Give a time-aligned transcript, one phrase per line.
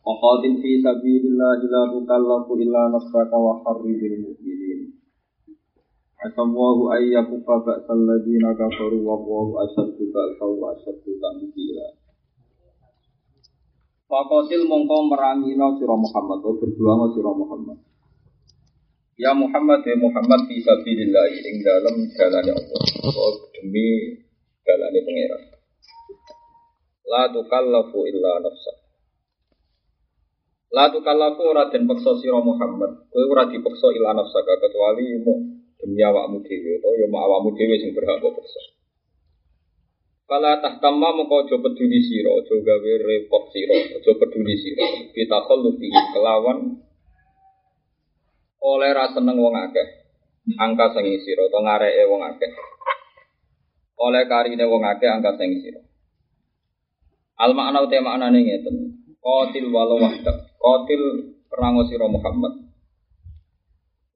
[0.00, 4.96] Waqatil fi sabilillah la tukallafu illa nafsaka wa harridil mu'minin.
[6.24, 11.86] Asallahu ayyakufa ba'sal ladina kafaru wa Allahu asyaddu ba'sa wa asyaddu ta'mila.
[14.08, 17.78] Waqatil mongko merangina sira Muhammad atau berjuang sira Muhammad.
[19.20, 23.32] Ya Muhammad ya Muhammad fi sabilillah ing dalam dalane Allah.
[23.52, 24.16] Demi
[24.64, 25.42] dalane pangeran.
[27.04, 28.79] La tukallafu illa nafsaka
[30.70, 33.10] La tukallafu ora den peksa sira Muhammad.
[33.10, 35.34] Kowe ora dipeksa ila nafsaka kecuali mu
[35.82, 38.60] demi awakmu dhewe utawa ya awakmu dhewe sing berhak kok peksa.
[40.30, 45.10] Kala tahtamma moko aja peduli sira, aja gawe repot sira, aja peduli sira.
[45.10, 45.74] Kita khullu
[46.14, 46.78] kelawan
[48.62, 50.06] oleh ra seneng wong akeh.
[50.54, 52.50] Angka sing sira utawa ngareke wong akeh.
[53.98, 55.82] Oleh karine wong akeh angka sing sira.
[57.42, 58.76] Al makna uta maknane ngeten.
[59.18, 59.98] Qatil walau.
[60.60, 61.02] Qatil
[61.48, 62.68] perang sira Muhammad.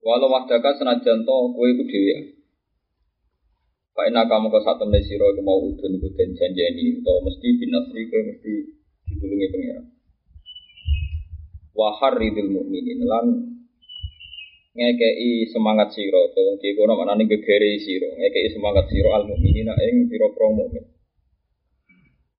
[0.04, 2.16] Walau wadaka senajan to kowe iku dhewe.
[3.94, 8.02] Pak ina kamu ke satu Siro itu mau udah nih udah janji atau mesti binasri
[8.10, 8.52] ke mesti
[9.06, 9.86] ditulungi pangeran.
[11.78, 13.26] Wahar ridil mukminin lan
[14.74, 19.70] ngekei semangat siro atau mungkin kau nama nani gegere siro ngekei semangat siro al mukminin
[19.70, 20.84] aeng siro pro mukmin.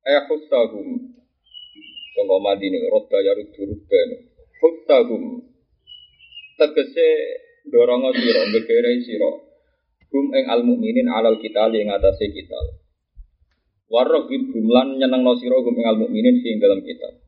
[0.04, 0.60] Eh husta
[2.16, 4.00] Sangka madini roda ya rudu ruda
[4.64, 5.44] Huttahum.
[6.56, 7.08] Tegese
[7.68, 9.32] dorongo siro Begere siro
[10.16, 12.56] Hum ing al mukminin alal kita yang atase kita
[13.92, 17.20] Warrohib lan nyeneng no siro Hum ing al mukminin sing dalam kita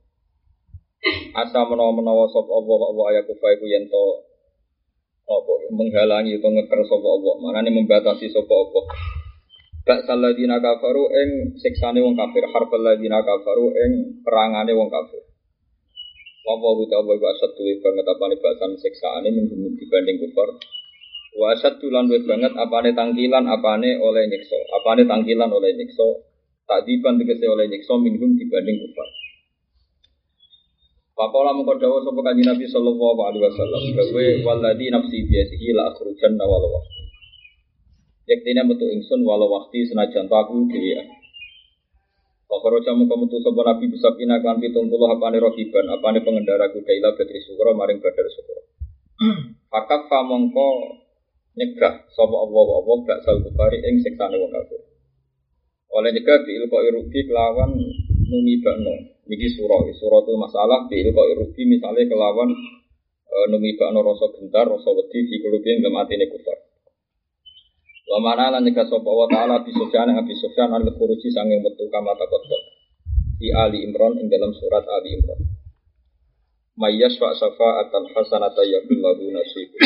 [1.35, 2.47] Asa menawa-menawa sop
[3.67, 4.06] yento
[5.75, 7.12] menghalangi atau ngeker sapa
[7.67, 8.31] membatasi
[9.88, 15.24] Ba'sal ladina kafaru ing siksane wong kafir, harbal ladina kafaru ing perangane wong kafir.
[16.44, 20.59] Wa wa ta wa wa satu banget apane basan siksaane minggu dibanding kufar.
[21.40, 26.08] Wa satu lan banget apane tangkilan apane oleh nyiksa, apane tangkilan oleh nyiksa.
[26.68, 29.08] Tadiban tegese oleh nyiksa minhum dibanding kufar.
[31.16, 36.97] Pakola mengko dawuh sapa Nabi sallallahu alaihi wasallam, "Gawe waladi nafsi biasihi la akhrujanna walau
[38.27, 40.99] Yaktina metu ingsun walau waktu senajan aku dhewe.
[42.47, 46.11] Pakoro jamu kamu tuh sopo nabi bisa pina kan pitung puluh apa nih rohiban apa
[46.11, 48.67] nih pengendara kuda ilah badri sukro maring badar sukro.
[49.71, 50.67] Fakat famongko
[51.55, 54.79] nyegah sopo allah allah gak sal kufari ing seksane wong kafir.
[55.95, 57.79] Oleh nyegah di ilko irugi kelawan
[58.27, 59.23] numi bakno.
[59.23, 62.51] Niki surah surah itu masalah di ilko irugi misalnya kelawan
[63.23, 66.66] e, numi bakno rasa gentar rasa wedi fi kulubin dalam atine kufar.
[68.07, 71.91] Wa mana lan nika sapa wa taala bi Sufyan Abi Sufyan an kuruci sanging metu
[71.91, 72.63] kama taqaddam.
[73.38, 75.44] Di Ali Imran ing dalam surat Ali Imran.
[76.79, 79.81] Mayyas wa syafa'atan hasanata yakul lahu nasibun.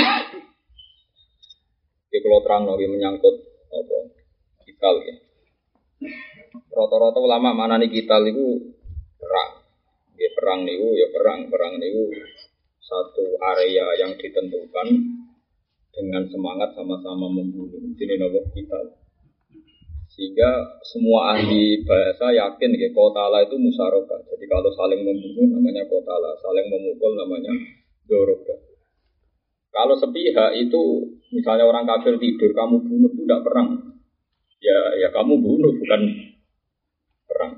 [2.12, 3.36] Iki kalau terang nabi menyangkut
[3.72, 3.98] apa?
[4.70, 5.16] Kital ya.
[6.72, 8.76] Rata-rata ulama mana nih kital itu
[9.18, 9.66] perang.
[10.20, 12.12] Ya perang niku ya perang, perang niku
[12.84, 14.88] satu area yang ditentukan
[15.92, 17.80] dengan semangat sama-sama membunuh.
[18.00, 18.80] Ini nopo kita.
[20.12, 24.20] Sehingga semua ahli bahasa yakin ya kotala itu musyarakah.
[24.28, 27.54] Jadi kalau saling membunuh namanya kotala, saling memukul namanya
[28.08, 28.56] doroga.
[29.72, 30.84] Kalau sepihak itu
[31.32, 33.70] misalnya orang kafir tidur, kamu bunuh itu tidak perang.
[34.60, 36.02] Ya, ya kamu bunuh bukan
[37.24, 37.54] perang.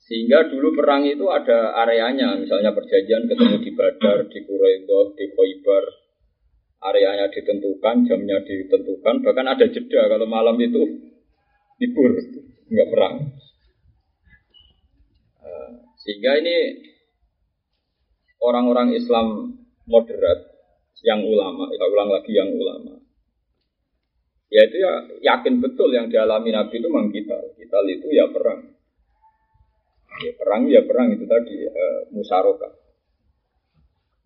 [0.00, 5.84] Sehingga dulu perang itu ada areanya, misalnya perjanjian ketemu di Badar, di Quraidah, di Khoibar,
[6.90, 10.82] areanya ditentukan, jamnya ditentukan, bahkan ada jeda kalau malam itu
[11.82, 12.12] libur,
[12.70, 13.16] nggak perang.
[15.42, 16.56] Eh, sehingga ini
[18.40, 20.56] orang-orang Islam moderat
[21.02, 22.96] yang ulama, kita ulang lagi yang ulama.
[24.46, 24.92] Ya itu ya
[25.34, 27.34] yakin betul yang dialami Nabi itu memang kita.
[27.58, 28.62] Kita itu ya perang.
[30.22, 31.84] Ya perang ya perang itu tadi e,
[32.14, 32.72] musyarakah.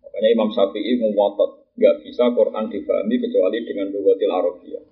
[0.05, 4.85] Makanya Imam Syafi'i memotot nggak bisa Quran difahami kecuali dengan lugatil Arabiyah.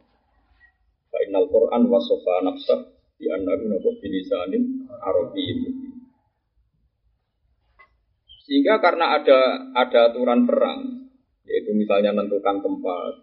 [1.09, 2.81] Fainal Quran wasofa nafsah
[3.19, 5.59] di annahu nabu bilisanin Arabiyyin.
[8.47, 11.05] Sehingga karena ada ada aturan perang,
[11.45, 13.13] yaitu misalnya menentukan tempat,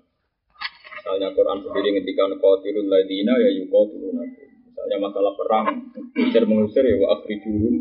[1.03, 4.49] misalnya Quran sendiri ngendikan qatilul ladina ya yuqatilunakum.
[4.71, 5.67] Misalnya masalah perang,
[6.15, 7.75] mengusir mengusir ya wa akhrijuhum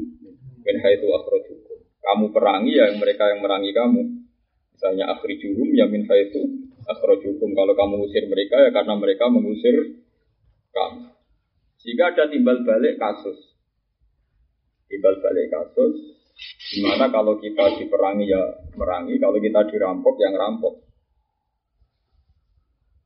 [0.66, 1.78] min haitsu akhrajukum.
[2.02, 4.25] Kamu perangi ya mereka yang merangi kamu.
[4.76, 6.44] Misalnya akhrijuhum ya min haitsu
[6.84, 7.56] akhrajukum.
[7.56, 10.04] Kalau kamu usir mereka ya karena mereka mengusir
[10.76, 11.16] kamu.
[11.80, 13.56] Sehingga ada timbal balik kasus.
[14.92, 15.96] Timbal balik kasus
[16.76, 18.44] Di mana kalau kita diperangi ya
[18.76, 20.84] merangi, kalau kita dirampok ya ngerampok.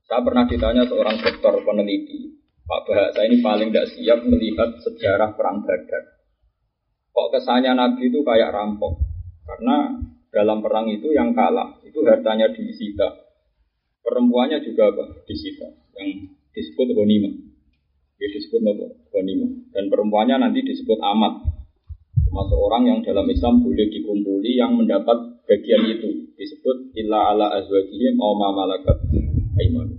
[0.09, 2.33] Saya pernah ditanya seorang dokter peneliti,
[2.65, 6.17] Pak Bahasa ini paling tidak siap melihat sejarah perang Badar.
[7.13, 9.05] Kok kesannya Nabi itu kayak rampok?
[9.45, 13.29] Karena dalam perang itu yang kalah itu hartanya disita.
[13.99, 15.25] Perempuannya juga apa?
[15.27, 15.67] Disita.
[15.99, 17.33] Yang disebut Ghanimah.
[18.19, 18.87] Ya disebut apa?
[19.75, 21.59] Dan perempuannya nanti disebut amat
[22.29, 25.17] termasuk orang yang dalam Islam boleh dikumpuli yang mendapat
[25.49, 29.01] bagian itu disebut illa ala azwajihim aw ma malakat
[29.57, 29.97] aiman.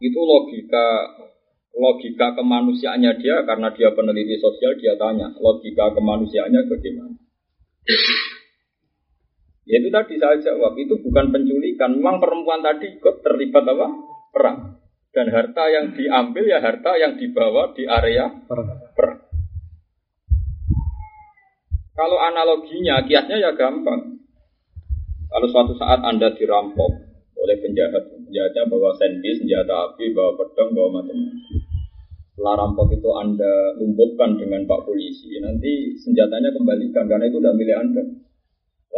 [0.00, 0.84] Itu logika
[1.76, 7.16] logika kemanusiaannya dia karena dia peneliti sosial dia tanya logika kemanusiaannya bagaimana.
[9.68, 13.86] Ya itu tadi saya jawab itu bukan penculikan, memang perempuan tadi ikut terlibat apa?
[14.32, 14.58] Perang.
[15.12, 18.88] Dan harta yang diambil ya harta yang dibawa di area perang.
[18.96, 19.20] perang.
[21.98, 24.22] Kalau analoginya, kiasnya ya gampang.
[25.28, 26.90] Kalau suatu saat Anda dirampok
[27.36, 31.58] oleh penjahat, penjahatnya bawa sendi, senjata api, bawa pedang, bawa macam-macam.
[32.32, 37.76] Setelah rampok itu Anda lumpuhkan dengan Pak Polisi, nanti senjatanya kembalikan, karena itu tidak milik
[37.76, 38.02] Anda.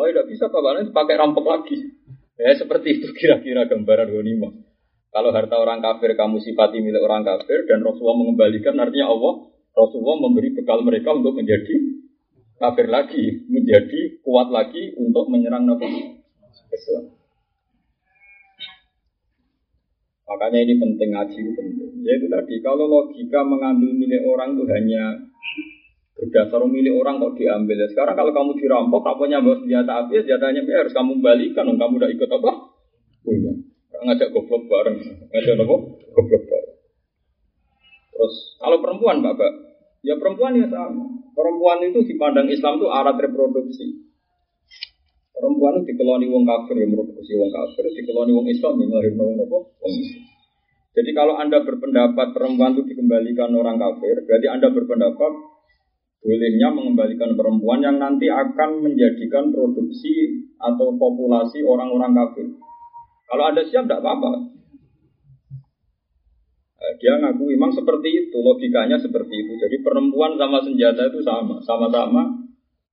[0.00, 1.76] Wah, tidak bisa Pak pakai rampok lagi.
[2.40, 4.48] Ya, seperti itu kira-kira gambaran ghanimah.
[5.12, 10.24] Kalau harta orang kafir kamu sifati milik orang kafir dan Rasulullah mengembalikan, artinya Allah, Rasulullah
[10.24, 12.00] memberi bekal mereka untuk menjadi
[12.56, 16.16] kafir lagi, menjadi kuat lagi untuk menyerang Nabi
[16.72, 17.04] Islam.
[20.32, 21.90] Makanya ini penting ngaji penting.
[22.08, 25.28] Yaitu tadi kalau logika mengambil milik orang itu hanya
[26.20, 27.80] berdasar milik orang kok diambil.
[27.88, 31.64] Sekarang kalau kamu dirampok, punya bawa senjata api, senjatanya ya harus kamu balikan.
[31.64, 32.50] Kamu udah ikut apa?
[33.24, 33.52] Punya.
[34.00, 34.96] Ngajak goblok bareng.
[35.32, 35.76] Ngajak apa?
[36.12, 36.76] Goblok bareng.
[38.12, 39.52] Terus kalau perempuan, Bapak,
[40.04, 41.08] ya perempuan ya sama.
[41.32, 44.12] Perempuan itu dipandang Islam itu alat reproduksi.
[45.32, 49.38] Perempuan itu dikeloni wong kafir yang mereproduksi wong kafir, dikeloni wong Islam yang melahirkan wong
[49.40, 49.58] apa?
[49.72, 49.94] Wong
[50.90, 55.32] Jadi kalau Anda berpendapat perempuan itu dikembalikan orang kafir, berarti Anda berpendapat
[56.20, 62.46] bolehnya mengembalikan perempuan yang nanti akan menjadikan produksi atau populasi orang-orang kafir.
[63.24, 64.52] Kalau Anda siap, tidak apa-apa.
[66.80, 69.52] Eh, dia ngaku memang seperti itu, logikanya seperti itu.
[69.56, 72.22] Jadi perempuan sama senjata itu sama, sama-sama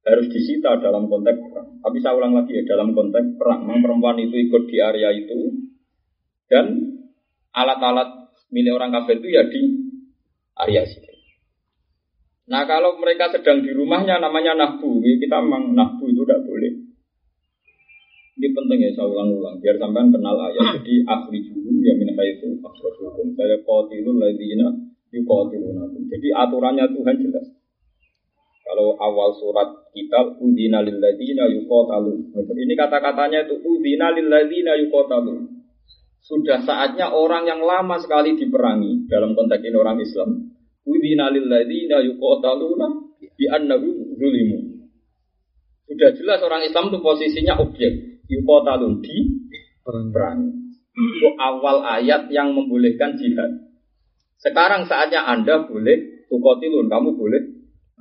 [0.08, 1.84] harus disita dalam konteks perang.
[1.84, 3.68] Tapi saya ulang lagi ya, dalam konteks perang.
[3.68, 5.68] Memang perempuan itu ikut di area itu,
[6.48, 6.96] dan
[7.52, 9.62] alat-alat milik orang kafir itu ya di
[10.64, 11.17] area situ.
[12.48, 16.72] Nah kalau mereka sedang di rumahnya namanya nahbu, kita memang nahbu itu tidak boleh.
[18.38, 20.66] Ini penting ya saya ulang-ulang biar sampean kenal ayat.
[20.80, 23.34] Jadi akhri juhum ya min itu akhrajuhum.
[23.36, 24.68] Saya qatilul ladzina
[25.12, 26.08] yuqatilunakum.
[26.08, 27.48] Jadi aturannya Tuhan jelas.
[28.64, 31.52] Kalau awal surat kita udina lil ladzina.
[31.52, 34.78] Ini kata-katanya itu udina lil ladzina.
[36.22, 40.47] Sudah saatnya orang yang lama sekali diperangi dalam konteks ini orang Islam.
[40.88, 42.88] Udina lil ladzina yuqataluna
[43.20, 44.88] bi annahum zulimu.
[45.88, 49.48] Sudah jelas orang Islam itu posisinya objek yukotalun di
[49.84, 50.52] perang.
[50.98, 53.72] Itu awal ayat yang membolehkan jihad.
[54.42, 57.42] Sekarang saatnya Anda boleh tukotilun, kamu boleh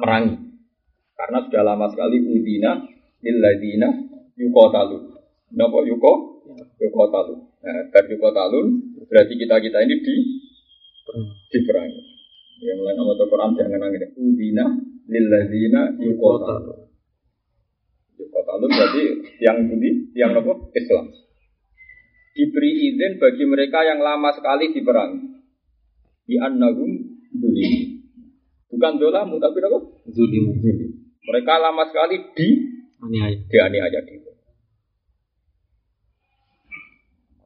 [0.01, 0.37] merangi.
[1.17, 2.85] Karena sudah lama sekali udina
[3.23, 3.89] illadina
[4.37, 5.17] yukotalun.
[5.55, 6.43] Napa yuko?
[6.83, 7.39] Yukotalun.
[7.63, 8.67] Nah, dan yukotalun
[9.07, 10.15] berarti kita kita ini di
[11.55, 12.16] diperangi.
[12.57, 14.13] Yang lain nama Quran jangan nangis.
[14.17, 14.65] Udina
[15.07, 16.89] lilladina yukotalun.
[18.17, 19.03] Yukotalun berarti
[19.45, 20.53] yang budi, yang apa?
[20.73, 21.13] Islam.
[22.37, 25.21] Diberi izin bagi mereka yang lama sekali diperangi.
[26.27, 26.91] Di annahum
[27.33, 27.73] dulim.
[28.73, 29.79] Bukan dolamu, tapi apa?
[30.09, 30.45] Zulim.
[31.27, 32.49] Mereka lama sekali di
[32.97, 33.37] Aniaya.
[33.45, 34.26] di aniaya di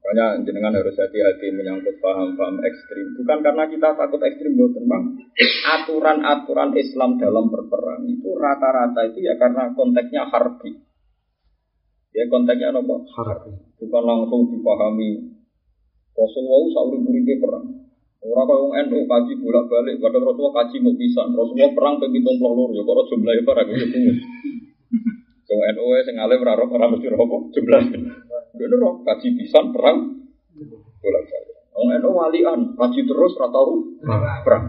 [0.00, 3.20] Makanya jenengan harus hati-hati menyangkut paham-paham ekstrim.
[3.20, 5.04] Bukan karena kita takut ekstrim, bukan bang.
[5.76, 10.72] Aturan-aturan Islam dalam berperang itu rata-rata itu ya karena konteksnya harbi.
[12.16, 12.96] Ya konteksnya apa?
[13.12, 13.52] Harbi.
[13.76, 15.36] Bukan langsung dipahami.
[16.16, 17.66] Rasulullah sauri buri perang.
[18.20, 21.24] Orang kau yang NU kaji bolak balik, kadang Rasulullah kaji mau pisah.
[21.32, 23.80] Rasulullah perang ke pitung puluh lor, ya kalau jumlahnya para gue
[25.50, 27.84] Wong NU sing alim ora ora mesti apa jeblas.
[28.54, 29.98] Dene roh kaji pisan perang
[31.00, 31.56] bolak balik.
[31.70, 33.72] Wong NU walian kaji terus ora tau
[34.42, 34.64] perang.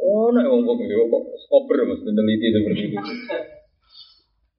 [0.00, 2.98] Oh, nek wong kok yo kok kober Mas meneliti seperti itu.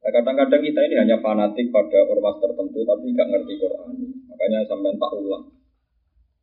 [0.02, 3.90] Nah, kadang-kadang kita ini hanya fanatik pada ormas tertentu tapi nggak ngerti Quran.
[4.32, 5.46] Makanya sampai tak ulang.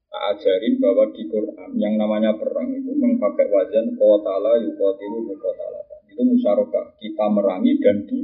[0.08, 5.87] Tak ajarin bahwa di Quran yang namanya perang itu memakai wazan kotala yukotilu mukotala
[6.18, 8.18] itu musyarakah kita merangi dan di.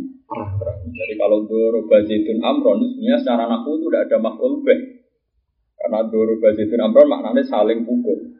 [0.90, 4.80] Jadi kalau doro bazitun amron sebenarnya secara nahu itu tidak ada makhluk beh.
[5.78, 8.34] Karena doro bazitun amron maknanya saling pukul.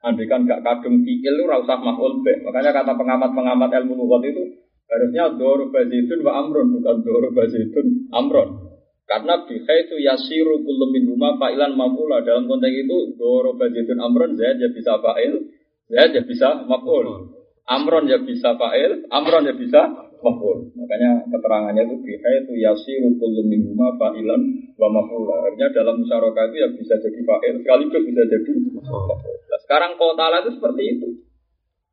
[0.00, 2.48] Andai kan gak kadung fiil itu usah makhluk beh.
[2.48, 4.40] Makanya kata pengamat-pengamat ilmu lugat itu
[4.88, 8.72] harusnya doro bazitun wa amron bukan doro bazitun amron.
[9.04, 12.24] Karena biha itu yasiru kullu min huma fa'ilan mafula.
[12.24, 15.52] Dalam konteks itu doro bazitun amron zaid ya bisa fa'il,
[15.92, 17.36] zaid ya bisa maful.
[17.62, 19.86] Amron ya bisa fa'il, amron ya bisa
[20.18, 20.74] maf'ul.
[20.74, 24.42] Makanya keterangannya itu biha itu yasiru kullu minhuma fa'ilan
[24.74, 25.46] wa maf'ula.
[25.46, 28.50] Artinya dalam musyarakah itu ya bisa jadi fa'il, sekaligus bisa jadi
[28.82, 29.06] maf'ul.
[29.46, 31.08] Nah, sekarang kotala itu seperti itu.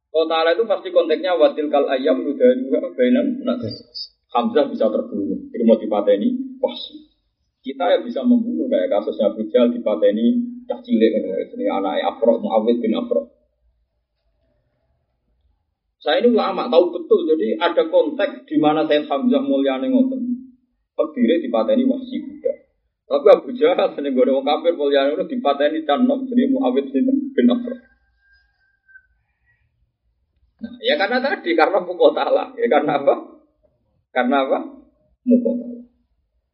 [0.09, 3.45] Kotala itu pasti konteksnya watil kal ayam udah juga bainan
[4.29, 7.01] Hamzah bisa terbunuh, ilmu dipateni, pasti.
[7.65, 11.11] Kita ya bisa membunuh kayak kasusnya Bujal dipateni cah cilik
[11.57, 13.38] ini anaknya Afro Muawid bin Afro
[15.99, 20.21] saya ini ulama tahu betul, jadi ada konteks di mana saya Hamzah Mulyani ngoten.
[20.95, 22.53] Berdiri di pateni wahsi Buddha.
[23.09, 27.35] Tapi Abu Jahal seneng gue orang kafir Mulyani itu di pateni canom, jadi Muawid sinten
[27.35, 27.47] bin.
[30.59, 33.15] Nah, ya karena tadi karena mukotala, ya karena apa?
[34.11, 34.59] Karena apa?
[35.27, 35.83] Mukotala.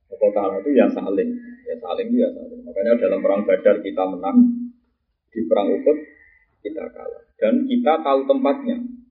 [0.09, 1.29] Mukotala itu ya saling,
[1.69, 2.61] ya saling itu ya saling.
[2.65, 4.37] Makanya dalam perang Badar kita menang,
[5.29, 5.97] di perang Uhud
[6.65, 7.23] kita kalah.
[7.37, 9.04] Dan kita tahu tempatnya.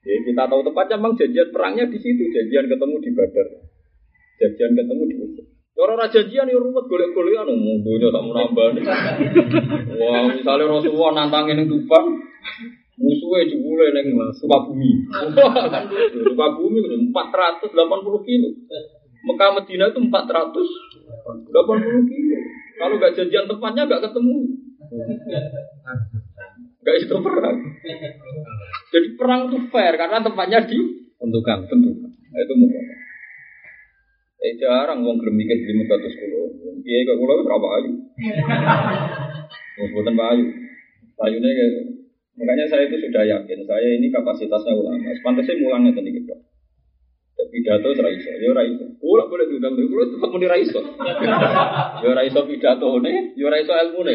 [0.00, 3.46] Ya, kita tahu tempatnya memang janjian perangnya di situ, janjian ketemu di Badar.
[4.40, 5.44] Janjian ketemu di Uhud.
[5.80, 8.84] Orang raja janjian ya rumit golek-golekan umum dunia tak mau nambah.
[9.96, 12.20] Wah, misalnya Rasulullah nantangin yang Tuban,
[13.00, 15.08] musuhnya jebule neng Sukabumi.
[16.26, 18.48] Sukabumi itu 480 kilo.
[19.20, 22.38] Mekah Medina itu 480 kilo.
[22.80, 24.36] Kalau nggak janjian tempatnya nggak ketemu.
[26.80, 27.56] Gak itu perang.
[28.90, 30.78] Jadi perang itu fair karena tempatnya di
[31.20, 31.68] tentukan.
[31.68, 32.10] Tentukan.
[32.10, 32.84] Nah, itu mungkin.
[34.40, 36.48] Eh jarang wong gelem mikir satu sepuluh.
[36.80, 37.92] Iya kok kulo berapa ayu.
[39.76, 40.44] Wong Pak ayu.
[41.20, 41.50] Ayunya
[42.40, 45.12] makanya saya itu sudah yakin saya ini kapasitasnya ulama.
[45.20, 46.32] Pantasnya mulangnya tadi gitu
[47.48, 48.62] pidato ora iso, ya ora.
[49.00, 50.80] Kula boleh diundang lho, kula tetep muni ra iso.
[52.04, 54.14] Ya ora iso pidatone, ya ora iso ilmune.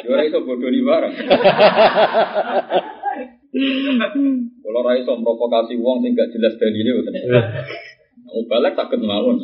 [0.00, 1.14] Ya ora bodoni bareng.
[4.64, 7.14] Kula ora iso provokasi wong sing gak jelas dalile mboten.
[8.28, 9.40] Mau balik takut mawon,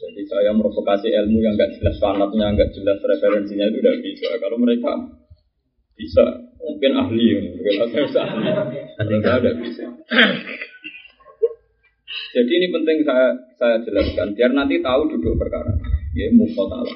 [0.00, 4.28] Jadi saya provokasi ilmu yang gak jelas sanatnya, gak jelas referensinya itu tidak bisa.
[4.40, 5.19] Kalau mereka
[5.98, 6.24] bisa,
[6.60, 8.48] mungkin ahli, mungkin saya bisa ahli.
[9.00, 9.84] Tidak bisa.
[12.30, 15.74] Jadi ini penting saya saya jelaskan biar nanti tahu duduk perkara.
[16.14, 16.94] Ya mukotala.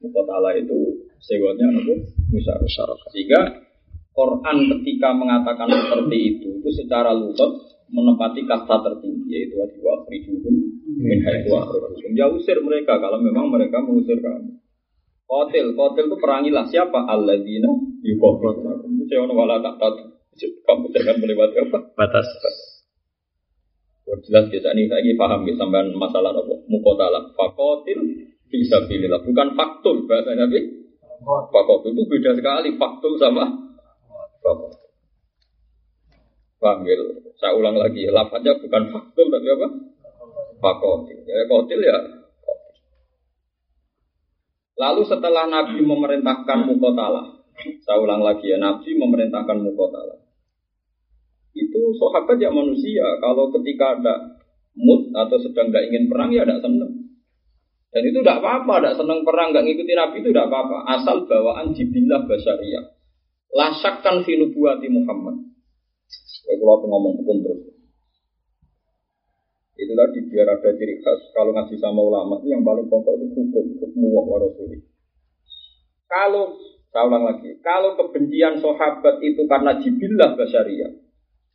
[0.00, 1.94] Mukotala itu sewanya apa?
[2.32, 3.08] Musyarakah.
[3.12, 3.40] Sehingga
[4.14, 10.54] Quran ketika mengatakan seperti itu itu secara lutut menempati kata tertinggi yaitu wa frijuhum
[10.96, 11.52] min haitsu.
[12.16, 14.63] Ya usir mereka kalau memang mereka mengusir kamu.
[15.34, 17.10] Kotil, kotil itu perangilah siapa?
[17.10, 17.66] Alladzina.
[18.06, 18.22] Itu
[19.10, 20.14] saya wala tak tahu.
[20.62, 21.78] Kamu jangan melewati apa?
[21.98, 22.26] Batas.
[24.06, 26.54] Buat jelas kita ini saya paham ya sampai masalah apa?
[26.70, 27.34] Mukotala.
[27.34, 27.98] Fakotil
[28.46, 30.86] bisa pilih Bukan faktul bahasa Nabi.
[31.26, 32.78] Fakotil itu beda sekali.
[32.78, 33.74] Faktul sama
[34.38, 34.86] fakotil.
[36.62, 37.00] Panggil.
[37.42, 38.06] Saya ulang lagi.
[38.06, 39.68] Lafaznya bukan faktul tapi apa?
[40.62, 41.18] Fakotil.
[41.26, 42.22] Ya kotil ya
[44.74, 47.46] Lalu setelah Nabi memerintahkan mukotala,
[47.86, 50.18] saya ulang lagi ya, Nabi memerintahkan mukotala.
[51.54, 54.14] Itu sahabat ya manusia, kalau ketika ada
[54.74, 56.92] mood atau sedang nggak ingin perang ya tidak senang.
[57.94, 60.76] Dan itu tidak apa-apa, tidak senang perang, nggak ngikuti Nabi itu tidak apa-apa.
[60.98, 62.84] Asal bawaan jibillah basyariah.
[63.54, 65.38] Lasakkan fi nubuati Muhammad.
[66.44, 67.70] Kalau ngomong hukum terus.
[69.74, 73.26] Itu tadi biar ada ciri khas kalau ngaji sama ulama itu yang paling pokok itu
[73.34, 74.78] hukum, hukum wa rasuli.
[76.06, 76.54] Kalau
[76.94, 80.94] saya ulang lagi, kalau kebencian sahabat itu karena jibillah basyariah,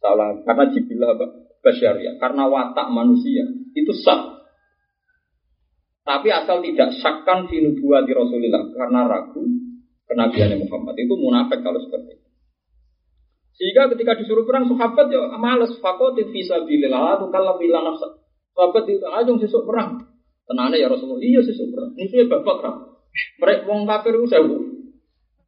[0.03, 1.15] saya ulang, karena jibillah
[1.63, 4.35] basyariah, karena watak manusia, itu sah.
[6.03, 9.45] Tapi asal tidak syakkan di nubuati Rasulullah karena ragu
[10.09, 12.18] kenabiannya Muhammad itu munafik kalau seperti itu.
[13.59, 18.07] Sehingga ketika disuruh perang sahabat ya males fakotin visa bilillah tuh kalau bilang nafsa.
[18.55, 19.99] Sahabat itu aja sesuk perang.
[20.47, 21.91] Tenane ya Rasulullah, iya sesuk perang.
[21.91, 22.77] Musuhnya bapak perang.
[23.43, 24.55] Mereka wong kafir itu sewu.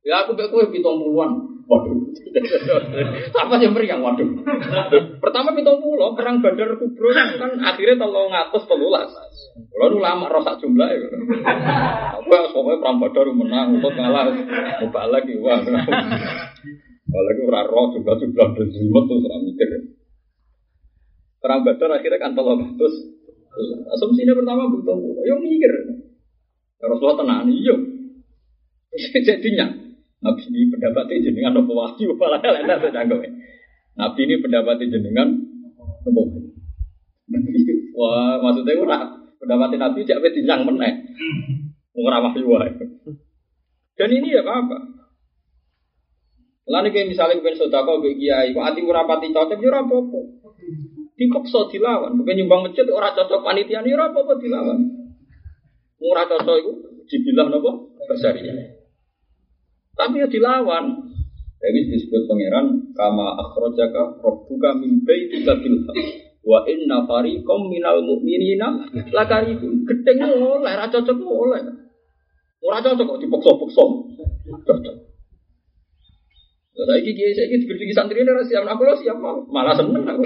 [0.04, 1.64] Ya aku kue pitung puluhan.
[1.72, 2.04] Waduh.
[3.48, 4.04] Apa yang meriang?
[4.04, 4.44] Waduh.
[5.24, 9.08] Pertama pitung puluh, perang Badar Kubro kan akhirnya tolong ngatus telulas.
[9.72, 11.08] Kalau nu lama rosak jumlah ya.
[12.20, 14.36] Aku ya pokoknya perang Badar menang, untuk ngalah,
[14.84, 15.34] mau lagi
[17.12, 19.70] Apalagi ora roh juga juga berjimat tuh serang mikir.
[21.44, 22.96] Perang Badar akhirnya kan tolong terus
[23.92, 24.96] asumsinya pertama butuh
[25.28, 25.92] yo mikir.
[26.80, 27.76] Rasulullah tenang iya.
[29.28, 29.68] Jadinya
[30.24, 33.28] Nabi ini pendapatnya jenengan nopo wahyu malah enak sedangke.
[34.00, 35.36] Nabi ini pendapatnya jenengan
[36.08, 36.48] nopo wahyu.
[38.00, 41.12] Wah, maksudnya ora pendapatnya Nabi jak dinyang meneh.
[41.92, 42.56] Ora wahyu.
[44.00, 45.01] Dan ini ya apa-apa.
[46.72, 50.20] Lalu kayak misalnya kepen sodako be kiai, kok ati ora pati cocok ya ora apa-apa.
[51.20, 54.80] Dipaksa dilawan, bukan nyumbang masjid ora cocok panitia ya apa-apa dilawan.
[56.00, 56.72] Ora cocok itu
[57.12, 58.56] dibilang nopo bersyariah.
[60.00, 61.12] Tapi ya dilawan.
[61.62, 65.86] Jadi disebut pangeran kama akhrajaka rabbuka min baitika bil
[66.42, 69.84] wa inna fariqam minal mu'minina lakarihun.
[69.84, 71.62] Gedeng oleh, ora cocok oleh.
[72.64, 73.84] Ora cocok kok dipaksa-paksa.
[74.64, 75.11] Cocok.
[76.72, 80.08] Saya ini kiai saya ini digedingi santri ini siap aku lo siap mau malah seneng
[80.08, 80.24] aku.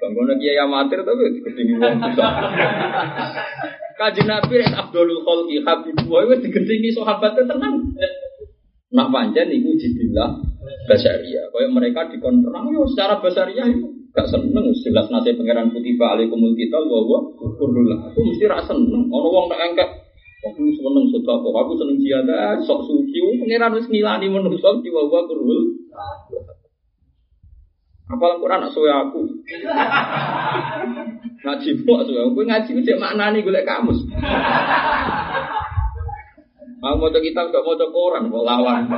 [0.00, 2.30] Bangun kiai amatir tapi digedingi wong susah.
[3.98, 7.82] Kaji Nabi Res Abdul Khalqi Habib Wa itu digedingi sahabatnya tenang.
[8.94, 10.38] Nak panjang ibu jibillah
[10.86, 11.50] basaria.
[11.50, 16.78] Kaya mereka dikontrol yo secara basaria itu gak seneng jelas nasib pangeran putih alaikumul kita
[16.78, 17.18] bahwa
[17.58, 18.06] kurdulah.
[18.10, 19.10] Aku mesti rasa seneng.
[19.10, 19.99] Ono wong tak engkek
[20.40, 22.24] Aku seneng sedekah, aku seneng jihad,
[22.64, 25.76] sok suci, pangeran wis ngilani manusa diwawa kurul.
[28.10, 29.20] Apal Quran nak suwe aku.
[31.46, 34.00] Ngaji mbok suwe aku ngaji ku cek maknane golek kamus.
[36.80, 38.88] Mau mau kitab gak mau koran, mau lawan.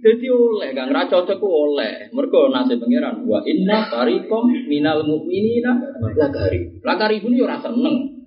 [0.00, 2.08] Jadi oleh, gak ngerasa cocok oleh.
[2.08, 3.28] Mereka nasi pangeran.
[3.28, 5.76] Wa inna tarikom minal mu'minina
[6.16, 6.80] lagari.
[6.80, 8.19] Lagari pun yo rasa seneng.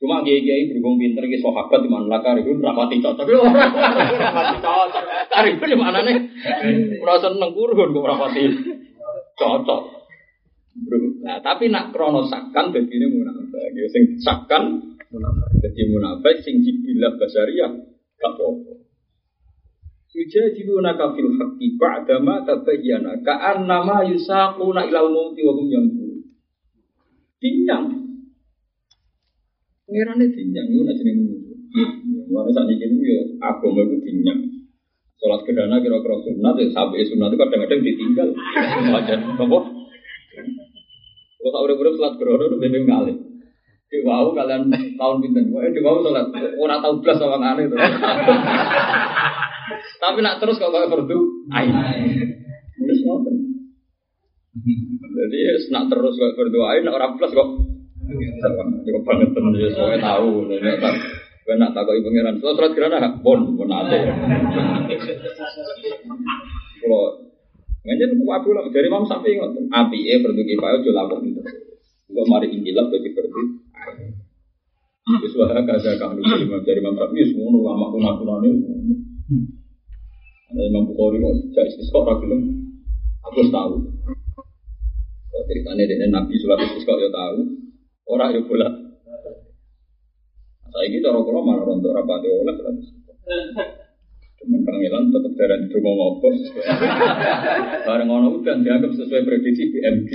[0.00, 3.24] Cuma kiai kiai berhubung pinter ke sahabat di mana lakar itu rapati cocok.
[4.24, 5.04] Rapati cocok.
[5.28, 6.16] Kari itu mana nih?
[7.04, 8.42] Merasa seneng kurun kok rapati
[9.36, 9.82] cocok.
[11.20, 13.76] Nah tapi nak krono sakkan jadi ini munafik.
[13.76, 15.68] Ya, sing sakkan munafik.
[15.68, 18.80] Jadi munafik sing jibilah basaria gak apa-apa.
[20.10, 26.20] Yujadiluna kafil haqqi ba'da ma tabayyana ka'annama yusaquna ilal mauti wa hum yanzurun.
[27.36, 27.89] Tinyang
[29.90, 31.14] Pengirannya dinyang, itu nanti nih
[32.30, 34.38] Mulai saat ini ya agama itu dinyang.
[35.18, 38.30] Sholat kedana kira-kira sunat, ya sampai sunat itu kadang-kadang ditinggal.
[38.94, 39.58] Wajar, apa?
[41.42, 43.18] Kalau tak udah-udah sholat kedana itu bebek kali.
[43.90, 47.74] Di wow kalian tahun pinten, wah di wow sholat, orang tahu belas orang aneh itu.
[49.98, 51.18] Tapi nak terus kalau kayak fardu,
[51.50, 51.72] ayo.
[55.18, 55.38] Jadi
[55.74, 57.69] nak terus kayak fardu ayo, nak orang plus kok.
[59.00, 60.50] Banget temen ya, soalnya tahu.
[60.50, 62.36] Gue nak takut ibu ngiran.
[62.38, 63.98] Setelah surat gerana, bon, bon ate.
[66.80, 67.30] Kalau
[67.80, 69.72] Nganjen aku lah dari Imam Syafi'i ngoten.
[69.72, 71.40] Api e perdu kifayah aja lapor gitu.
[72.12, 73.40] Gue mari injilah bagi perdu.
[75.24, 78.48] Wis wae kaza kang dari Imam dari Imam Syafi'i ngono lama kuna-kunane.
[80.52, 82.14] Ada Imam Bukhari kok jadi istisqa ora.
[82.20, 83.74] Aku tahu.
[85.30, 87.69] Kalau ceritanya dari Nabi Sulat Istisqa ya tahu.
[88.08, 88.68] Orang ya pula.
[90.70, 92.86] Saya gitu orang kalau malah rontok rapati oleh terus.
[94.40, 96.34] Cuman panggilan tetap darah itu mau ngobrol.
[97.84, 100.10] Bareng ngono udah dianggap sesuai prediksi BMG.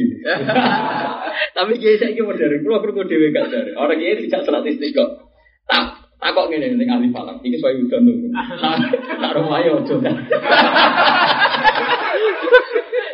[1.55, 3.77] Tapi kiai saya mau dari pulau perlu dewi gak dari.
[3.77, 5.29] Orang kiai tidak statistik kok.
[5.69, 7.37] Tak tak kok gini nih ahli falak.
[7.45, 8.27] Ini sesuai udah nunggu.
[9.21, 9.95] Tak rumah ya ojo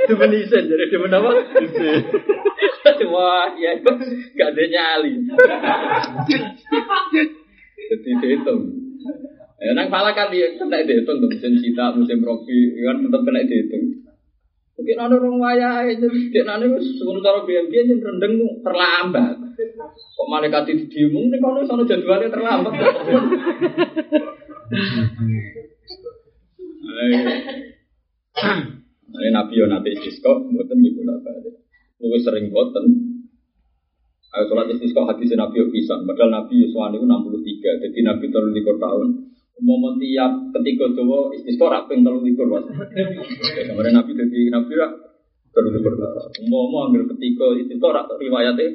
[0.01, 1.29] Itu penisen jadi dia apa?
[3.11, 5.13] Wah, ya gak ada nyali.
[7.91, 8.61] Jadi dihitung.
[9.61, 13.45] Ya, nang pala kan dia kena dihitung tuh musim cita, musim rofi, kan tetap kena
[13.45, 14.01] dihitung.
[14.81, 16.65] Mungkin ada orang waya itu, dia nanti
[16.97, 18.33] sebelum cara BMG yang rendeng
[18.65, 19.37] terlambat.
[20.17, 22.73] Kok malaikat itu diumum, ini kalau sana jadwalnya terlambat.
[29.11, 31.55] Ini Nabi yo nanti istisqa, buatan di bulan balik.
[31.99, 32.85] Lu sering boten.
[34.31, 35.99] Ayo sholat istisqa hadis Nabi yo bisa.
[35.99, 37.83] Padahal Nabi Yuswan itu 63.
[37.83, 39.07] Jadi Nabi terlalu likur tahun.
[39.61, 42.65] Umum tiap ketika Jawa istisqa ping telu likur mas.
[43.67, 44.91] Kemarin Nabi jadi Nabi lah
[45.51, 45.93] telu likur.
[46.47, 48.67] Umum ambil ketika istisqa riwayatnya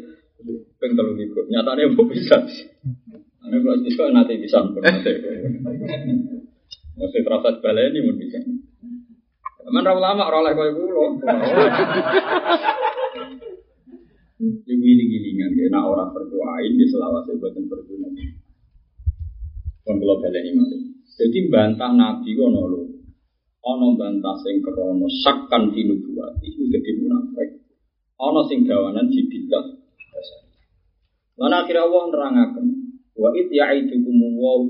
[0.77, 1.49] ping telu likur.
[1.49, 2.39] Nyatanya mau bisa.
[3.47, 5.13] Ini kalau istisqa nanti bisa pun nanti.
[7.01, 8.39] Masih terasa baleni pun bisa.
[9.67, 11.07] Mana ulama lain kau pulau.
[14.37, 18.13] Ibu giling-gilingan, ya, nah orang berdoain di selawase buatan berguna.
[19.81, 20.83] Kon kula baleni malih.
[21.17, 22.83] Jadi bantah Nabi ono lho.
[23.65, 27.51] Ono bantah sing krana sakkan dinubuwati iku dadi munafik.
[28.21, 29.65] Ono sing gawanan jibillah
[30.13, 30.43] dasar.
[31.41, 32.67] Lan akhirnya Allah nerangaken
[33.17, 34.69] wa it ya'idukum wa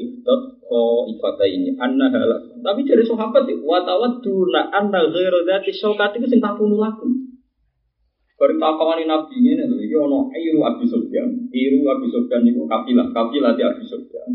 [0.66, 2.40] iftat ifata ini anna halak.
[2.58, 7.06] Tapi dari sahabat wa tawadduna anna ghairu dzati syaukati ku sing takunu laku.
[8.36, 11.48] Bareng takawani Nabi ini lho iki ono Iru Abi Sufyan.
[11.48, 14.30] Iru Abi Sufyan niku kafilah, kafilah di Abi Sufyan.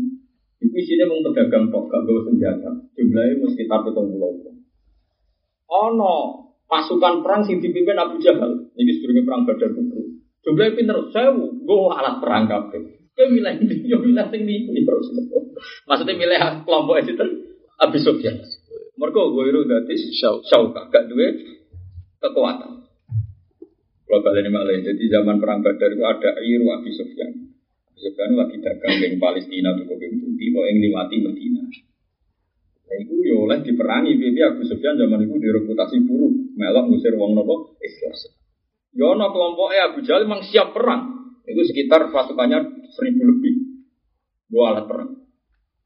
[0.58, 2.70] Iku isinya mau pedagang kok, gak bawa senjata.
[2.94, 4.30] Jumlahnya mau sekitar betul pulau.
[5.70, 6.14] Ono
[6.66, 8.70] pasukan perang sing dipimpin Abu Jahal.
[8.74, 10.02] Ini sebelumnya perang Badar Kubro.
[10.42, 13.01] Jumlahnya pinter sewu, gue alat perang kafe.
[13.12, 15.06] Kau milih ini, yo milih sing niku terus.
[15.84, 17.12] Maksudnya milih kelompok itu
[17.76, 18.40] Abu Sufyan.
[18.96, 19.96] Mereka gue itu dari
[20.48, 21.28] syauka, gak dua
[22.22, 22.88] kekuatan.
[24.08, 27.52] Kalau kalian malah jadi zaman perang Badar itu ada Iru Abu Sufyan.
[27.96, 31.62] Sebenarnya lagi dagang di Palestina atau ke Putih, kok yang liwati Medina.
[31.62, 37.38] Nah, itu ya oleh diperangi, bibi Abu Sufyan zaman itu direputasi buruk, melok ngusir wong
[37.38, 38.12] nopo Islam.
[38.92, 41.21] Ya no kelompoknya Abu Jahal memang siap perang.
[41.42, 43.54] Itu sekitar pasukannya seribu lebih.
[44.52, 45.10] Dua alat perang.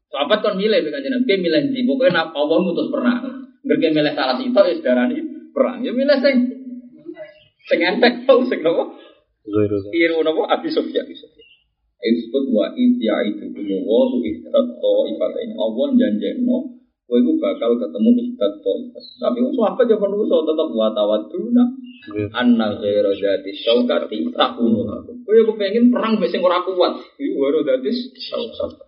[0.07, 3.51] Sahabat kan milih dengan jenis, dia milih di pokoknya Allah mutus perang.
[3.67, 5.83] Mereka milih salah itu ya saudara ini perang.
[5.83, 6.35] Ya milih sing
[7.67, 8.95] sing entek tau sing nopo.
[9.91, 11.03] Iru nopo Abu Sufyan.
[11.07, 11.27] Itu
[11.97, 16.57] disebut wa ya itu kumu wa tu ihtat to ifata ini Allah janjeno
[17.07, 18.73] Kowe itu bakal ketemu ihtat to
[19.15, 21.63] Tapi itu apa jawaban manusia tetap wa tawaduna
[22.35, 24.83] anna ghairu dzati syaukati takunu
[25.23, 26.99] Kowe yo pengen perang mbek sing ora kuat.
[27.15, 27.89] Iku ghairu dzati
[28.27, 28.83] syaukati.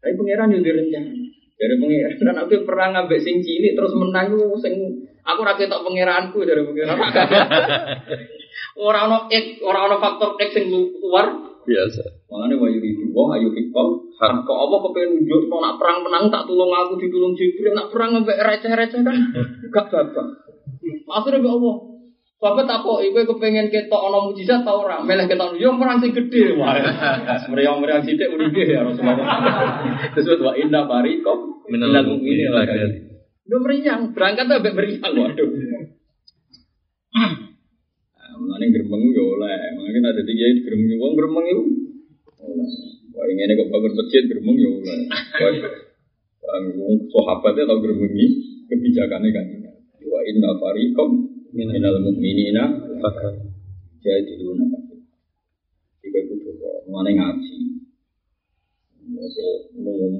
[0.00, 1.12] Tapi pangeran yo direncana.
[1.60, 4.32] Dari pangeran aku perang ambek sing cilik terus menang
[4.64, 4.74] sing
[5.20, 6.96] aku ra ketok pangeranku dari pangeran.
[8.74, 10.66] Orang ono X, orang ono faktor X yang
[10.98, 12.04] keluar biasa.
[12.28, 13.88] Makanya wa itu wa ayu hikam.
[14.14, 18.14] Kok apa kepengen nunjuk mau nak perang menang tak tulung aku ditulung Jibril nak perang
[18.14, 19.16] sampai receh-receh kan
[19.72, 20.26] gak gagal.
[21.10, 21.76] Akhirnya be Allah.
[22.44, 26.52] Sahabat aku, ibu kepengen ketok ono mujizat tau orang, meleh ketok yo perang sing gede
[26.60, 26.76] wah.
[27.50, 29.80] Meriang-meriang sithik uripe ya Rasulullah.
[30.12, 33.08] Terus wa inna barikum minal mu'minin lagi.
[33.48, 35.48] Yo meriang, berangkat sampai meriang waduh.
[38.64, 41.62] Mengenai gerbang itu oleh, mungkin ada tiga itu gerbang itu, gerbang itu.
[43.12, 44.98] Wah ini kok bangun masjid gerbang itu oleh.
[46.80, 48.26] Wong sahabatnya gerbang ini
[48.72, 49.46] kebijakannya kan.
[50.00, 51.10] Wa inna fariqam
[51.52, 52.64] minal mu'minina
[54.00, 54.80] jadi dulu nak.
[56.00, 56.34] Jika itu
[56.88, 57.56] mengenai ngaji.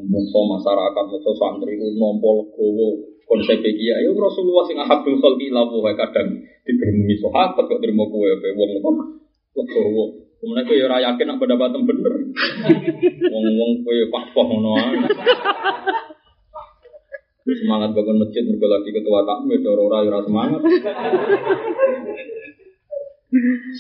[0.04, 5.97] Musuh masyarakat, musuh santri, nompol gowo, konsep iki ya Rasulullah sing ahabul khalqi lawu wae
[5.97, 8.95] kadang digeremi sahabat kok terima kowe wae wong kok
[9.55, 12.15] legowo Kemudian kowe ora yakin nak pendapatan bener.
[13.33, 14.77] Wong-wong kowe pak-pak ngono.
[17.49, 20.61] Semangat bangun masjid mergo lagi ketua takmir ora ora semangat.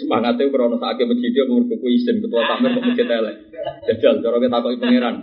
[0.00, 3.36] Semangatnya krono sakit masjid dia mergo kuwi isin ketua takmir kok masjid elek.
[3.84, 5.14] Jajal cara kita takoki pangeran.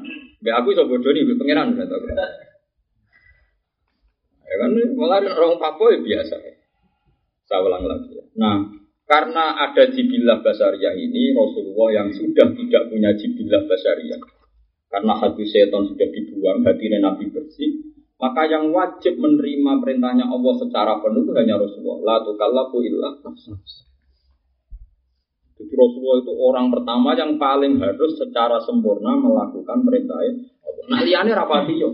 [0.46, 1.98] Mbak aku iso bodoni mbek pangeran kata
[4.52, 6.36] Ya kan malah orang Papua ya biasa.
[7.48, 8.12] Saya ulang lagi.
[8.12, 8.24] Ya.
[8.36, 8.68] Nah,
[9.08, 14.16] karena ada jibilah basaria ini, Rasulullah yang sudah tidak punya jibilah basaria,
[14.88, 21.00] karena hati setan sudah dibuang, hati Nabi bersih, maka yang wajib menerima perintahnya Allah secara
[21.04, 22.00] penuh hanya Rasulullah.
[22.04, 23.20] La tukallafu illa
[25.60, 30.84] Jadi Rasulullah itu orang pertama yang paling harus secara sempurna melakukan perintahnya Allah.
[30.88, 31.90] Nah liane rapati yo.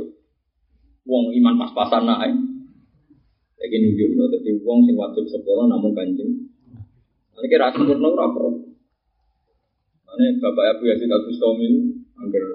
[1.08, 2.47] Wong iman pas-pasan naik.
[3.58, 6.30] Lagi nunjuk no, jadi wong sing wajib sempurna namun kanjeng.
[7.38, 8.46] Ini kira sempurna apa?
[10.18, 11.70] Ini Bapak Abu Yazid Al Bustami
[12.22, 12.46] agar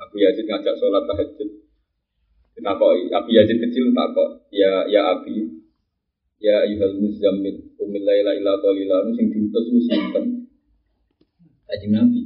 [0.00, 1.48] Abu Yazid ngajak sholat tahajud.
[2.56, 5.44] Kita kok Abu Yazid kecil tak kok ya ya Abi
[6.40, 10.24] ya ayuhal muzammil umil laila ila qalila sing diutus ku sinten?
[11.68, 12.20] Kanjeng Nabi.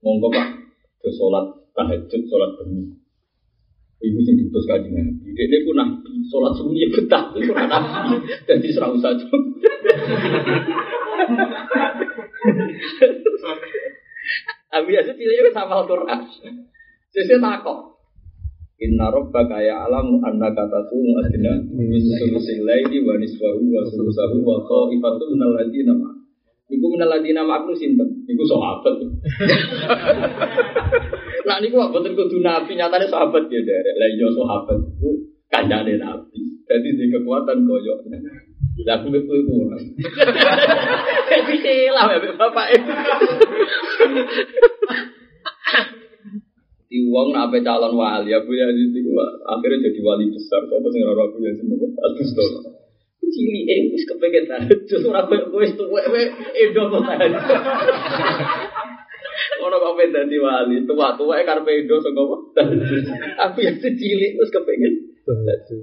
[0.00, 0.48] Monggo Pak,
[1.04, 1.44] ke sholat
[1.76, 2.99] tahajud, sholat bengi.
[4.00, 5.28] Ibu sing diutus kanjeng Nabi.
[5.36, 8.16] Dia pun nabi, sholat ya betah, itu nabi.
[8.48, 9.28] Jadi serau saja.
[14.70, 16.20] Abi aja tidak sama Al-Quran.
[17.10, 17.90] Saya takut.
[18.80, 25.36] Inna rabbaka ya'lamu annaka taqumu adna min sulusil laili wa nisfahu wa sulusahu wa ta'ifatu
[25.36, 26.08] minal ladina ma.
[26.72, 28.24] Iku minal ladina ma aku sinten?
[28.24, 28.96] Iku sahabat.
[31.46, 33.94] Nah niku boten kudu nabi, nyatane sahabat ya derek.
[33.96, 35.10] Lah iya sahabat iku
[35.48, 36.38] kancane nabi.
[36.68, 37.98] Jadi di kekuatan koyok.
[38.86, 39.76] Lah aku iku iku ora.
[41.30, 42.04] Iki lah
[42.36, 42.92] bapak itu.
[46.90, 49.14] di uang nape calon wali Abu Yazid itu
[49.46, 52.66] akhirnya jadi wali besar kok sing ora Abu Yazid nopo Agustus
[53.30, 57.42] cili eh wis kepengen tahajud ora koyo kowe wis tuwek wae edo kok tahajud
[59.64, 62.36] ono kok dadi wali tua-tua e karepe edo saka apa
[63.48, 65.82] Abu Yazid cilik wis kepengen tahajud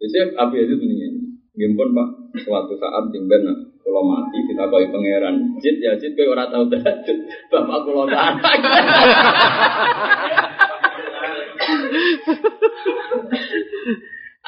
[0.00, 3.46] jadi Abu Yazid ini Gimpun Pak, suatu saat tinggal
[3.78, 5.54] kalau mati kita bayi pangeran.
[5.62, 7.18] Jid ya jid kowe ora tau tahajud.
[7.46, 8.42] Bapak kula anak.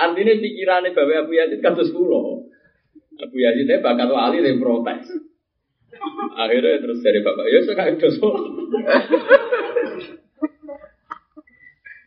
[0.03, 2.43] Artinya pikirannya Bapak Abu Yazid kados kula.
[3.23, 5.07] Abu Yazid bakat wali dari protes.
[6.37, 8.29] Akhirnya terus dari Bapak, ya sekarang dosa.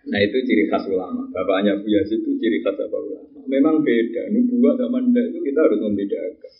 [0.09, 1.29] Nah itu ciri khas ulama.
[1.29, 3.39] Bapaknya Abu Yazid itu ciri khas apa ulama.
[3.45, 4.33] Memang beda.
[4.33, 6.53] Nubuah sama ndak itu kita harus membedakan.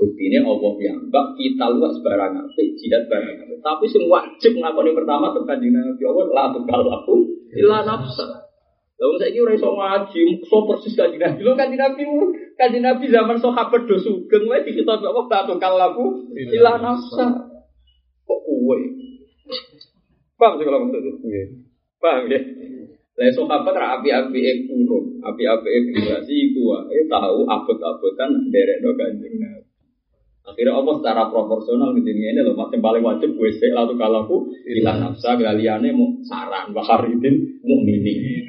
[0.00, 3.54] Bukti ini Allah yang bak kita luas barang apa, jihad barang apa.
[3.60, 7.16] Tapi semua wajib ngakoni pertama tekan di Nabi Allah lah tukal aku
[7.52, 8.49] ilah nafsa.
[9.00, 11.40] Lalu saya kira iso ngaji, so persis kaji Nabi.
[11.40, 12.04] Lo kaji Nabi,
[12.60, 17.48] kaji Nabi zaman sahabat do sugeng, wae di kita Allah tak tukal aku ilah nafsa.
[18.28, 18.78] Kok kue?
[20.36, 21.42] Paham sih kalau maksudnya?
[21.96, 22.40] Paham ya?
[23.16, 29.32] Lah sahabat ra api-api e kurun, api-api e generasi iku wae tahu abot-abotan derekno kanjeng
[29.40, 29.69] Nabi.
[30.40, 34.24] Akhirnya Allah secara proporsional di dunia ini loh, yang paling wajib gue sih lalu kalau
[34.64, 38.40] ilah nafsa galiannya mau saran bakaridin mau mini,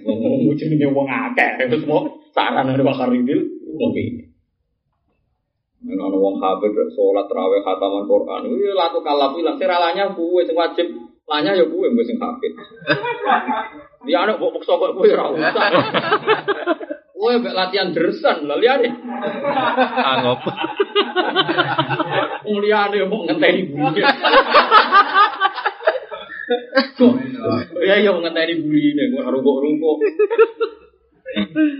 [0.00, 3.40] mau jenenge wong akeh terus mau saran dari bakaridin
[3.76, 4.24] mau mini.
[5.84, 10.88] Nah, wong habib sholat terawih khataman Quran, itu lalu kalau bilang seralanya gue wajib,
[11.24, 12.52] lanya ya gue gue sing habib.
[14.04, 15.64] Dia anak bok sok gue ora usah.
[17.14, 18.92] Gue latihan dersan lah lihat deh.
[19.96, 20.44] Angop.
[22.44, 24.02] Mulyane mau ngenteni buri.
[27.80, 29.96] Ya ya ngenteni buri ne kok rungkuk-rungkuk.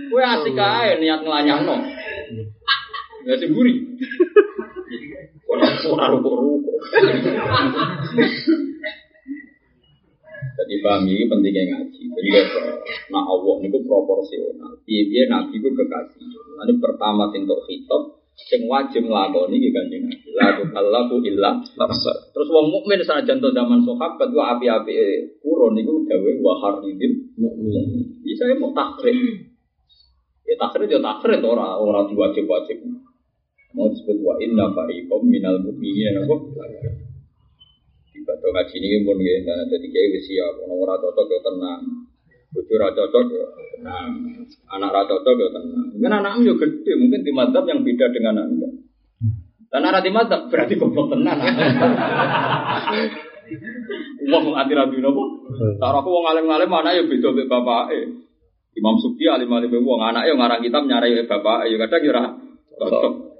[0.09, 1.77] Kowe asik ae niat nglanyahno.
[3.29, 3.85] Ya sing buri.
[5.45, 6.79] Kok ora rungkuk-rungkuk.
[10.55, 12.01] Jadi paham ini pentingnya ngaji.
[12.15, 12.29] Jadi
[13.11, 14.71] nah Allah itu proporsional.
[14.87, 16.23] Dia nabi itu kekasih.
[16.55, 20.29] Nanti pertama untuk hitop, sing wajib nglakoni iki kanjeng Nabi.
[20.31, 22.13] La tukallafu illa nafsa.
[22.31, 24.93] Terus wong mukmin saja to zaman sahabat wa api-api
[25.43, 28.15] kurun niku dawe wa haridil mukmin.
[28.23, 29.51] Bisa mau takhrir.
[30.47, 32.79] Ya takhrir ya takhrir ora ora diwajib-wajib.
[33.75, 36.23] Mau disebut wa inna fariqam minal mu'minina
[38.25, 40.57] Ibadah ngaji ini pun ya, dan jadi kayak wis siap.
[40.65, 42.09] Orang ora cocok ya tenang.
[42.57, 44.09] Bojo ra cocok ya tenang.
[44.65, 45.93] Anak ra cocok ya tenang.
[45.93, 48.69] Mungkin anakmu ya gede, mungkin di madhab yang beda dengan anda.
[49.69, 51.37] Dan anak di madhab berarti goblok tenan.
[54.25, 55.45] Wong ati rabi nopo?
[55.77, 58.25] Cara aku wong alim-alim mana ya beda mbek bapake.
[58.73, 62.23] Imam Sukti alim-alim wong anak ya ngarang kitab nyarai bapak ya kadang ya ora
[62.73, 63.34] cocok.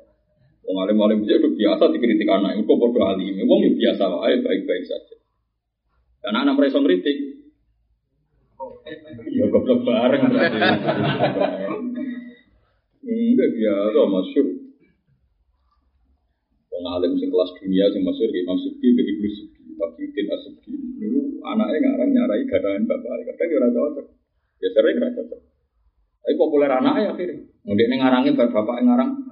[0.66, 3.38] Wong alim alim itu biasa dikritik anak, itu bodoh alim.
[3.46, 5.16] Wong ya biasa wae baik-baik saja.
[6.26, 7.18] Karena anak mereka ngeritik.
[9.30, 10.26] Ya goblok bareng.
[13.06, 14.48] Enggak biasa masyur.
[16.74, 20.74] Wong alim sing kelas dunia sing masyur Imam Suki ke Ibnu Suki, Takiuddin Asuki.
[20.98, 24.06] Niku anaknya ngarang nyarai garangan bapak, kadang ya ora cocok.
[24.66, 25.14] Ya sering ora.
[26.26, 27.38] Tapi populer anaknya akhirnya.
[27.70, 29.25] Mungkin ngarangi bapak ngarang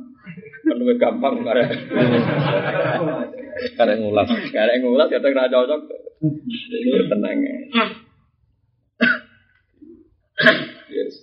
[0.63, 1.67] lebih gampang karena
[3.75, 4.27] Karek ngulas.
[4.51, 5.81] karena ngulas ya tak cocok.
[6.23, 7.55] Ini tenang ya.
[10.89, 11.13] Yes.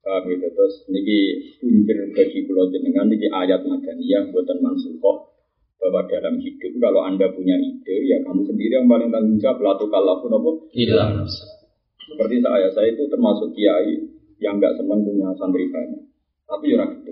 [0.00, 0.46] Paham gitu.
[0.48, 1.20] Terus niki
[1.60, 5.28] punjer bagi pulau jenengan niki ayat madaniyah buatan mansukoh
[5.80, 9.60] bahwa dalam hidup kalau anda punya ide ya kamu sendiri yang paling tanggung jawab.
[9.60, 11.24] Latu kalau pun apa Hilang.
[12.00, 13.96] seperti saya saya itu termasuk kiai
[14.40, 16.04] yang nggak senang punya santri banyak.
[16.48, 17.04] Tapi ya orang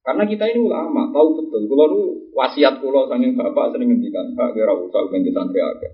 [0.00, 1.68] karena kita ini ulama, tahu betul.
[1.68, 5.92] Kalau lu wasiat kulo sanging bapak sering ngendikan, kak kira usah ganti santri agak.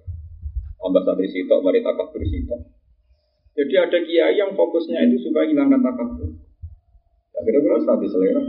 [0.79, 2.61] Tambah santri sitok, mari sitok.
[3.57, 6.29] Jadi ada kiai yang fokusnya itu supaya hilangkan takabur.
[7.35, 8.43] Ya kira-kira strategi selera.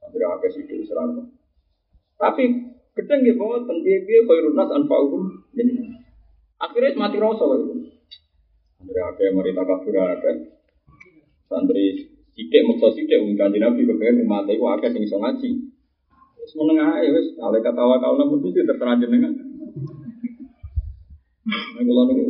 [0.00, 1.22] Santri agak situ serangga.
[2.16, 2.44] Tapi
[2.94, 4.70] gedeng bahwa tentu dia khairun nas.
[5.52, 5.72] Jadi
[6.62, 7.74] Akhirnya mati rasa itu.
[8.80, 10.36] Santri akeh mari takabur akeh.
[11.50, 11.84] Santri
[12.34, 15.50] sidik maksa sidik wong kanjeng Nabi kepengen umat iku akeh sing iso ngaji.
[16.42, 19.32] Wis meneng ae wis ale katawa kalau namun itu terserah jenengan.
[21.46, 22.24] Nek kula niku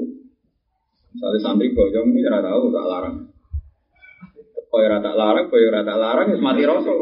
[1.40, 3.17] santri boyong ini ora tau tak larang.
[4.75, 6.93] Kaya ora tak larang, kaya ora tak larang wis mati rasa.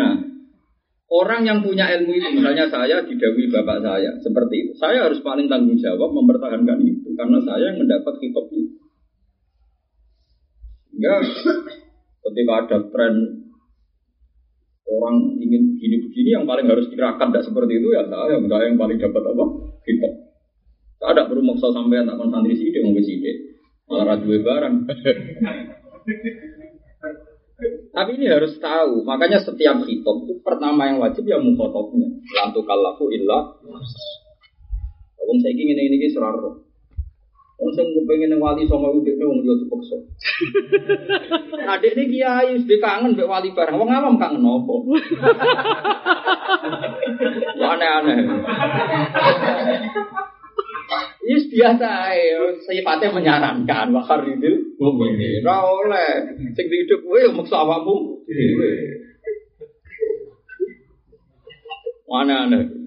[0.00, 0.12] Nah,
[1.06, 4.72] Orang yang punya ilmu itu, misalnya saya didawi bapak saya, seperti itu.
[4.74, 8.75] Saya harus paling tanggung jawab mempertahankan itu, karena saya yang mendapat kitab itu.
[10.96, 11.14] Ya,
[12.24, 13.14] ketika ada tren
[14.86, 18.96] orang ingin begini-begini, yang paling harus dikerahkan tidak seperti itu, ya saya, saya yang paling
[18.96, 19.44] dapat apa?
[19.84, 20.12] Kitab.
[20.96, 23.36] Saya ada perlu maksa sampai tak santri sidik, mau sidik.
[23.86, 24.74] Malah radio barang.
[27.96, 32.04] Tapi ini harus tahu, makanya setiap hitop itu pertama yang wajib ya mukhotobnya.
[32.36, 33.56] Lantu kalaku illa.
[35.26, 36.65] Wong saya ingin ini ini seraro.
[37.56, 39.96] Wong saya pengen wali sama udah wong dia dipaksa.
[41.72, 43.80] Adik ini kiai sudah kangen mbak wali bareng.
[43.80, 44.84] Wong awam kangen nopo.
[47.56, 48.18] Aneh-aneh.
[51.26, 55.40] Ini biasa ya, sifatnya menyarankan wakar itu mukminin.
[55.40, 58.70] Ora oleh sing hidup kowe yo maksa awakmu dhewe.
[62.04, 62.85] Aneh-aneh.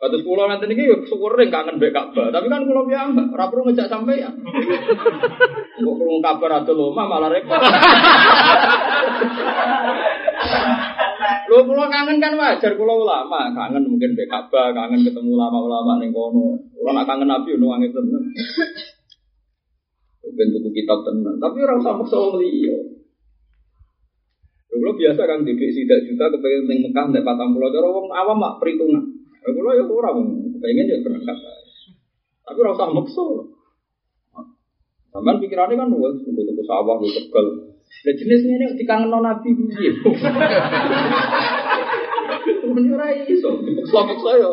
[0.00, 3.68] Kados kula nanti niki yo syukur kangen mbek Ka'bah, tapi kan kula piyambak ora perlu
[3.68, 4.32] ngejak sampeyan.
[5.76, 7.60] Kok krungu kabar ado lomah malah repot.
[11.52, 16.16] Lho kula kangen kan wajar kula ulama, kangen mungkin mbek Ka'bah, kangen ketemu ulama-ulama ning
[16.16, 16.56] kono.
[16.72, 18.24] Kula nak kangen Nabi yo nangis tenan.
[20.32, 22.76] Bentuk kitab tenan, tapi orang sama wong liya.
[24.72, 28.40] Kalau biasa kan di sidak juta kepengen ning Mekah nek patang pulau cara wong awam
[28.40, 29.19] mak perhitungan.
[29.40, 30.18] Kalau ya orang
[30.56, 31.36] kepengen ya berangkat.
[32.44, 33.24] Tapi ora usah maksa.
[35.10, 37.46] Sampai pikirannya kan wes tuku sawah gue tegal.
[37.90, 39.90] Lah jenisnya ini dikangen nabi piye.
[42.70, 44.50] Mun ora iso, dipaksa-paksa ya.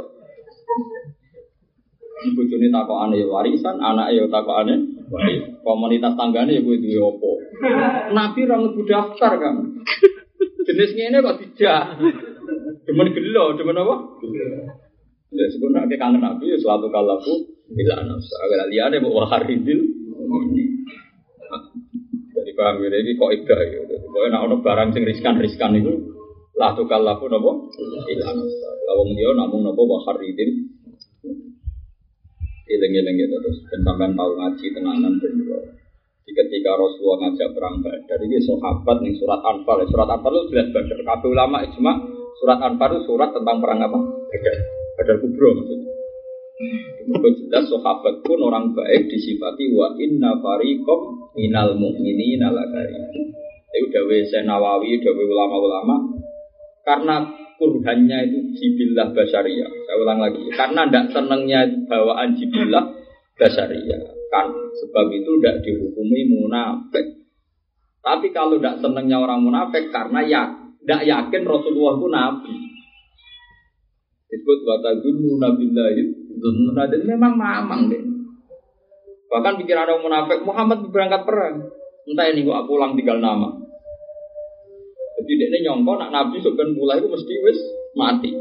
[2.33, 4.73] Bojone takokane warisan, anake ya takokane
[5.61, 7.31] komunitas tanggane ya kuwi duwe apa.
[8.17, 9.55] Nabi ora mlebu daftar kan.
[10.65, 12.01] Jenis ngene kok dijak.
[12.87, 13.95] Demen gelo, demen apa?
[15.27, 18.31] Ya sebenarnya kayak kangen Nabi ya suatu kalaku bila nafsu.
[18.47, 19.79] Agar liane mau waharidil.
[22.31, 23.79] Jadi paham ya, ini kok ida ya.
[23.91, 26.15] Pokoknya nak ono barang sing riskan-riskan itu
[26.55, 27.75] lah tuh kalaku nopo
[28.07, 28.67] ila nafsu.
[28.87, 30.51] Lawang dia namun nopo waharidil.
[32.67, 35.75] Ileng-ileng gitu terus dan sampean tahu ngaji tenanan bener.
[36.27, 39.79] Ketika Rasulullah ngajak perang Badar, ini sahabat nih surat Anfal.
[39.87, 40.99] Surat Anfal itu jelas Badar.
[40.99, 43.99] Kabeh ulama ijma surat Anfal itu surat tentang perang apa?
[44.29, 44.55] Badar.
[44.97, 45.97] Badar kubro maksudnya.
[47.05, 52.97] Itu jelas sahabat pun orang baik disifati wa inna fariqom minal mu'minina lakari.
[53.77, 55.95] Itu dawe Nawawi, dawe ulama-ulama.
[56.81, 57.29] Karena
[57.61, 59.69] kurhannya itu jibillah basyariah.
[59.69, 60.41] Saya ulang lagi.
[60.55, 62.85] Karena tidak senangnya bawaan jibillah
[63.37, 64.01] basyariah.
[64.33, 64.49] Kan
[64.81, 67.21] sebab itu tidak dihukumi munafik.
[68.01, 70.43] Tapi kalau tidak senangnya orang munafik karena ya
[70.87, 72.55] tidak yakin Rasulullah itu nabi.
[74.31, 76.03] Disebut watagunu nabillahi
[76.87, 77.99] dan memang mamang deh.
[79.27, 81.67] Bahkan pikiran orang munafik Muhammad berangkat perang.
[82.07, 83.51] Entah ini gua pulang tinggal nama.
[85.19, 87.59] Jadi dia ini nyongko nak nabi sebenarnya mulai itu mesti wis
[87.91, 88.31] mati.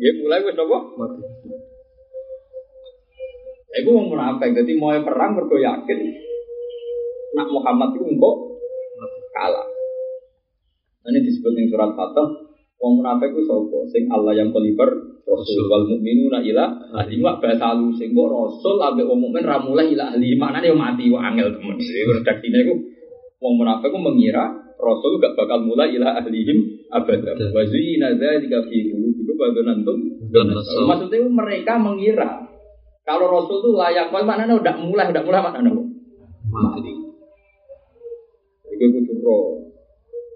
[0.00, 0.78] Dia mulai wis apa?
[0.96, 1.20] Mati.
[3.76, 6.00] Iku mau munafik, jadi mau perang mergo yakin
[7.36, 8.36] nak Muhammad itu enggak
[9.36, 9.75] kalah.
[11.06, 12.28] Ini disebut yang surat Fatah,
[12.82, 13.78] wong munafik itu sapa?
[13.94, 14.90] Sing Allah yang koliber
[15.26, 16.64] Rasul wal mukminuna ila
[17.02, 20.70] ahli wa bahasa lu sing kok Rasul ambek wong mukmin ra mulai ila ahli maknane
[20.70, 21.78] yo mati wa angel temen.
[21.82, 22.74] Redaksine iku
[23.42, 24.46] wong munafik ku mengira
[24.78, 27.34] Rasul gak bakal mulai ila ahlihim abada.
[27.50, 29.98] Wa zina dzalika fi qulubikum wa dhanantum.
[30.86, 32.46] Maksudnya mereka mengira
[33.06, 35.74] kalau Rasul itu layak, mana udah mulai, udah mulai mana nih?
[36.50, 36.90] Mati.
[38.66, 39.65] Iku kudu roh.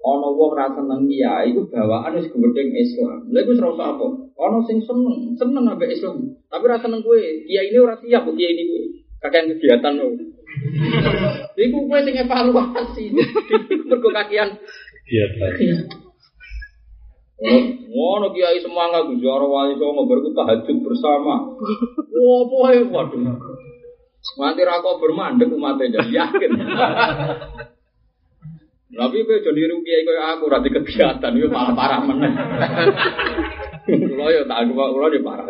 [0.01, 3.29] Ono wong ra seneng iya, iku bawaan wis gedeng Islam.
[3.29, 4.07] Lha iku ora apa?
[4.33, 6.41] Ono sing seneng, seneng ambek Islam.
[6.49, 7.21] Tapi ra seneng kowe.
[7.21, 8.83] Kiai ini ora siap kok kiai ini kowe.
[9.21, 10.17] Kakean kegiatan lo.
[11.53, 13.05] Iku kowe sing evaluasi.
[13.93, 14.57] Mergo kakean
[15.05, 16.01] kegiatan.
[17.91, 21.57] Ngono kiai semangat Gus Jaro wali songo berku tahajud bersama.
[22.09, 23.21] Wah, poe waduh.
[24.41, 26.53] Nanti rako bermandek umatnya jadi yakin.
[28.91, 32.33] Tapi kowe jadi rugi kowe aku ora kegiatan itu malah parah meneh.
[33.87, 35.47] Kulo yo tak kulo yo parah.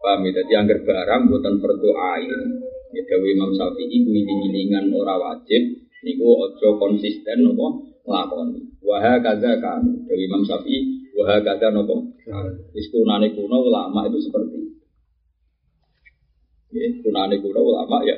[0.00, 0.30] Paham ya?
[0.40, 2.42] Jadi anggar barang buatan berdoain.
[2.94, 5.62] Ya Dawi Imam Syafi'i kuwi iling ora wajib
[6.04, 7.66] niku aja konsisten apa
[8.04, 8.60] nglakoni.
[8.80, 11.96] Wa kaza kan Dawi Imam Syafi'i wa kaza napa?
[12.72, 14.64] Wis kunane kuno ulama itu seperti
[16.74, 18.16] Ya, kunane kuno ulama ya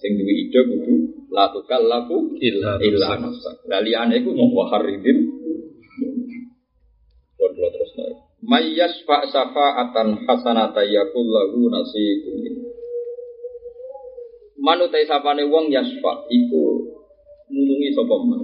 [0.00, 0.94] sing duwe ide kudu
[1.32, 3.50] la tukallafu Illa illa nafsa.
[3.68, 5.18] Lah liyane iku mau waharidin.
[7.36, 8.16] Bon terus naik.
[8.46, 12.68] Mayyas fa safa'atan hasanata yakul lahu nasibun.
[14.56, 16.64] Manutai sapane wong yasfa iku
[17.50, 18.40] nulungi sapa man.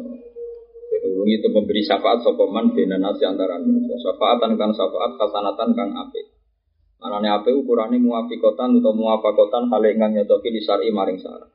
[1.02, 3.96] Nulungi itu memberi syafaat sapa man dene nasi antara manusia.
[4.00, 6.31] Syafaatan kang syafaat hasanatan kang apik.
[7.02, 11.50] Anane apik ukurane muafiqatan utawa muafakotan hal ingkang nyocoki di syar'i maring syarat.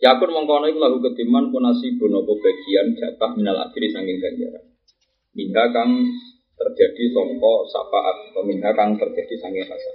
[0.00, 4.64] Ya pun mengkono iku lagu kediman punasi bonopo bagian jatah minal adiri sanging ganjaran.
[5.36, 6.08] Minha kang
[6.58, 9.94] terjadi songko syafaat atau minha kang terjadi sanging hasan.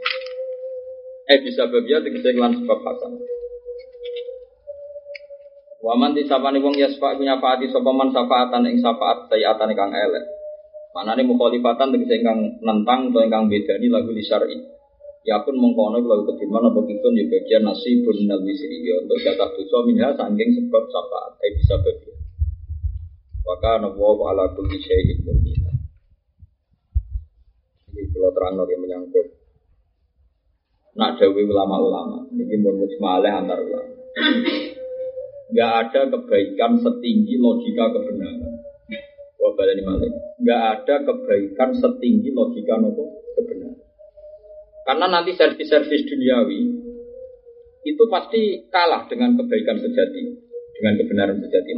[1.28, 3.20] Eh bisa babia tegese lan sebab hasan.
[5.82, 10.37] Waman di sapane wong yasfa punya faati sapa man syafaatan ing syafaat sayatan kang elek.
[10.96, 14.58] Manane mukhalifatan tegese ingkang nentang utawa ingkang bedani lagu di syar'i.
[15.28, 19.52] Ya pun mengkono lagu kediman apa kitun ya bagian nasibun minal wisri ya untuk jatah
[19.52, 22.16] dosa minha saking sebab syafaat eh bisa babia.
[23.44, 25.72] Maka nawa ala kulli syai'in muqita.
[27.92, 29.28] Jadi kalau terang yang menyangkut
[30.98, 33.94] nak dawi ulama-ulama ini pun mujmalah antar ulama.
[35.56, 38.60] Gak ada kebaikan setinggi logika kebenaran.
[39.40, 40.27] Wah baleni malih.
[40.38, 43.82] Gak ada kebaikan setinggi logika nopo kebenaran.
[44.86, 46.62] Karena nanti servis-servis duniawi
[47.88, 50.22] itu pasti kalah dengan kebaikan sejati,
[50.78, 51.72] dengan kebenaran sejati.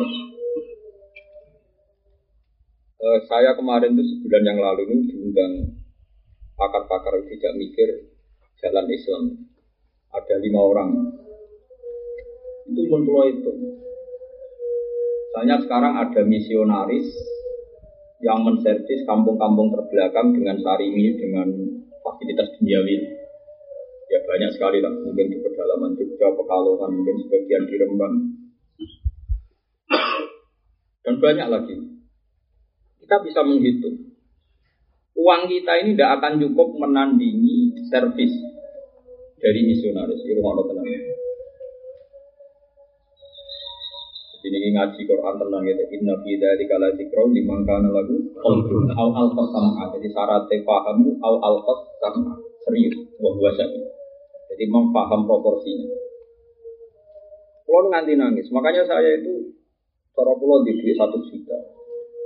[2.99, 5.53] Eh, saya kemarin itu sebulan yang lalu ini diundang
[6.59, 8.11] pakar-pakar tidak mikir
[8.59, 9.23] jalan Islam.
[10.11, 10.89] Ada lima orang.
[12.67, 13.51] Itu pun itu.
[15.29, 17.07] Misalnya sekarang ada misionaris
[18.19, 21.47] yang menservis kampung-kampung terbelakang dengan sarimi, dengan
[22.03, 22.95] fasilitas duniawi.
[24.09, 28.15] Ya banyak sekali lah, mungkin di pedalaman Jogja, Pekalongan, mungkin sebagian di Rembang.
[31.05, 31.75] Dan banyak lagi.
[32.99, 34.17] Kita bisa menghitung.
[35.19, 38.33] Uang kita ini tidak akan cukup menandingi servis
[39.39, 40.21] dari misionaris.
[40.25, 41.18] Ini rumah tenang.
[44.39, 45.83] Jadi ngaji Quran tenang gitu.
[45.99, 49.83] Inna fi dzalika la dzikra liman kana lahu qalbun aw sam'a.
[49.99, 52.33] Jadi syarat fahamu aw alqa sam'a.
[52.63, 53.83] Serius wa huwa syahid.
[54.49, 55.87] Jadi memaham proporsinya.
[57.69, 59.53] Kalau nganti nangis, makanya saya itu
[60.17, 61.57] cara pulau di duit satu juta.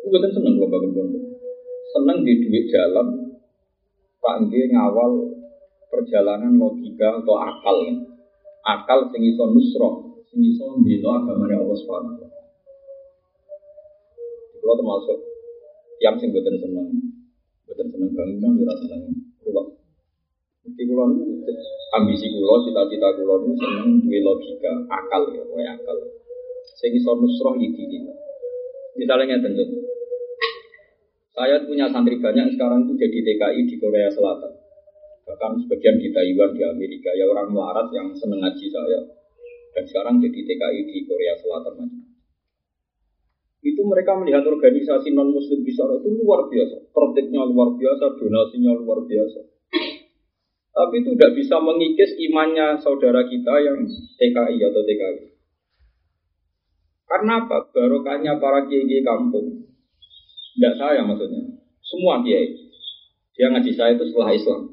[0.01, 1.23] Itu betul seneng kalau bangun pondok.
[1.91, 3.33] Seneng di duit jalan,
[4.23, 5.35] Nggih ngawal
[5.91, 7.77] perjalanan logika atau akal.
[8.63, 12.41] Akal sing iso nusroh, sing iso mbela agamane Allah Subhanahu wa taala.
[14.73, 15.19] Termasuk
[16.01, 16.89] yang sing boten seneng,
[17.69, 19.01] boten seneng bangunan, ora seneng
[19.45, 19.67] ruwet.
[20.65, 21.05] Mesti kula
[22.01, 25.97] ambisi kula, cita-cita kula niku seneng duwe logika, akal ya, kowe akal.
[26.81, 28.01] Sing iso nusroh di diri.
[28.97, 29.53] Misalnya ngeten
[31.33, 34.53] Saya punya santri banyak sekarang itu jadi TKI di Korea Selatan.
[35.25, 37.09] Bahkan sebagian di Taiwan, di Amerika.
[37.17, 39.22] Ya orang melarat yang seneng ngaji saya.
[39.73, 42.13] Dan sekarang jadi TKI di Korea Selatan
[43.63, 48.75] itu mereka melihat organisasi non muslim di sana itu luar biasa, tertibnya luar biasa, donasinya
[48.75, 49.39] luar biasa.
[50.73, 53.87] Tapi itu tidak bisa mengikis imannya saudara kita yang
[54.19, 55.21] TKI atau TKI.
[57.07, 57.69] Karena apa?
[57.71, 59.69] Barokahnya para kiai kampung.
[60.57, 61.55] Tidak saya maksudnya.
[61.85, 62.57] Semua kiai.
[63.37, 64.72] Dia ngaji saya itu setelah Islam.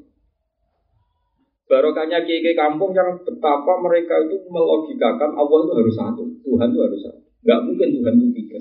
[1.69, 6.23] Barokahnya kiai kampung yang betapa mereka itu melogikakan Allah itu harus satu.
[6.43, 7.21] Tuhan itu harus satu.
[7.47, 8.59] Gak mungkin Tuhan itu tiga.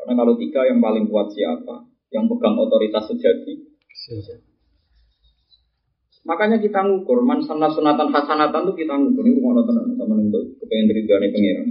[0.00, 1.86] Karena kalau tiga yang paling kuat siapa?
[2.10, 3.54] Yang pegang otoritas sejati.
[6.20, 10.44] Makanya kita ngukur man sana sunatan hasanatan itu kita ngukur ini rumah tenang sama untuk
[10.60, 11.68] kepengen dari dari pengiran.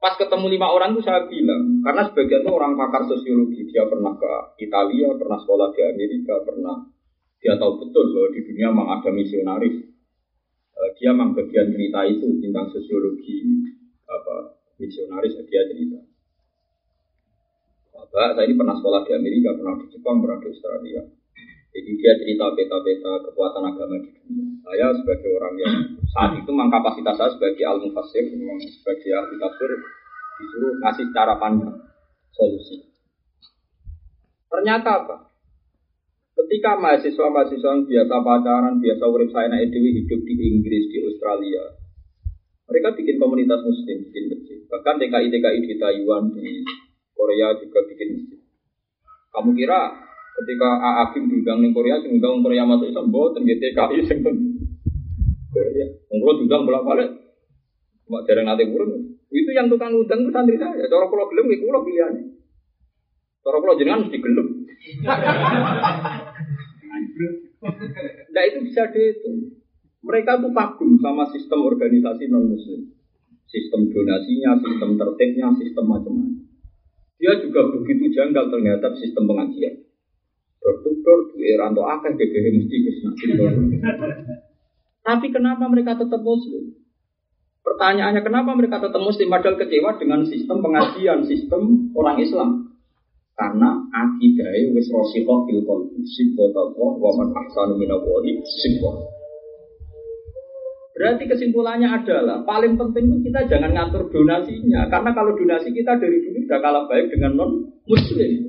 [0.00, 4.32] Pas ketemu lima orang itu saya bilang karena sebagian orang pakar sosiologi dia pernah ke
[4.64, 6.88] Italia, pernah sekolah di Amerika, pernah
[7.40, 9.88] dia tahu betul loh di dunia memang ada misionaris.
[11.00, 13.40] Dia memang bagian cerita itu tentang sosiologi
[14.04, 16.04] apa misionaris dia cerita.
[17.96, 21.00] Bapak saya ini pernah sekolah di Amerika, pernah di Jepang, pernah di Australia.
[21.70, 24.44] Jadi dia cerita peta-peta kekuatan agama di dunia.
[24.66, 25.74] Saya sebagai orang yang
[26.12, 29.70] saat itu memang kapasitas saya sebagai al mufassir, memang sebagai ahli tafsir
[30.42, 31.78] disuruh ngasih cara pandang
[32.34, 32.82] solusi.
[34.50, 35.29] Ternyata apa?
[36.50, 41.62] Ketika mahasiswa-mahasiswa yang biasa pacaran, biasa urip saya naik dewi hidup di Inggris, di Australia,
[42.66, 44.58] mereka bikin komunitas muslim, bikin masjid.
[44.66, 46.66] Bahkan TKI-TKI di Taiwan, di
[47.14, 48.42] Korea juga bikin masjid.
[49.30, 49.94] Kamu kira
[50.42, 54.18] ketika Aakim diundang di Korea, diundang Korea masuk Islam, buatan TKI sing
[55.54, 55.86] Korea.
[56.10, 57.10] Mengkulo diundang bolak balik,
[58.10, 59.22] cuma jarang nanti burung.
[59.30, 60.82] Itu yang tukang undang itu santri saya.
[60.82, 62.26] Cara pulau gelem, itu pulau pilihannya.
[63.38, 64.18] Cara pulau jenengan mesti.
[68.30, 69.60] Nah itu bisa dihitung.
[70.00, 72.88] Mereka tuh kagum sama sistem organisasi non muslim.
[73.44, 76.48] Sistem donasinya, sistem tertibnya, sistem macam-macam.
[77.20, 79.84] Dia juga begitu janggal ternyata sistem pengajian.
[81.00, 82.76] Door di era atau akan GGH mesti.
[85.00, 86.76] Tapi kenapa mereka tetap muslim?
[87.60, 92.69] Pertanyaannya kenapa mereka tetap muslim padahal kecewa dengan sistem pengajian, sistem orang Islam?
[93.40, 99.00] Karena akidahnya wis rosikoh fil qalbi sibot Allah wa man ahsanu minallahi sibot.
[100.92, 106.44] Berarti kesimpulannya adalah paling penting kita jangan ngatur donasinya karena kalau donasi kita dari dulu
[106.44, 107.50] sudah kalah baik dengan non
[107.88, 108.44] muslim.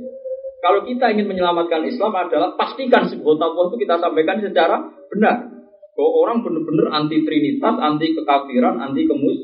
[0.60, 4.78] Kalau kita ingin menyelamatkan Islam adalah pastikan sebuah Allah itu kita sampaikan secara
[5.08, 5.48] benar.
[5.96, 9.40] Bahwa orang benar-benar anti trinitas, anti kekafiran, anti kemus.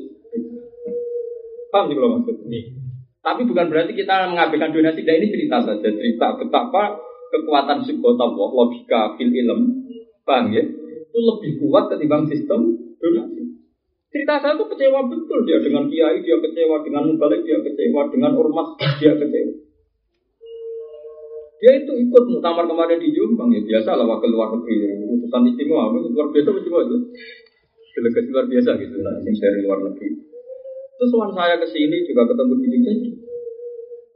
[1.72, 2.36] Paham sih kalau maksud?
[3.28, 5.04] Tapi bukan berarti kita mengabaikan donasi.
[5.04, 6.96] Dan ini cerita saja, cerita betapa
[7.28, 9.84] kekuatan Allah, logika, fil ilm,
[10.24, 10.64] paham ya?
[10.64, 13.60] Itu lebih kuat ketimbang sistem donasi.
[14.08, 18.32] Cerita saya itu kecewa betul dia dengan kiai, dia kecewa dengan mubalik, dia kecewa dengan
[18.32, 19.52] ormas, dia kecewa.
[21.60, 25.90] Dia itu ikut muktamar kemarin di Jombang ya biasa lah wakil luar negeri utusan istimewa
[25.90, 26.96] luar biasa cuma itu
[27.98, 30.28] delegasi luar biasa gitu lah dari luar negeri
[30.98, 33.10] Terus saya ke sini juga ketemu di jadi.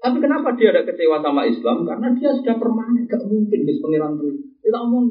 [0.02, 1.86] Tapi kenapa dia ada kecewa sama Islam?
[1.86, 4.34] Karena dia sudah permanen, gak mungkin bis pangeran tuh.
[4.58, 5.06] Kita ngomong,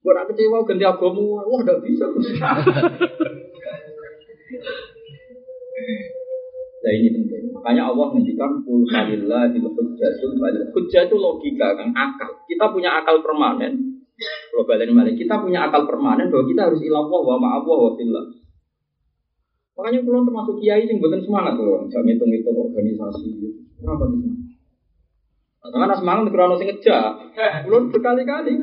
[0.00, 2.08] gue kecewa ganti agama, wah gak bisa.
[6.80, 7.52] Nah ini penting.
[7.52, 10.32] Makanya Allah pul salillah di hujjatul
[10.72, 12.30] Hujjah itu logika kan, akal.
[12.48, 14.00] Kita punya akal permanen.
[14.48, 18.24] Kalau balik kita punya akal permanen bahwa kita harus ilah wa ma'awah wa fillah.
[19.76, 23.59] Makanya kalau termasuk kiai sing buatan semangat loh, jangan ngitung-ngitung organisasi.
[23.80, 24.40] Kenapa semangat?
[25.60, 27.08] Karena untuk orang sing ngejak.
[27.68, 28.54] Belum berkali-kali.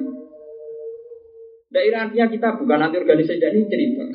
[1.67, 4.05] Daerah artinya kita bukan nanti organisasi ini cerita.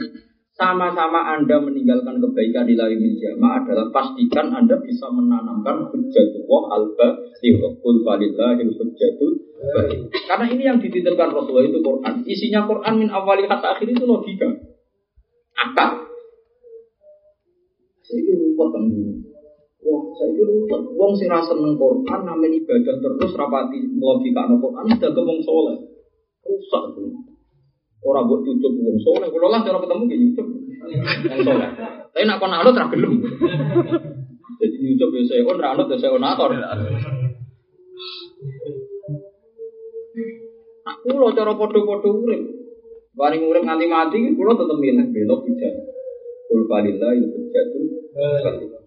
[0.53, 7.09] Sama-sama Anda meninggalkan kebaikan di lain jamaah adalah pastikan Anda bisa menanamkan hujjatullah alba
[7.81, 9.33] kul falillahil hujjatul
[10.29, 12.15] Karena ini yang dititipkan Rasulullah itu Quran.
[12.29, 14.49] Isinya Quran min awali kata akhir itu logika.
[15.57, 16.05] Akal.
[18.05, 18.85] Saya ruwet kan
[19.83, 20.83] Wah, saya itu ruwet.
[20.95, 25.41] Wong sing rasa neng Quran namanya ibadah terus rapati logika neng Quran sudah ke wong
[25.43, 25.77] soleh.
[26.47, 27.11] Rusak tuh.
[28.07, 29.27] Orang buat cucuk wong soleh.
[29.27, 31.69] Kalau lah cara ketemu gini cucuk wong soleh.
[32.15, 33.15] Tapi nak kon anut gelem.
[34.63, 36.55] Jadi nyucuk ya saya on anut ya saya onator.
[40.83, 42.43] Aku lo cara podo-podo urip.
[43.19, 45.75] Bareng urip nganti mati, kulo tetep milih belok bijak.
[46.47, 48.82] Kul falillah itu jatuh.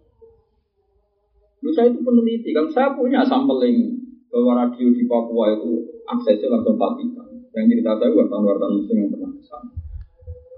[1.66, 3.98] Lu saya itu peneliti kan, saya punya sampling
[4.30, 7.26] bahwa radio di Papua itu aksesnya langsung Vatikan.
[7.58, 9.74] Yang cerita saya wartawan-wartawan muslim yang pernah ke sana.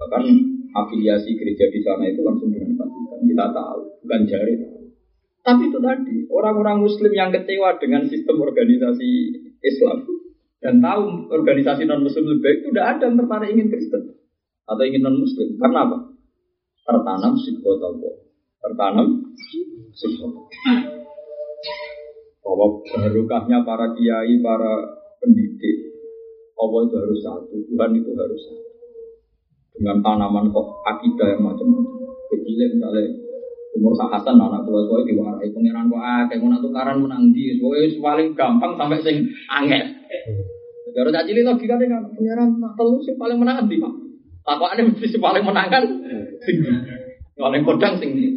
[0.04, 0.24] Bahkan
[0.76, 3.20] afiliasi gereja di sana itu langsung dengan Vatikan.
[3.24, 4.84] Kita tahu, bukan jari tahu.
[5.48, 9.10] Tapi itu tadi, orang-orang muslim yang kecewa dengan sistem organisasi
[9.64, 10.04] Islam
[10.60, 14.04] dan tahu organisasi non muslim lebih baik itu tidak ada yang tertarik ingin Kristen
[14.68, 15.56] atau ingin non muslim.
[15.56, 15.98] Karena apa?
[16.88, 18.27] tertanam sifat Allah.
[18.62, 19.08] Tertanam.
[22.42, 24.74] Bahwa barokahnya para kiai, para
[25.20, 25.78] pendidik,
[26.58, 28.66] Allah itu harus satu, Tuhan itu harus satu.
[29.78, 32.10] Dengan tanaman kok akidah yang macam-macam.
[32.28, 33.08] Kecil misalnya
[33.78, 38.74] umur Hasan anak tua diwarai pangeran wah kayak mau tukaran menang di pokoknya paling gampang
[38.74, 39.18] sampai sing
[39.54, 39.86] angel.
[40.98, 43.94] Kalau tak cilik logika kan pangeran tak telu sih paling menang di pak.
[44.50, 45.84] ada mesti paling menang kan
[46.42, 46.72] tinggi.
[47.38, 48.28] Paling kodang tinggi.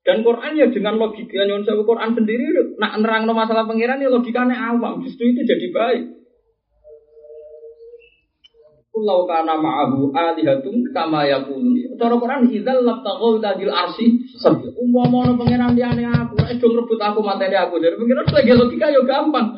[0.00, 4.08] Dan Quran ya dengan logika nyon sewu Quran sendiri nak nerang no masalah pangeran ya
[4.08, 5.04] logikanya awam.
[5.04, 6.02] Justru itu jadi baik.
[8.90, 11.94] Kulau kana ma'ahu alihatum kama yakunu.
[12.00, 14.72] Cara Quran idzal labtaghaw dadil arsi sabi.
[14.72, 17.76] Umpama ono pangeran liyane aku, nek do rebut aku materi aku.
[17.76, 19.52] Dari pangeran lagi logika ya gampang.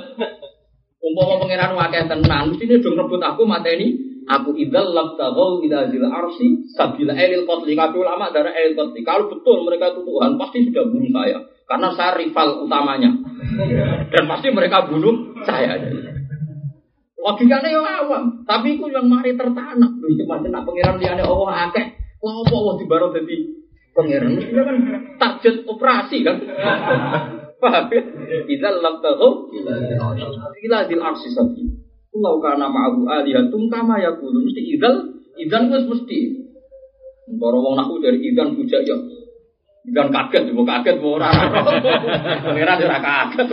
[1.01, 6.47] Umpama pangeran akeh tenan, mesti do rebut aku materi Aku idzal labtaghaw ila zil arsi
[6.75, 7.75] sabila elil qatli.
[7.75, 9.03] Kabeh ulama darah elil qatli.
[9.03, 11.39] Kalau betul mereka itu Tuhan, pasti sudah bunuh saya.
[11.66, 13.11] Karena saya rival utamanya.
[14.12, 15.79] Dan pasti mereka bunuh saya.
[17.23, 19.95] Logikanya yang awam, tapi itu yang mari tertanam.
[20.03, 21.87] Lu itu macam nak pangeran liane Allah akeh.
[22.18, 23.37] Lah apa Allah di baru jadi
[23.95, 24.31] pangeran?
[24.43, 24.79] Kan
[25.23, 26.43] target operasi kan.
[27.62, 28.03] Paham ya?
[28.43, 29.55] Idza lam tahu
[30.66, 31.62] ila dil arsi sabi.
[32.13, 36.19] Kulau kana ma'ahu alihatum kama yaqulu mesti idzal idzan wis mesti.
[37.41, 38.97] Para wong naku dari idzan bujak ya.
[39.89, 41.33] Idzan kaget, mau kaget mau ora.
[42.45, 43.49] Pangeran ora kaget.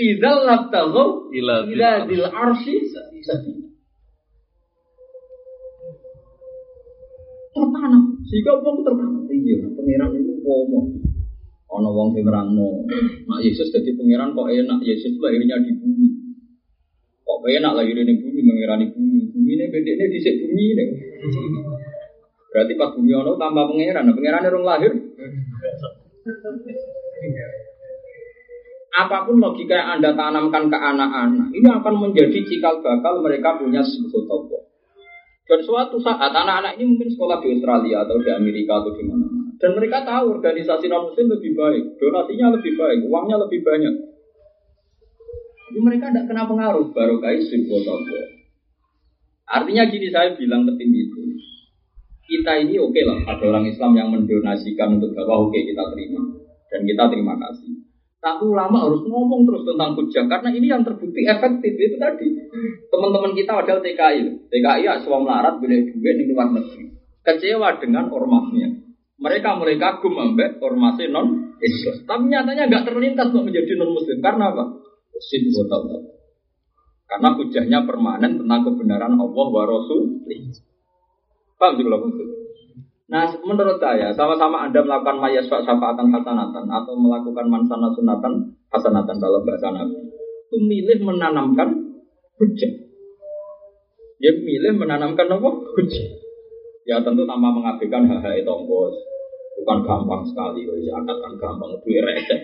[0.00, 1.68] Idzal lam tahu Ila
[2.08, 3.20] dil arsi sabi.
[7.56, 9.24] Tertanam, sehingga wong tertanam.
[9.28, 10.80] Iya, pangeran itu pomo.
[11.76, 12.88] Ono wong sing nerangno,
[13.28, 16.25] nak Yesus jadi pangeran kok enak, Yesus lahirnya di bumi.
[17.26, 19.20] Kok enak lahirnya di bumi, mengirani bumi.
[19.34, 20.84] Bumi ini bedanya di bumi ini.
[22.54, 24.92] Berarti pas bumi ono tambah pangeran, nah pangeran orang lahir.
[28.96, 33.84] Apa pun logika yang Anda tanamkan ke anak-anak, ini akan menjadi cikal bakal mereka punya
[33.84, 34.62] sebut Allah.
[35.46, 39.52] Dan suatu saat anak-anak ini mungkin sekolah di Australia atau di Amerika atau di mana-mana.
[39.60, 43.94] Dan mereka tahu organisasi non muslim lebih baik, donasinya lebih baik, uangnya lebih banyak.
[45.66, 48.26] Tapi mereka tidak kena pengaruh baru kait sebut Allah.
[49.46, 51.22] Artinya gini saya bilang ke tim itu,
[52.26, 56.22] kita ini oke lah, ada orang Islam yang mendonasikan untuk dakwah, oke kita terima
[56.70, 57.86] dan kita terima kasih.
[58.18, 62.26] Tapi ulama harus ngomong terus tentang hujah karena ini yang terbukti efektif itu tadi.
[62.90, 66.90] Teman-teman kita padahal TKI, TKI ya semua melarat boleh duit di luar negeri.
[67.22, 68.82] Kecewa dengan ormasnya.
[69.16, 72.02] Mereka mulai kagum ambek ormasnya non Islam.
[72.02, 74.64] Tapi nyatanya nggak terlintas untuk menjadi non Muslim karena apa?
[75.22, 75.48] Sin
[77.06, 80.26] Karena hujahnya permanen tentang kebenaran Allah wa Rasul.
[81.56, 82.28] Paham sih kalau maksud?
[83.06, 89.46] Nah, menurut saya, sama-sama Anda melakukan mayasfa syafaatan hasanatan atau melakukan mansana sunatan hasanatan dalam
[89.46, 91.70] bahasa Nabi, itu milih menanamkan
[92.42, 92.72] hujah.
[94.18, 95.50] Dia milih menanamkan apa?
[95.54, 96.06] Hujah.
[96.82, 98.94] Ya tentu tanpa mengabaikan hal-hal itu, bos.
[99.62, 102.40] Bukan gampang sekali, zakat kan gampang, duit receh.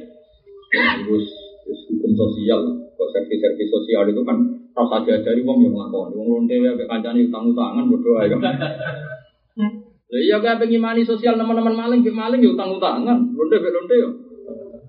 [0.73, 1.27] Terus,
[1.73, 2.61] terus hukum sosial,
[2.93, 4.37] kok servis-servis sosial itu kan
[4.77, 8.37] rasa diajari wong yang ngelakoni, wong lonte ya, kancane utang-utangan berdoa ya.
[10.13, 13.73] Lah iya kayak pengen mani sosial teman-teman maling, bik maling ya utang utangan, lonte bik
[13.73, 14.09] lonte ya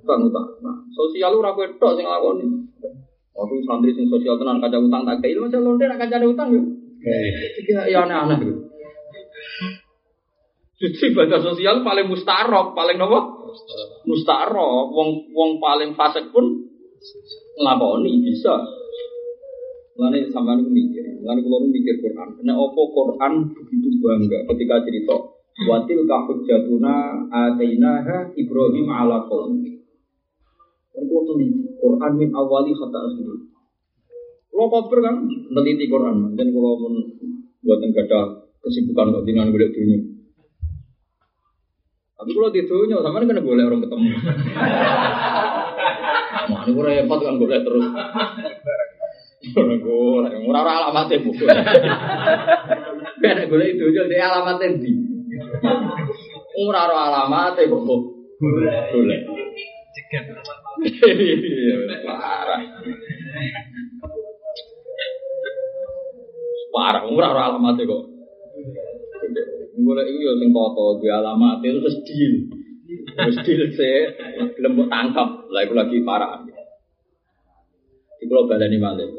[0.04, 0.48] utang utang.
[0.60, 2.44] Nah, sosial lu ragu tok sing lakoni.
[3.32, 6.64] Aku santri sing sosial tenan kaca utang tak kayak macam lonte nak kaca utang ya.
[7.56, 8.40] Tiga ya aneh-aneh.
[10.84, 13.48] Jadi ibadah sosial paling mustarok, paling nopo?
[14.04, 14.92] Mustarok.
[14.92, 16.73] Wong wong paling fasik pun
[17.58, 18.56] ngelakoni bisa.
[19.94, 22.30] Mulane sampean mikir, mulane kula mikir Quran.
[22.42, 25.16] Nek opo Quran begitu bangga ketika cerita
[25.70, 29.86] watil kahujatuna atainaha Ibrahim ala qaumi.
[30.94, 33.30] Dan teliti Quran min awali kata akhir.
[34.50, 36.94] Kula koper kan neliti Quran dan kula mun
[37.62, 40.02] buatan gada kesibukan kok dengan golek dunia.
[42.18, 44.10] Tapi kalau di dunia sama kan boleh orang ketemu.
[46.64, 47.84] Nah, ini repot kan golek terus.
[49.52, 50.32] Ora ora
[50.64, 51.36] ora alamate bu.
[53.20, 54.92] Ben golek itu yo dia alamate ndi.
[56.64, 57.84] Ora ora alamate kok.
[57.84, 59.22] Golek.
[59.92, 60.26] Cegat.
[62.08, 62.62] Parah.
[66.72, 68.04] Parah, ora ora alamate kok.
[69.76, 72.34] Golek iku yo sing foto, duwe alamate itu wis deal.
[73.28, 74.08] Wis deal sih,
[74.56, 75.52] gelem tangkap.
[75.52, 76.53] Lah iku lagi parah.
[78.34, 79.10] Di pulau balani malih.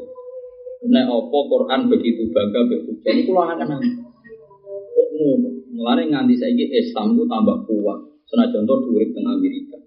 [0.91, 3.79] Nek opo Quran begitu bangga mbek hujah niku lho akan
[4.91, 5.49] kok ngono.
[5.71, 7.99] Mulane nganti saiki Islam ku tambah kuat.
[8.27, 9.79] Senajan to dhuwur teng Amerika.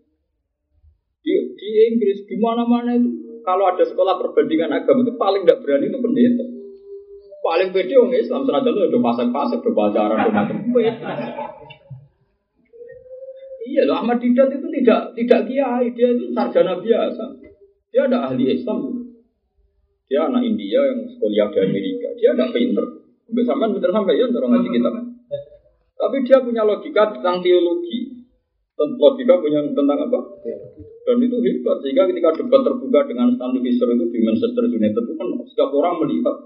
[1.20, 3.12] Di, di Inggris di mana-mana itu
[3.45, 6.45] kalau ada sekolah perbandingan agama itu paling tidak berani itu pendeta.
[7.45, 10.57] Paling pede orang Islam senajan itu udah pasang-pasang, udah pacaran, udah macam
[13.68, 17.24] Iya loh, Ahmad Didat itu tidak tidak kiai, dia itu sarjana biasa.
[17.93, 18.97] Dia ada ahli Islam.
[20.09, 22.09] Dia anak India yang sekolah di Amerika.
[22.17, 22.85] Dia tidak pinter.
[23.29, 24.91] Sampai sampai pinter sampai ya orang ngaji kita.
[25.99, 28.25] Tapi dia punya logika tentang teologi.
[28.79, 30.21] Logika punya tentang apa?
[31.05, 31.77] Dan itu hebat.
[31.85, 36.01] Sehingga ketika debat terbuka dengan Stanley Fisher itu di Manchester United itu kan setiap orang
[36.01, 36.37] melihat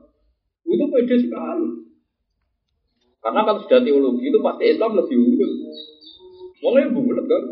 [0.66, 1.68] itu pede sekali.
[3.22, 5.50] Karena kalau sudah teologi itu pasti Islam lebih unggul.
[6.62, 7.42] Wongnya bulat kan?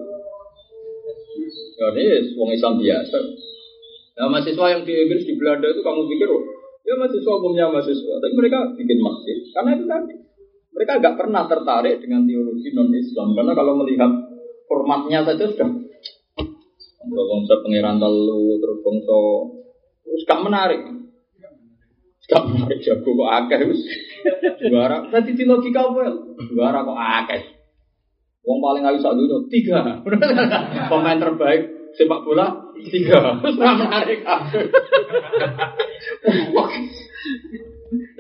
[1.79, 3.19] Ya ini wong Islam biasa.
[4.21, 6.45] Nah, mahasiswa yang di Inggris di Belanda itu kamu pikir, oh,
[6.85, 9.39] ya mahasiswa umumnya mahasiswa, tapi mereka bikin masjid.
[9.57, 10.14] Karena itu tadi,
[10.77, 14.12] mereka nggak pernah tertarik dengan teologi non Islam karena kalau melihat
[14.68, 15.71] formatnya saja sudah
[17.01, 19.18] Bangsa konsep pangeran telu terus bangsa
[20.05, 20.81] wis gak menarik.
[22.29, 23.59] Gak menarik jago kok akeh.
[24.68, 25.09] Juara.
[25.09, 26.12] Tadi di logika ya?
[26.53, 27.41] Juara kok akeh.
[28.45, 30.05] Wong paling ayu sak dunia tiga.
[30.93, 33.37] Pemain terbaik sepak bola tiga.
[33.45, 34.64] Wis ora menarik kabeh.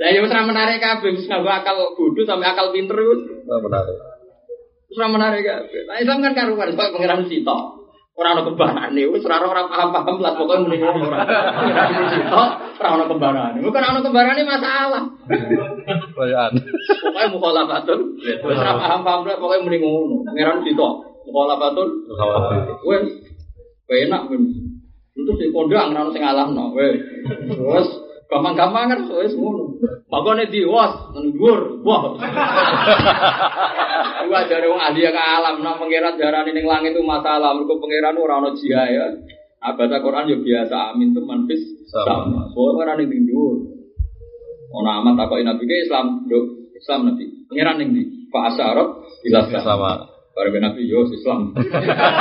[0.00, 3.20] Lah ya wis menarik kabeh, wis nganggo akal bodoh sampai akal pinter wis.
[3.46, 3.96] Menarik.
[4.90, 5.80] Wis menarik kabeh.
[5.88, 7.80] Nah Islam kan karuan kok pangeran Sita.
[8.20, 11.24] Ora ana kembarane, wis ora ora paham-paham lah pokoke muni ngono ora.
[12.12, 12.44] Sita
[12.76, 13.64] ora ana kembarane.
[13.64, 15.08] Bukan ana kembarane masalah.
[16.12, 16.52] Koyokan.
[17.00, 18.00] Pokoknya mukhalafatun.
[18.20, 20.28] Wis ora paham-paham lah pokoke muni ngono.
[20.28, 20.88] Pangeran Sita
[21.24, 21.88] mukhalafatun.
[22.12, 23.29] Khawatir.
[23.90, 24.54] Enak wes.
[25.18, 26.70] Itu sing kondang ono sing ngalahno.
[26.78, 26.94] Wes.
[27.58, 27.88] Wes
[28.30, 29.82] gampang-gampang kan wes ngono.
[30.06, 31.82] Makane di was nang dhuwur.
[31.82, 32.14] Wah.
[34.30, 37.50] Gua jare wong ahli ke alam nang pangeran darane ning langit itu masalah.
[37.58, 39.06] Mergo pangeran ora ono jia ya.
[39.60, 42.46] Abada Quran yo biasa amin tuh manfis sama.
[42.54, 43.58] Soalnya ora ning dhuwur.
[44.70, 46.78] Ono amat takoki Nabi ke Islam, Nduk.
[46.78, 47.26] Islam Nabi.
[47.50, 48.02] Pangeran ning ndi?
[48.30, 50.19] Pak Asyarab jelas Sama.
[50.40, 51.52] Barang Nabi yo Islam.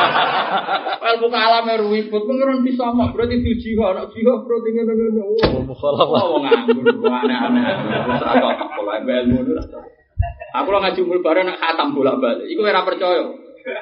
[1.08, 5.24] Wel buka alam ribut pengiran bisa mak berarti di jihad anak jihad berarti ngono ngono.
[5.56, 6.22] Oh, mukhalafah.
[6.28, 7.64] Oh nganggur aneh-aneh.
[7.80, 9.56] Terus apa pola ilmu itu.
[10.52, 12.44] Aku lo ngaji umur bareng nak khatam bolak balik.
[12.52, 13.24] Iku ora percaya.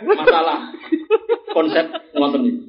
[0.06, 0.60] Masalah
[1.50, 2.62] konsep ngoten iki.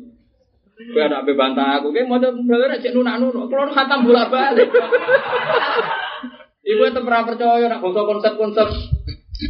[0.89, 3.45] Kowe ada ape bantah aku, kowe mau bener cek nunak-nunak.
[3.45, 4.73] Kulo khatam bolak balik.
[6.65, 8.69] Iku tetep ora percaya nak bangsa konsep-konsep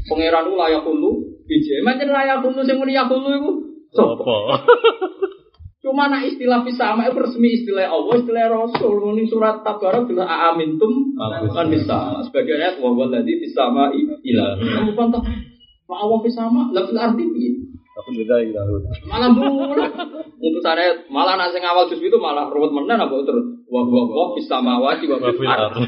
[0.09, 1.11] pangeran ku layak hulu
[1.49, 1.81] biji.
[1.81, 3.51] Macam layak hulu sing muni yakulu iku.
[3.93, 4.25] Sopo?
[4.25, 4.61] Apa?
[5.79, 8.99] Cuma nak istilah fisama itu resmi istilah Allah, istilah Rasul.
[9.15, 11.55] Ini surat Tabarak bila amintum Bagus.
[11.55, 12.19] kan bisa.
[12.27, 14.59] Sebagai ayat wa walladzi fisama ilah.
[14.59, 15.23] Kamu bantah
[15.89, 17.65] Pak Allah fisama, lah fil arti piye?
[17.97, 18.59] Aku beda gitu.
[19.09, 19.89] Malah bulat.
[20.37, 24.37] Untuk saya malah nasi ngawal jus itu malah ruwet menen apa terus wa wa wa
[24.37, 25.83] wa fil arti.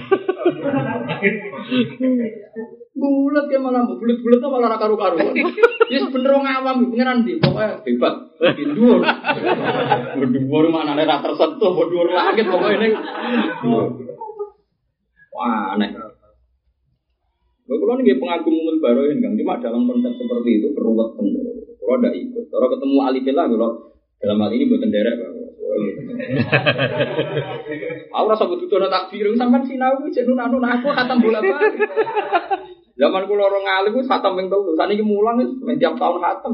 [3.01, 5.33] Bulat ya malah bulat-bulat malah ra karu-karuan.
[5.91, 8.15] Ya bener wong awam pengiran di pokoknya hebat.
[8.39, 9.03] Di dhuwur.
[10.23, 12.89] Dhuwur manane ra tersentuh, dhuwur langit pokoknya ini.
[15.35, 15.91] Wah, aneh.
[17.67, 21.43] Kula nggih pengagum umul baroin Kang, cuma dalam konsep seperti itu beruwet bener.
[21.79, 22.45] Kula ndak ikut.
[22.51, 23.69] Kalau ketemu alifillah kula
[24.23, 25.17] dalam hal ini buatan derek.
[28.11, 31.75] Aku rasa butuh dono takbir, sampean sinau cek nunanu aku khatam bola balik.
[33.01, 35.49] Zaman kula orang alim wis khatam ping telu, saniki mulang wis
[35.81, 36.53] tiap tahun khatam.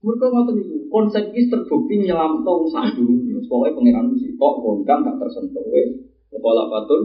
[0.00, 3.20] Mereka ngoten niku, konsep iki terbukti nyelamto usaha dulu.
[3.44, 5.60] Pokoknya pangeran mesti kok kondang gak tersentuh.
[6.30, 7.02] Kepala patun,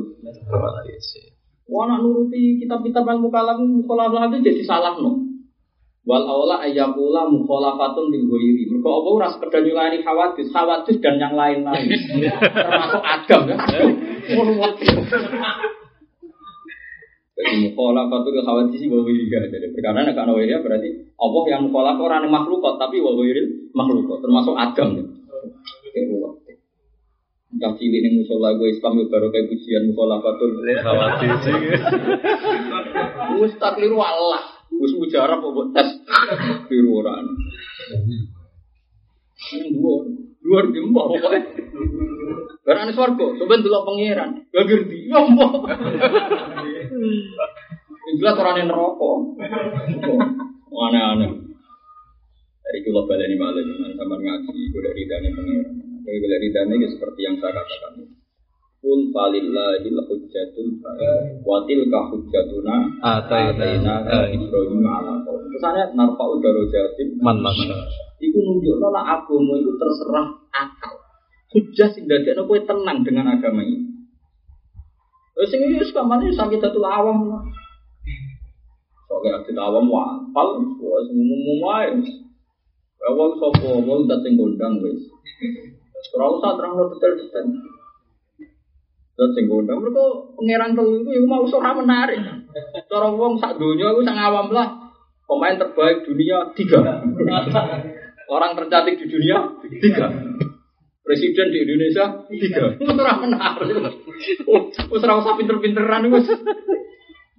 [1.65, 5.34] Wah nak nuruti kitab-kitab ilmu kalam itu jadi salah no.
[6.05, 8.69] Wal aula ayyakula mukhalafatun lil ghairi.
[8.69, 11.89] Mergo apa ora sekedar nyulani khawatis, khawatis dan yang lain-lain.
[11.89, 13.57] Termasuk Adam ya.
[17.35, 22.05] Jadi mukhalafatun lil khawatis wa ghairi Jadi perkara nek ana wairi berarti Allah yang mukhalafah
[22.05, 24.89] ora ning makhluk tapi wa ghairi makhluk termasuk Adam.
[25.01, 25.03] Ya.
[27.55, 31.53] Entah cilik ning musola gue Islam yo baru kayak pujian mukhalafatul Khawatir sih.
[33.41, 34.54] Wis Allah.
[34.81, 35.89] Wis mujarab kok tes.
[36.67, 37.13] Keliru ora.
[37.19, 37.37] Nang
[39.71, 40.01] dhuwur.
[40.41, 41.39] Dhuwur di mbok pokoke.
[42.65, 44.29] Barane swarga, sampeyan delok pangeran.
[44.49, 44.97] Gak ngerti.
[45.09, 45.69] Ya mbok.
[48.15, 49.09] Jelas ora ning neraka.
[50.75, 51.31] Aneh-aneh.
[52.65, 53.63] Dari kula baleni malih
[53.95, 55.75] sampean ngaji golek ridane pangeran.
[56.05, 57.93] Golek ridane ya seperti yang saya katakan.
[58.85, 61.41] Kul falillahil hujjatul baligh.
[61.41, 65.41] wa tilka hujjatuna Ataina Ibrahim ala qaum.
[65.49, 67.73] Kesane narfa'u darajatin man masya.
[68.21, 71.01] Iku nunjukno nek agama iku terserah akal.
[71.49, 73.89] Hujjah sing dadekno kowe tenang dengan agama ini.
[75.33, 77.41] Wis sing iki kamane sakit datul awam.
[79.09, 81.89] Soale datul awam wa pal wis umum wae.
[83.01, 85.09] Awal sapa wong dat sing gondang wis.
[86.13, 87.74] Ora usah terang detail-detail.
[89.15, 92.19] Dat sing gondang mergo pangeran telu iku iku mau ora menarik.
[92.91, 94.91] Cara wong sak donya iku sak awam lah.
[95.23, 96.83] Pemain terbaik dunia tiga.
[98.27, 100.11] Orang tercantik di dunia tiga.
[100.99, 102.75] Presiden di Indonesia tiga.
[102.75, 103.71] Itu ora menarik.
[104.91, 106.27] Wis usah pinter-pinteran wis.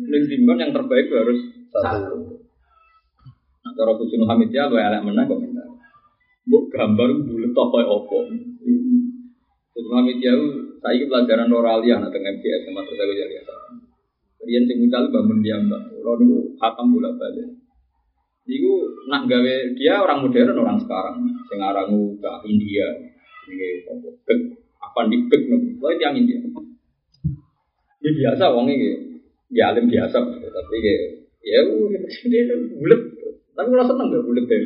[0.00, 1.40] Ning timbang yang terbaik harus
[1.72, 2.40] satu.
[3.64, 5.68] Nah, cara Gus Hamid ya gue elek menang komentar.
[6.48, 8.18] Mbok gambar bulet apa ya opo.
[9.76, 10.32] Gus Hamid ya
[10.80, 13.36] saya pelajaran Noralia nah dengan MGS sama terus aku jadi
[14.46, 15.90] Rian sing mucal bangun dia mbak.
[15.90, 17.50] Kalau dulu khatam bolak balik.
[19.10, 21.18] Nak gawe dia orang modern orang sekarang.
[21.50, 22.86] Sing arangu ke India.
[23.50, 23.90] Ini?
[24.22, 24.40] Bek.
[24.78, 25.82] Apa di bek nopo?
[25.82, 26.38] Wah yang India.
[26.38, 28.90] Ini biasa wong iki.
[29.50, 31.04] Ya alim biasa tapi kayak
[31.42, 31.58] ya
[32.30, 33.02] dia bulet.
[33.56, 34.62] Tapi kalau seneng gak bulet deh.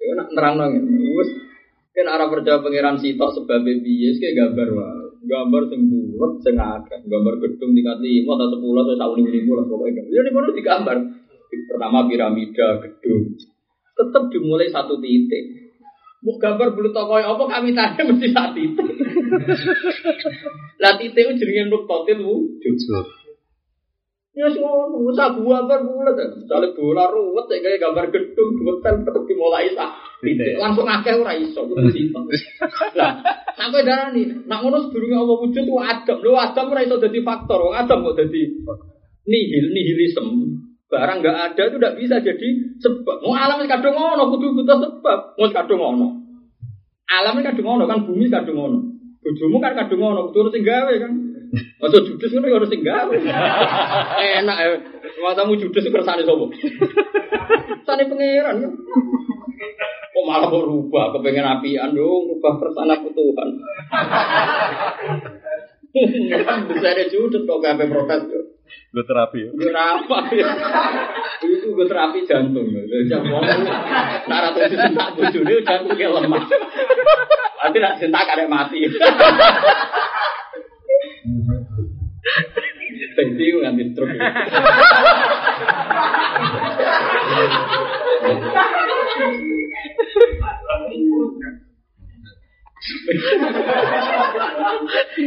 [0.00, 0.72] Ya nak nerang nang
[1.20, 1.49] wis
[1.90, 5.06] kan arah percaya pangeran sitok sebab piye kayak gambar wae.
[5.20, 10.02] Gambar sing akeh, gambar gedung tingkat 5 atau 10 atau sak lima lah pokoknya.
[10.08, 10.96] Ya di mana digambar.
[11.50, 13.36] Pertama piramida, gedung.
[13.98, 15.74] Tetap dimulai satu titik.
[16.20, 18.88] Mau gambar bulu toko apa kami tanya mesti satu titik.
[20.84, 22.76] Lah titik itu jenenge nuktotil wujud.
[24.30, 26.14] Ya semua usah gambar bulat.
[26.38, 29.90] Misalnya bola ruwet ya kayak gambar gedung detail tetap dimulai sak
[30.22, 30.54] titik.
[30.54, 32.30] Langsung akeh ora iso kudu sitok.
[32.94, 33.18] Lah
[33.58, 36.22] sampai darah nih, nak ngono sedurunge Allah wujud ku Adam.
[36.22, 38.40] Lho Adam ora iso dadi faktor, wong Adam kok dadi
[39.26, 40.62] nihil nihilisme.
[40.90, 42.48] Barang nggak ada itu tidak bisa jadi
[42.82, 43.26] sebab.
[43.26, 45.18] Mau alam kadung ngono, kudu butuh sebab.
[45.38, 46.06] Mau kadung ngono.
[47.10, 48.78] Alam kadung ngono kan bumi kadung ngono.
[49.22, 51.12] Bojomu kan kadung ngono, kudu harus gawe kan.
[51.50, 53.16] Masa judes ya harus gawe.
[54.40, 54.68] Enak ya.
[55.20, 56.46] Matamu judes itu kersane sapa?
[57.86, 58.70] Sane pangeran ya.
[60.10, 63.48] Kok malah mau rubah, kepengen apian dong, rubah persana Tuhan.
[66.70, 68.40] Bisa ada judes kok gak protes yo.
[68.90, 69.50] Gue terapi ya.
[69.54, 70.50] Gue apa ya?
[71.42, 72.70] Itu gue terapi jantung.
[73.06, 73.62] Jam ngomong,
[74.26, 76.42] nak ratu disentak bojone jantung kayak lemah.
[77.62, 78.86] Nanti nak disentak ada mati.
[83.30, 84.16] Gue nganti stroke.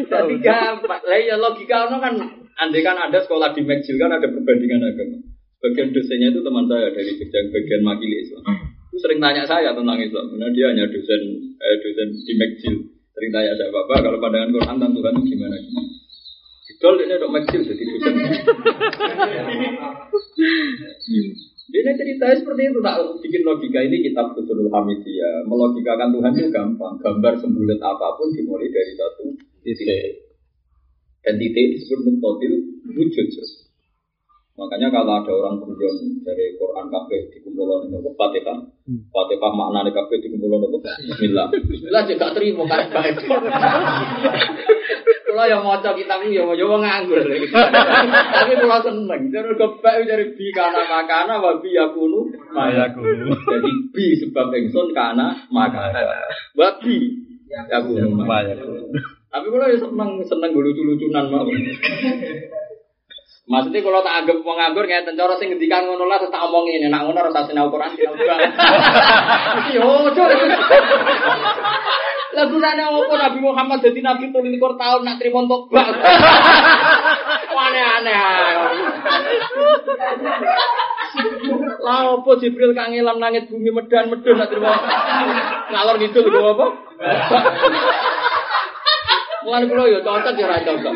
[0.09, 1.01] Tapi gampang.
[1.05, 2.13] Lah ya logika ono kan
[2.57, 5.17] andai kan ada sekolah di McGill kan ada perbandingan agama.
[5.63, 8.43] Bagian dosennya itu teman saya dari bagian bagian makili Islam.
[8.93, 10.25] Sering tanya saya tentang Islam.
[10.35, 11.21] Karena dia hanya dosen
[11.61, 12.77] eh, dosen di McGill.
[13.13, 15.55] Sering tanya saya, Bapak kalau pandangan Quran tentang Tuhan itu gimana?
[15.61, 15.91] gimana?
[16.83, 18.13] Dol ini dok McGill jadi dosen.
[21.71, 25.47] Dia ceritanya seperti itu, tak bikin logika ini kitab Kutul Hamidiyah.
[25.47, 26.99] Melogikakan Tuhan itu gampang.
[26.99, 29.31] Gambar sembulat apa pun dimulai dari satu
[29.63, 30.27] titik.
[31.23, 32.53] Dan titik disebut nuktotil
[32.99, 33.27] wujud.
[34.53, 38.57] Makanya kalau ada orang kemudian dari Quran kabeh dikumpulkan itu Fatihah.
[39.09, 40.77] Fatihah maknanya kabeh dikumpulkan itu
[41.09, 41.49] Bismillah.
[41.49, 43.17] Bismillah juga terima kan baik.
[45.33, 47.25] Kalau yang mau kitab ini ya mau coba nganggur.
[47.25, 53.33] Tapi kalau seneng, jadi kebak dari bi karena makana wabi yakunu Mayakunu.
[53.33, 56.29] Jadi bi sebab ingsun karena makana.
[56.53, 58.93] Wabi yakunu Mayakunu.
[59.33, 61.49] Tapi kalau ya seneng seneng lucu-lucunan mau.
[63.43, 66.79] Maksudnya kalau tak anggap mau nganggur kayak tencara sing ngendikan ngono lah terus tak omongin
[66.79, 68.39] ini nak ngono rasa sinau Quran sinau juga.
[69.75, 69.83] Yo,
[70.15, 70.27] cok.
[72.33, 75.91] Lah gunane apa Nabi Muhammad jadi nabi tuh likur tahun nak terima tobat.
[77.63, 78.15] Aneh-aneh.
[81.83, 84.71] Lah apa Jibril kang ngilam langit bumi medan medun nak terima
[85.67, 86.65] ngalor gitu lho apa?
[89.43, 90.95] Mulane kula yo cocok ya ora cocok.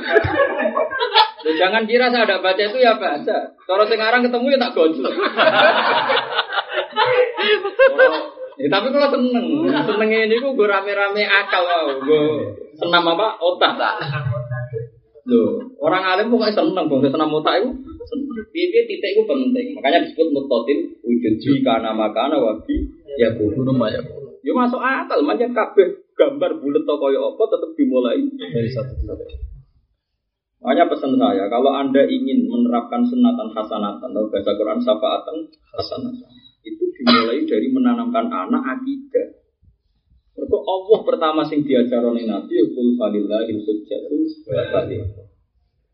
[1.47, 3.55] Loh, jangan kira saya ada baca itu ya baca.
[3.55, 5.07] Kalau sekarang ketemu ya tak gojol.
[5.07, 5.15] Oh,
[8.59, 13.79] ya, tapi kalau seneng, seneng ini gue rame-rame akal wow, gue senam apa otak.
[15.31, 17.15] Loh, orang alim pokoknya seneng, bang.
[17.15, 17.71] Senam otak itu.
[18.51, 19.71] Dia titik itu penting.
[19.79, 24.35] Makanya disebut mutotil wujud jika nama kana wabi ya Mayakunu.
[24.43, 29.47] Ya masuk akal, macam kabeh gambar bulat atau koyo apa tetap dimulai Dari satu titik.
[30.57, 35.37] Makanya pesan saya, kalau Anda ingin menerapkan sunatan hasanatan atau bahasa Quran syafaatan
[35.77, 36.31] hasanatan,
[36.65, 39.37] itu dimulai dari menanamkan anak akidah.
[40.37, 44.21] Mereka Allah pertama sing diajar oleh Nabi, Kul falillahil hujjatul.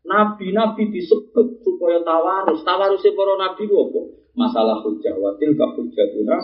[0.04, 2.60] Nabi-nabi disebut supaya tawarus.
[2.60, 4.00] Tawarusnya para nabi itu apa?
[4.36, 5.16] Masalah hujjah.
[5.16, 6.36] Watil ka hujjatuna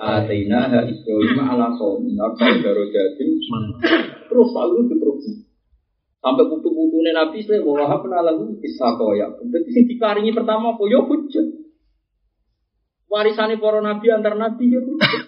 [0.00, 1.68] atainaha Ibrahim ala
[2.40, 3.28] darajatin.
[4.32, 5.51] Terus selalu diteruskan.
[6.22, 9.26] Sampai putu-putune Nabi saya bahwa apa lagu Ishaq ya.
[9.42, 11.46] Berarti sing dikaringi pertama apa ya hujjah.
[13.10, 14.80] Warisane para nabi antar nabi ya.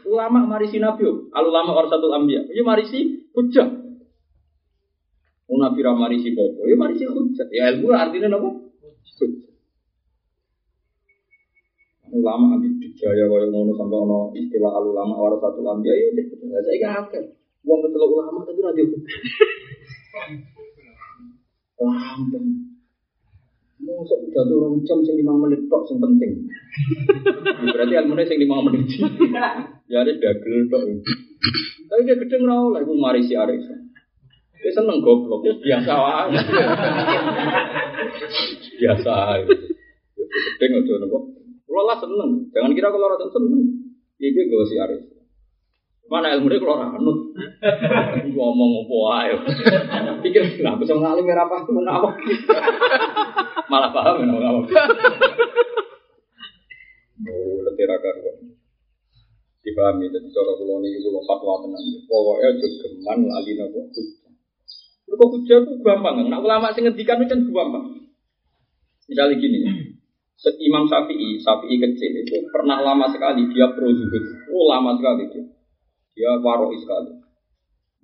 [0.06, 1.28] Ulama marisi nabi yo.
[1.34, 2.46] Al ulama warasatul anbiya.
[2.48, 3.68] Ya marisi hujjah.
[5.50, 7.44] Wong nabi ra marisi popo, ya marisi hujjah.
[7.50, 8.48] Ya ilmu artinya apa?
[8.80, 9.30] Hujjah.
[12.14, 16.22] Ulama anti dijaya kaya ngono sampai ono istilah al ulama warasatul anbiya ya
[16.62, 17.24] saya gak akeh.
[17.66, 18.88] Wong kecelok ulama tapi hujjah.
[23.84, 26.48] Mau Masuk pidato orang jam sing 5 menit tok sing penting.
[27.68, 28.84] Berarti ilmune sing 5 menit.
[29.92, 30.82] Ya ada dagel tok.
[31.84, 33.60] Tapi dia gede ora oleh iku mari si Aris.
[34.64, 36.32] Dia seneng goblok, ya biasa wae.
[38.80, 39.42] biasa ae.
[39.52, 41.18] Ya gede ngono nopo.
[41.68, 42.48] Kulo lah seneng.
[42.56, 43.62] Jangan kira kalau ora seneng.
[44.16, 45.13] Iki gue si Aris.
[46.04, 47.18] Mana ilmu dia kalau anut.
[48.28, 49.32] Ngomong apa ae.
[50.24, 52.10] Pikir lah bisa ngalim ora apa apa.
[53.72, 54.60] Malah paham ya apa.
[57.24, 58.36] Oh, letih ra karuan.
[59.64, 61.82] Dipahami jadi cara kula niki kula fatwa tenan.
[62.04, 64.06] Pokoke aja geman lali napa hujah.
[65.08, 66.20] Mergo hujah itu gampang.
[66.28, 67.84] Nah ulama sing ngendikan itu kan gampang.
[69.08, 69.60] Misalnya gini,
[70.64, 74.24] Imam Syafi'i, Syafi'i kecil itu pernah lama sekali dia pro zuhud.
[74.52, 75.44] Oh lama sekali dia.
[76.14, 77.12] Dia waroi sekali.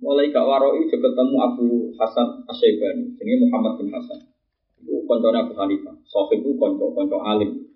[0.03, 3.15] Mulai gak waroi dia ketemu Abu Hasan Asyibani.
[3.15, 4.19] Ini Muhammad bin Hasan.
[4.83, 5.95] Itu koncone Abu Hanifah.
[6.03, 7.71] Sohib itu konco, konco alim.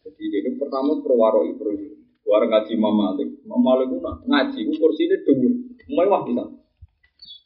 [0.00, 2.00] Jadi dia pertama pro waroi, pro zuhud.
[2.28, 3.28] Warga ngaji Imam Malik.
[3.42, 5.52] Imam Malik itu ngaji, kursinya dhuwur.
[5.88, 6.44] Mewah bisa.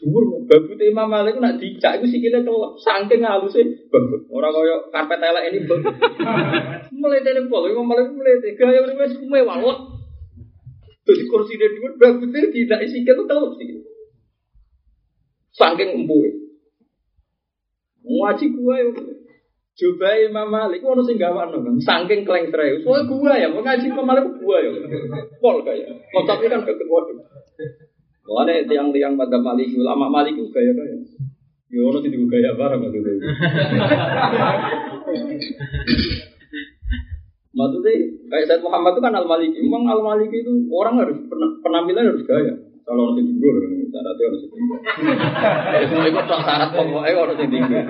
[0.05, 4.29] Dhuwur, babute Imam Malik nak dicak iku sikile kelep, saking haluse babut.
[4.29, 5.97] Ora kaya karpet elek ini babut.
[7.25, 9.65] Dari pol, Imam Malik dari gaya wis mewah.
[9.65, 9.79] Wah.
[11.09, 13.81] Jadi kursi dia dhuwur babute tidak sikile kelep sih.
[15.57, 16.31] Saking empuhe.
[18.05, 18.93] Ngaji gua yo.
[19.75, 22.85] Coba Imam Malik, ono sing gawakno kan, saking klengtre.
[22.85, 24.71] Soalnya gua ya, mau ngaji Imam Malik gua ya.
[25.41, 25.89] Pol kaya.
[26.13, 26.77] Konsepnya kan gak.
[28.25, 30.97] Mulane tiang-tiang pada Maliki ulama Maliki gaya gaya.
[31.69, 33.21] Yo ono sing digo gaya bareng maksudnya.
[37.55, 37.95] maksudnya
[38.33, 39.61] kayak Said Muhammad itu kan Al Maliki.
[39.61, 42.57] Memang Al Maliki itu orang harus pen- penampilan harus gaya.
[42.85, 43.57] Kalau orang tinggal,
[43.93, 44.79] syaratnya orang sing tinggal.
[45.73, 47.85] Ya semua ikut tak syarat pokoknya orang tinggal.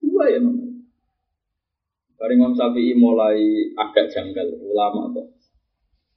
[0.00, 0.68] Dua ya memang.
[2.20, 3.40] Dari Imam Syafi'i mulai
[3.80, 5.39] agak janggal ulama kok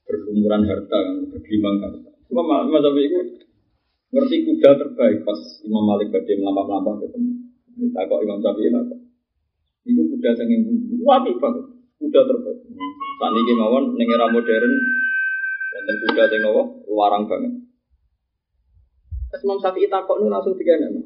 [0.07, 0.99] berlumuran harta,
[1.31, 2.09] bergelimang harta.
[2.31, 3.19] Imam Imam Syafi'i itu
[4.13, 7.31] ngerti kuda terbaik pas Imam Malik badai melampah-melampah ketemu.
[7.73, 9.01] Kita kok Imam Syafi'i lah kok.
[9.83, 11.65] Itu kuda saking bumbu, wapi banget.
[11.99, 12.59] Kuda terbaik.
[13.19, 14.73] Saat ini mawon ning era modern,
[15.73, 17.53] wonten kuda sing nopo larang banget.
[19.33, 21.01] Pas Imam Syafi'i takok nu langsung tiga nama.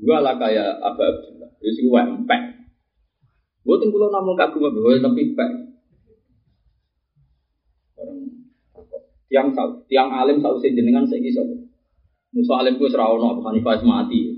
[0.00, 1.50] Gua lah kayak Aba Abdullah.
[1.60, 2.42] Wis gua empek.
[3.66, 5.50] Boten kula namung kagum tapi empek.
[8.00, 8.18] Orang
[8.72, 9.02] takok.
[9.30, 11.54] Tiang tau, tiang alim sing jenengan saiki sapa?
[12.34, 14.34] Musa alim ku wis ra ono Abu Hanifah mati.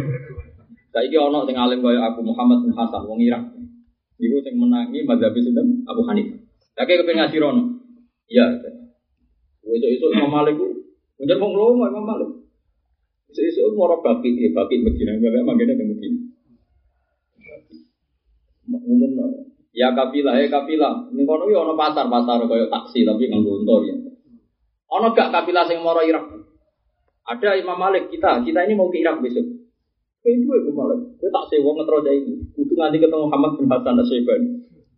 [0.96, 3.44] Saiki ono sing alim kaya Abu Muhammad bin Hasan wong Irak.
[4.16, 6.40] Iku sing menangi mazhab sinten Abu Hanifah.
[6.80, 7.62] Lagi kepen ngaji rono.
[8.32, 8.56] Iya.
[9.66, 10.64] Esuk-esuk Imam Malik ku
[11.20, 12.30] Menjadi wong lomo Imam Malik.
[13.28, 16.20] Esuk-esuk moro bakit ya bakit Medina enggak mangkene teng Medina.
[18.72, 19.12] Umum
[19.76, 21.12] Ya kapilah, ya kapilah.
[21.12, 24.05] Ning kono yo ono pasar-pasar kaya taksi tapi nganggo untor ya.
[24.86, 26.24] Ono gak kapilah sing moro Irak?
[27.26, 29.42] Ada Imam Malik kita, kita ini mau ke Irak besok.
[30.22, 31.00] Kowe duwe Imam Malik.
[31.18, 32.34] Kowe tak sewa ngetro ini.
[32.54, 34.48] Kudu nganti ketemu Muhammad bin Hasan Asyibani.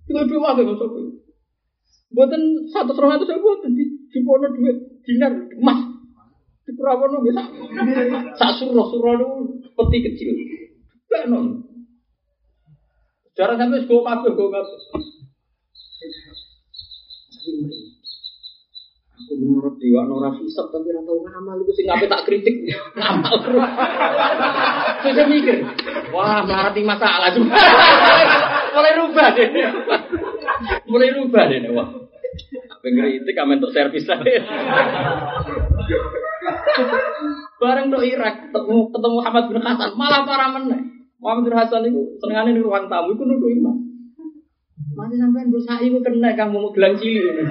[0.05, 0.91] Itu duwe wae masuk.
[2.09, 2.41] Buatan
[2.72, 5.28] satu serong itu saya buatan di di pono duit dinar
[5.61, 5.80] emas
[6.64, 7.45] di perawan bisa
[8.32, 10.28] sak suruh suruh itu peti kecil.
[11.28, 11.61] Non.
[13.36, 14.78] Cara sampai gue kabeh gue kabeh.
[19.29, 22.64] Aku menurut dewa nora hisap tapi ora tau ngamal iku sing ngapain tak kritik
[22.97, 23.61] ngamal terus.
[25.05, 25.68] Saya mikir,
[26.16, 27.53] wah melarat ini masalah juga.
[28.72, 29.49] Mulai rubah deh.
[30.89, 31.93] Mulai rubah deh wah.
[32.72, 34.41] Apa ngeritik kami untuk servis saya.
[37.61, 40.81] Bareng do Irak ketemu ketemu Muhammad bin Hasan malah parah meneh.
[41.20, 43.76] Muhammad bin Hasan itu senengane di ruang tamu iku nuduh iman.
[44.97, 47.45] Mati sampean gue sai gue kena kamu mau gelang cilik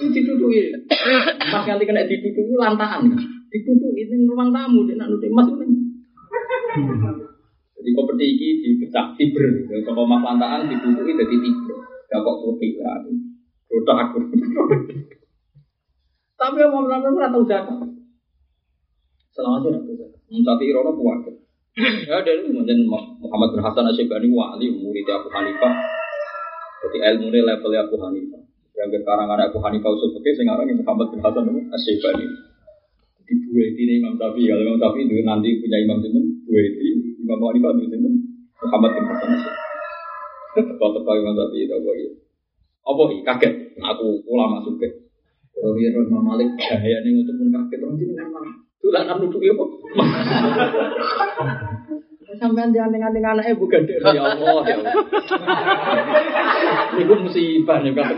[0.00, 0.08] ini.
[0.08, 0.60] Ini dituduhi.
[1.52, 3.04] Mas nganti kena dituduhi lantahan.
[3.52, 5.76] Dituduhi ini ruang tamu dia nak nuduh mas ini.
[7.76, 9.44] Jadi kompeti iki dipecah fiber.
[9.84, 11.76] Kalau mas lantahan dituduhi jadi tiga.
[12.08, 13.04] Gak kok putih lah.
[13.70, 14.18] Rodak aku.
[16.40, 17.76] Tapi mau melakukan ora tahu zakat.
[19.36, 20.20] Selama itu ora tahu zakat.
[20.24, 21.28] Tapi irono kuat.
[21.80, 25.74] Ya dari kemudian Muhammad bin Hasan Asyibani wali murid Abu Hanifah.
[26.80, 28.42] Jadi ilmu ini level Abu Hanifah.
[28.80, 32.26] Yang sekarang ada Abu Hanifah usul fikih sekarang Muhammad bin Hasan Asyibani.
[33.28, 36.88] Di dua ini Imam Syafi'i kalau Imam Syafi'i itu nanti punya Imam Sinten dua ini
[37.20, 38.14] Imam Hanifah itu Sinten
[38.64, 39.60] Muhammad bin Hasan Asyibani.
[40.56, 42.14] Teko-teko Imam Syafi'i itu apa gitu.
[42.80, 43.52] Apa ini kaget?
[43.84, 44.88] Aku ulama suka.
[45.52, 48.54] Kalau dia Imam Malik gaya nih untuk pun kaget orang jadi nggak malah.
[48.80, 49.64] Tuh lah nuduh apa?
[52.40, 54.94] Sampai anting-anting anaknya bukan dari ya Allah ya Allah.
[56.96, 58.16] Ini musibah nih kan.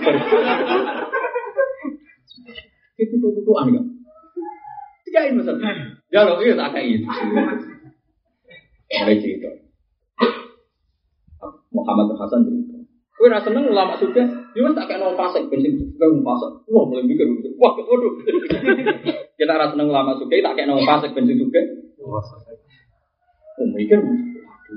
[3.03, 3.85] Itu tutupan enggak?
[5.03, 5.59] Tigain masa.
[6.15, 7.07] Ya lo iya tak kayak gitu.
[8.95, 9.51] Mulai cerita.
[11.75, 12.79] Muhammad Hasan cerita.
[13.19, 16.53] Kue rasa seneng ulama sudah, dia tak kayak nol pasek, bensin juga nol pasek.
[16.71, 18.13] Wah mulai mikir, wah waduh.
[19.39, 21.63] Kita rasa seneng ulama sudah, tak kayak nol pasek, bensin juga.
[23.61, 24.77] Oh mikir, waduh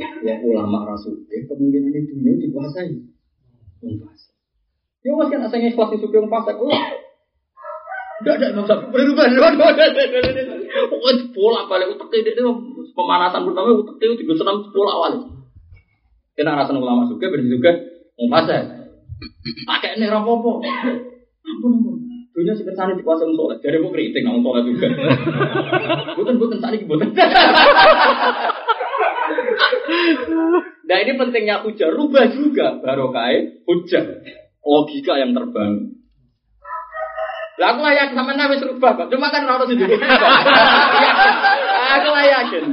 [0.00, 0.10] iya.
[0.24, 2.90] Ya ulama rasulnya kemungkinan itu dunia dikuasai.
[3.80, 4.34] Pasek.
[5.00, 6.56] Ya mas kan asalnya ikhlas itu yang pasek.
[6.56, 6.68] Oh,
[8.20, 9.24] Enggak ada Imam Syafi'i berubah.
[10.92, 12.42] Pokoknya bola balik utek itu
[12.92, 15.12] pemanasan pertama utek itu tiga senam bola awal.
[16.36, 17.72] Kita rasa ulama juga bener juga
[18.28, 18.44] mau.
[18.44, 20.60] Pakai ini rapopo.
[20.60, 22.09] Ampun ampun.
[22.40, 23.60] Dunia sih ke sana di kuasa soleh.
[23.60, 24.88] Jadi mau kritik nggak soleh juga.
[26.16, 27.12] Bukan bukan tadi bukan.
[30.90, 31.92] Nah ini pentingnya hujah.
[31.92, 33.28] Rubah juga barokah
[33.68, 34.24] hujah.
[34.64, 36.00] Logika yang terbangun.
[37.60, 38.96] Lah aku layak sama nabi serubah.
[39.12, 39.84] Cuma kan harus itu.
[41.90, 42.64] Aku layakin.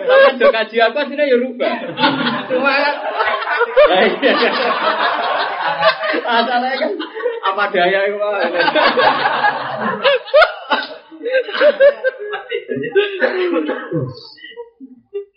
[0.00, 1.74] Tapi do kaji aku aslinya ya rubah.
[2.48, 2.94] Cuma kan
[3.84, 4.32] Lah iya.
[6.24, 6.92] Asalnya kan
[7.40, 8.32] apa daya itu Pak.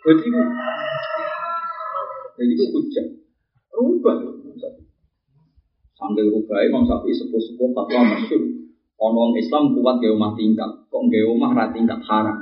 [0.03, 0.27] Jadi
[2.33, 3.05] jadi itu hujan,
[3.71, 4.15] rubah.
[5.95, 8.41] Sambil rubah, Imam Syafi'i sepuh-sepuh fatwa masyur.
[8.99, 12.37] Ono Islam kuat gak omah tingkat, kok gak omah tingkat haram.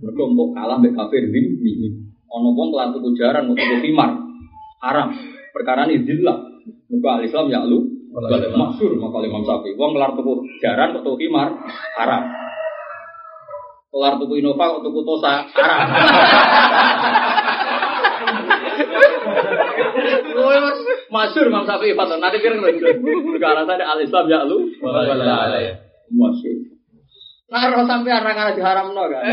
[0.00, 0.24] Mereka
[0.56, 2.00] kalah mbek kafir zimmi.
[2.32, 3.92] Ono wong kelar tuku jaran mau tuku
[4.80, 5.08] haram.
[5.52, 6.38] Perkara ini dillah.
[6.88, 9.78] Mereka Islam ya lu maksur maka Imam Syafi'i.
[9.78, 11.54] Wong kelar tuku jaran kok tuku khimar
[11.94, 12.22] haram.
[13.90, 15.88] Kelar tuku Innova kok tuku Tosa haram.
[21.10, 22.18] Masyur Imam Syafi'i fatwa.
[22.18, 24.66] Nanti kira perkara tadi al Islam ya lu
[26.10, 26.58] masyur.
[27.50, 29.26] Nah, roh sampai arah-arah diharam no kan.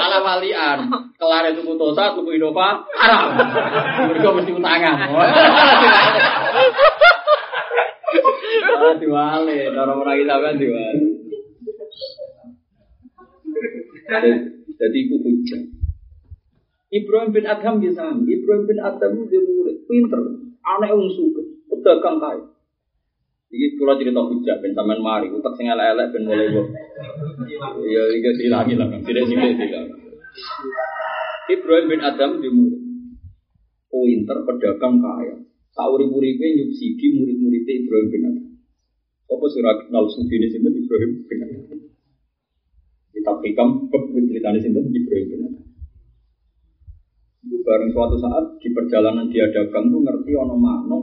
[0.00, 0.88] Malah walian.
[1.20, 3.36] Kelar itu putosa, tuku Innova, haram.
[4.08, 4.96] Mereka mesti utangan.
[8.80, 11.00] Ah, diwale, orang kita kan diwale.
[14.80, 15.62] Jadi itu hujan.
[16.90, 20.18] Ibrahim bin Adham bisa Ibrahim bin Adham dia murid pinter,
[20.64, 22.44] aneh suka, pedagang kaya.
[23.50, 26.66] Iki kula cerita hujah ben sampean mari utek sing elek-elek ben mulai kok.
[27.82, 29.94] Ya iki dilangi lah, tidak sithik dilangi.
[31.50, 32.82] Ibrahim bin Adam dia murid.
[33.90, 35.34] Pinter pedagang kaya.
[35.74, 38.49] Saurip-uripe nyubsidi murid-murid Ibrahim bin Adam.
[39.30, 41.80] Apa sira kenal sudine sinten Ibrahim bin Adam?
[43.14, 43.68] Kita hikam
[44.26, 45.42] ceritanya sinten Ibrahim bin.
[47.46, 50.98] Itu bareng suatu saat di perjalanan dia dagang tuh ngerti ono mano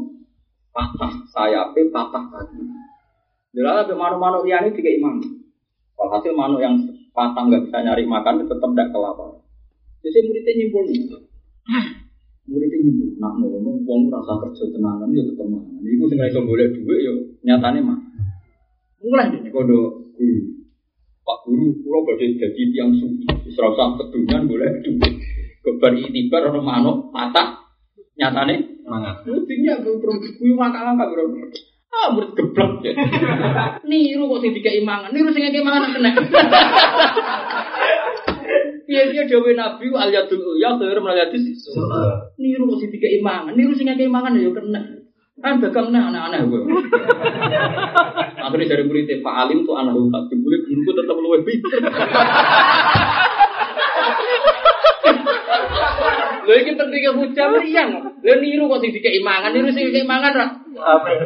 [0.75, 2.61] patah sayapnya patah kaki.
[3.57, 5.17] Jadi ada mano-mano liane tiga imam.
[5.97, 6.77] Walhasil mano yang
[7.15, 9.41] patah nggak bisa nyari makan tetap tidak kelaparan.
[10.05, 11.01] Jadi muridnya nyimpul nih.
[12.47, 13.09] Muridnya nyimpul.
[13.19, 15.83] Nak ngono, wong rasa kerja tenanan ya tetap mangan.
[15.83, 17.99] Iku sing iso golek dhuwit ya nyatane mah.
[19.03, 20.41] Mulai dene kodo guru.
[21.27, 23.27] Pak guru, kula badhe dadi tiang suci.
[23.51, 25.13] Usah kedunyan golek dhuwit.
[25.61, 27.67] Kebar itibar ono manuk patah
[28.15, 29.27] nyatane Semangat.
[29.27, 29.99] Buktinya gue
[30.39, 31.27] kuyu makan angka bro.
[31.91, 32.95] Ah, murid geblek ya.
[33.91, 36.15] Niru kok sing dikai mangan, niru sing ngekei mangan kena.
[38.87, 41.59] Iya dia dewe nabi al yadul ya khairu min al yadis.
[42.39, 44.81] Niru kok sing dikai mangan, niru sing ngekei mangan ya kena.
[45.37, 46.61] Kan dagang nah anak-anak gue.
[48.47, 51.77] Akhirnya dari murid Pak Alim tuh anak tak boleh guruku tetap luwe pinter.
[56.47, 57.89] Lho iki pentingnya hujah meriang.
[58.23, 60.47] Lho niru kok sing dikei mangan, niru sing dikei mangan ra.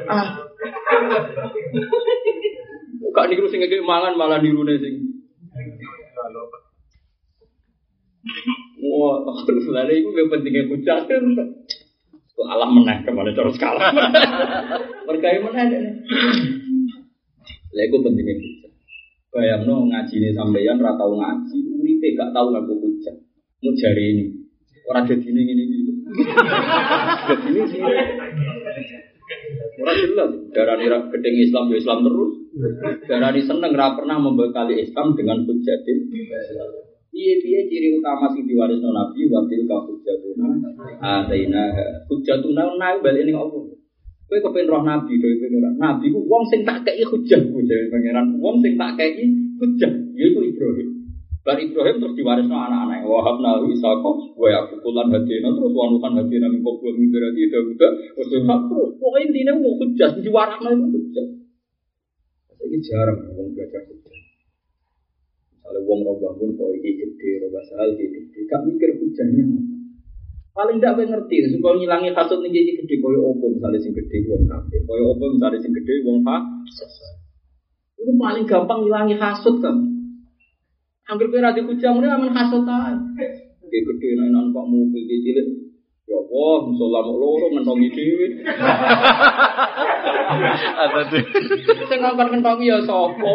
[0.10, 0.28] Ah.
[3.14, 5.11] Kok niru sing dikei mangan malah nirune sing.
[8.82, 9.18] Wah,
[9.50, 11.06] terus lha iku gak pentingnya hujah.
[11.06, 13.90] Kok alah meneh ke mana cara skala.
[15.10, 15.82] Meneh deh.
[17.74, 18.72] Lha iku pentingnya hujah.
[19.32, 23.16] Bayangno ngajine sampeyan ra tau ngaji, uripe gak tau ngaku hujah.
[23.66, 24.26] Mau jari ini.
[24.90, 25.92] Orang jadi ini ini gitu.
[27.30, 27.80] Jadi ini sih.
[29.82, 30.32] Orang jelas.
[30.52, 32.34] Darah ini gedeng Islam ya Islam terus.
[33.08, 35.98] Darah ini seneng pernah membekali Islam dengan hujatin.
[37.12, 40.48] Iya iya ciri utama sing diwarisno Nabi watil ka hujatuna.
[41.04, 41.76] Ataina
[42.08, 43.68] hujatuna naik balik ning Allah.
[44.32, 45.76] Kowe kepen roh nabi dari pangeran.
[45.76, 48.40] Nabi ku wong sing tak kei hujah ku dari pangeran.
[48.40, 49.28] Wong sing tak kei
[49.60, 50.90] hujah yaiku Ibrahim.
[51.44, 53.04] Bar Ibrahim terus diwarisno anak-anak.
[53.04, 54.06] Wahab nahu Ishaq
[54.40, 58.90] wa Yaqub lan hadina terus wanukan hadina min qabl min berarti Daud terus Ishaq terus.
[58.96, 61.28] Pokoke intine mau hujah diwarakno itu hujah.
[62.56, 64.11] Saiki jarang wong belajar hujah.
[65.62, 69.62] Misalnya wong roh bangun, kok iki gede, roh basal iki gede, gak mikir hujahnya apa.
[70.52, 74.50] Paling tidak ngerti, supaya ngilangi kasut nih jadi gede koyo opo misalnya sing gede wong
[74.50, 76.90] kafir, koyo opo misalnya sing gede wong fasik.
[78.02, 79.78] Itu paling gampang ngilangi hasut kan.
[81.06, 82.98] Hampir kowe ra dihujam ngene aman hasut ae.
[83.70, 85.48] Gede nang pak mobil iki cilik.
[86.10, 88.28] Ya Allah, musola mau loro ngentongi dhewe.
[90.84, 91.24] Apa tuh?
[91.88, 93.30] Sing ngongkon ngentongi ya sapa?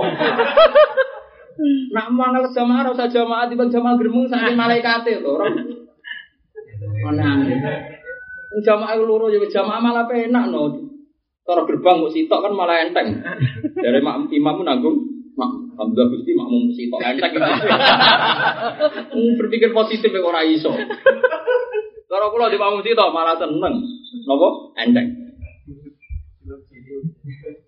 [1.92, 5.48] Nak mangal jamaah ora usah jamaah tiba jamaah gremeng saking malaikate to, ora.
[7.04, 7.40] Mana?
[8.52, 10.92] Wong jamaah loro ya jamaah malah penak no.
[11.46, 13.22] Cara gerbang kok sitok kan malah enteng.
[13.78, 14.96] Dari mak imam nanggung
[15.38, 17.32] mak Alhamdulillah Gusti makmum sitok enteng.
[19.16, 20.74] Hmm, Berpikir positif kok ora iso.
[22.06, 23.74] Cara kula di makmum sitok malah seneng.
[24.26, 24.48] Napa?
[24.76, 25.06] Enteng.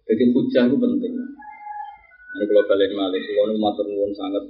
[0.08, 1.12] Jadi hujah itu penting.
[2.38, 4.44] Ini kalau balik malik, kalau matur sangat.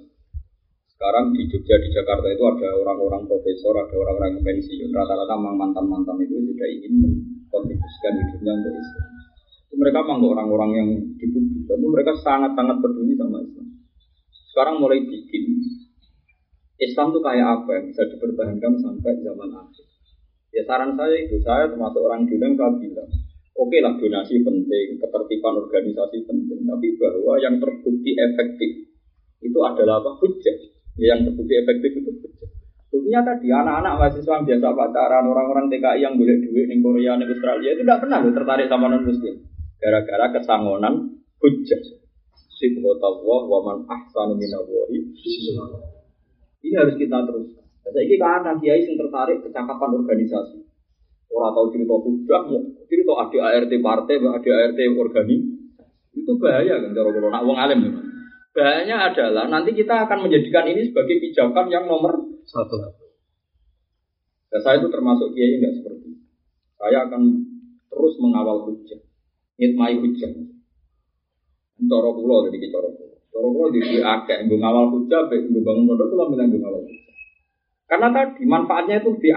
[0.92, 4.92] Sekarang di Jogja, di Jakarta itu ada orang-orang profesor, ada orang-orang yang pensiun.
[4.92, 9.08] Rata-rata mantan-mantan itu sudah ingin mengkontribusikan hidupnya untuk Islam.
[9.72, 13.66] Itu mereka memang orang-orang yang di publik, tapi mereka sangat-sangat peduli sama Islam.
[14.52, 15.44] Sekarang mulai bikin
[16.76, 19.86] Islam itu kayak apa yang bisa dipertahankan sampai zaman akhir.
[20.52, 23.08] Ya saran saya itu, saya termasuk orang Judang, saya bilang,
[23.58, 28.70] oke lah donasi penting, ketertiban organisasi penting, tapi bahwa yang terbukti efektif
[29.42, 30.14] itu adalah apa?
[30.22, 30.56] Hujah.
[30.98, 32.48] Ya, yang terbukti efektif itu hujah.
[32.88, 37.26] Buktinya tadi anak-anak mahasiswa yang biasa pacaran, orang-orang TKI yang boleh duit di Korea, di
[37.28, 39.34] Australia itu tidak pernah tertarik sama non muslim.
[39.78, 40.94] Gara-gara kesangonan
[41.42, 41.80] hujah.
[42.58, 44.98] Sibghatullah wa man ahsanu minallahi
[46.58, 47.64] Ini harus kita teruskan.
[47.88, 50.67] Saya ini karena kiai yang tertarik kecakapan organisasi.
[51.28, 55.36] Orang tahu cerita budak, mau cerita ada ART partai, ada ART organi.
[56.16, 57.78] Itu bahaya kan cara kalau nak wong alim.
[57.84, 57.92] ya.
[58.56, 62.80] Bahayanya adalah nanti kita akan menjadikan ini sebagai pijakan yang nomor Satu.
[64.48, 66.24] Dan saya itu termasuk kiai enggak seperti itu.
[66.80, 67.22] Saya akan
[67.92, 69.00] terus mengawal hujah,
[69.60, 70.32] ngitmai hujah.
[71.78, 73.14] Coro kulo jadi coro kulo.
[73.28, 76.80] Coro kulo di di akeh, gue ngawal hujah, gue bangun pondok itu bilang gue ngawal
[76.82, 77.14] hujah.
[77.84, 79.30] Karena tadi manfaatnya itu di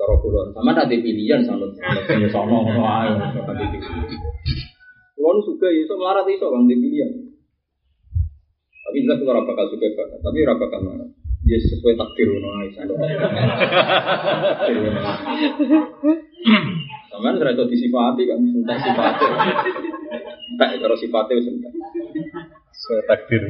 [0.00, 0.08] aman.
[0.08, 3.78] Coro kulo, sama ada pilihan sama sama sono ngono ae, sama di
[5.12, 7.12] Kulo nu suka iso melarat iso bang di pilihan.
[8.80, 11.10] Tapi jelas ora bakal suka banget, tapi ora bakal melarat.
[11.44, 12.92] Ya sesuai takdir ngono ae sana.
[17.12, 19.24] Sampeyan ora iso disifati kan entek sifate.
[20.56, 21.72] Entek karo sifate wis entek.
[22.72, 23.42] Sesuai takdir.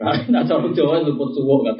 [0.00, 0.16] Nah,
[0.48, 1.76] cara Jawa luput suwuk kan.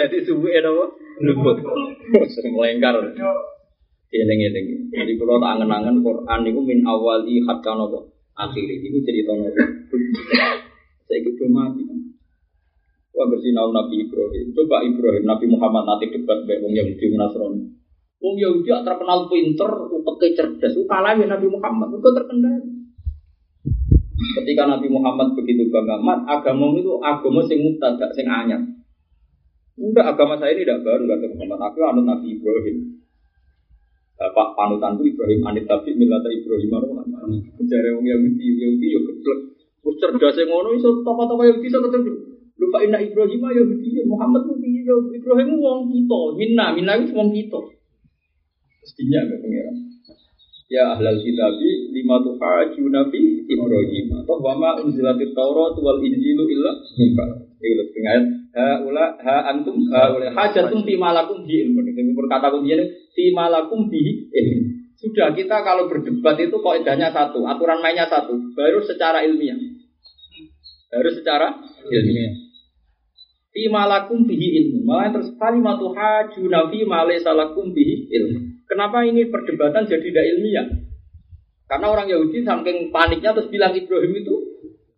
[0.00, 0.84] Jadi suwuk apa?
[1.20, 1.56] Luput.
[2.32, 2.96] Sering melengkar.
[4.10, 4.90] Eling-eling.
[4.90, 8.80] Jadi kalau tak angen-angen Quran itu min awali hatta nopo akhiri.
[8.80, 9.60] Itu cerita nopo.
[11.04, 11.84] Saya gitu mati.
[13.12, 14.56] Wah bersinau Nabi Ibrahim.
[14.56, 17.68] Coba Ibrahim, Nabi Muhammad nanti debat baik Wong Yahudi Nasrani.
[18.22, 20.72] Wong Yahudi terkenal pinter, utek cerdas.
[20.72, 21.92] Itu kalah ya Nabi Muhammad.
[21.92, 22.80] Itu terkendali.
[24.40, 28.62] Ketika Nabi Muhammad begitu bangga, mat agama itu agama sing mubtada, sing anyar.
[29.80, 31.60] Enggak, agama saya ini tidak baru kata Muhammad.
[31.72, 33.00] Aku anut Nabi Ibrahim.
[34.20, 36.68] Bapak panutanku Ibrahim anit tapi milata Ibrahim
[37.40, 39.40] itu Jare wong Yahudi, Yahudi yo geblek.
[39.80, 42.12] Wis cerdas sing ngono iso tokoh-tokoh Yahudi iso ketemu.
[42.60, 47.32] Lupa inna Ibrahim Yahudi, Muhammad ku piye yo Ibrahim wong kita, minna, minna itu wong
[47.32, 47.60] kita.
[48.84, 49.76] Mestinya ada pengiran.
[50.68, 57.24] Ya ahlal kitabi lima tuhaju nabi Ibrahim atau wama unzilatit Taurat wal Injilu illa mimba.
[57.56, 64.30] Itu lebih ayat ha ula ha antum hajatum fi malakum bi malakum bi.
[65.00, 69.56] Sudah kita kalau berdebat itu kaidahnya satu, aturan mainnya satu, baru secara ilmiah.
[70.92, 71.56] Baru secara
[71.88, 72.36] ilmiah.
[73.48, 74.84] Fi malakum bihi ilmu.
[74.84, 78.68] Malah terus kalimatu hajuna fi ma laysa lakum bihi ilmu.
[78.68, 80.66] Kenapa ini perdebatan jadi tidak ilmiah?
[81.64, 84.34] Karena orang Yahudi saking paniknya terus bilang Ibrahim itu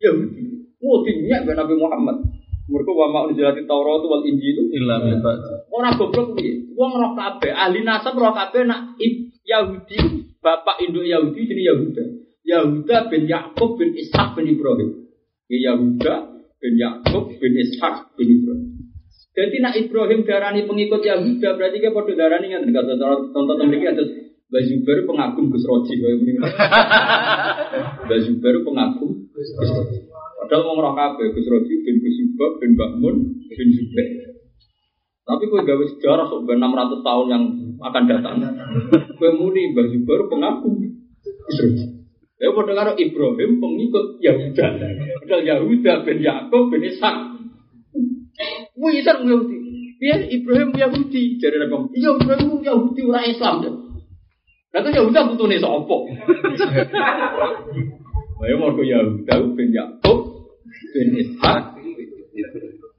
[0.03, 0.43] Yahudi.
[0.83, 2.17] Wah, dinyak Nabi Muhammad.
[2.63, 5.67] Mereka wa ma'un jilati Taurat wal Injil Illa min ba'd.
[5.67, 6.71] Orang goblok piye?
[6.79, 8.95] Wong roh kabeh, ahli nasab roh kabeh nak
[9.43, 9.99] Yahudi,
[10.39, 12.05] bapak induk Yahudi jenenge Yahuda.
[12.43, 15.11] Yahuda bin Yakub bin Ishak bin Ibrahim.
[15.51, 16.15] Ya Yahuda
[16.63, 18.71] bin Yakub bin Ishak bin Ibrahim.
[19.33, 22.85] Jadi nak Ibrahim darani pengikut Yahuda berarti dia pada darani kan enggak
[23.33, 24.05] tonton memiliki ada
[24.53, 25.97] Mbak Zubair pengagum Gus Roji
[28.05, 30.12] Mbak Zubair pengagum Gus Roji.
[30.43, 33.17] Padahal mau ngerok kabeh Gus Roji bin Gus Subab bin Bakmun
[33.47, 34.11] bin Zubair.
[35.23, 37.45] Tapi kue gawe sejarah sok 600 tahun yang
[37.79, 38.37] akan datang.
[39.23, 41.87] Kue muni Mbak Zubair Gus Roji.
[42.43, 44.67] Ya pada karo Ibrahim pengikut Yahuda.
[45.23, 47.17] Padahal Yahuda bin Yakub bin Ishak
[48.73, 49.57] Wih, itu Yahudi.
[50.03, 51.39] Iya, Ibrahim Yahudi.
[51.39, 51.77] Jadi apa?
[51.95, 53.57] Iya, Ibrahim Yahudi orang Islam.
[54.73, 56.09] Lalu Yahudi butuh nih sopo.
[58.43, 60.32] Ayo mau ke Yahuda bin Yakub
[60.91, 61.63] bin Ishak.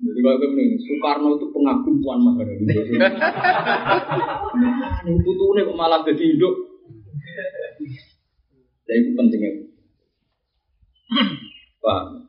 [0.04, 2.76] Jadi kalau kemudian Soekarno itu pengagum Tuan Maharani.
[5.08, 6.56] Ini butuhnya kok malah jadi hidup.
[8.84, 9.52] Jadi itu pentingnya.
[11.80, 12.24] Paham?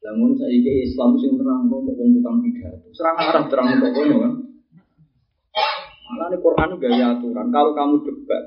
[0.00, 2.88] Namun saya ini Islam sing terang kok mau tukang pidato.
[2.92, 4.32] Serang arah terang kok kan.
[6.10, 7.48] Malah nih Quran gaya aturan.
[7.54, 8.44] Kalau kamu debat,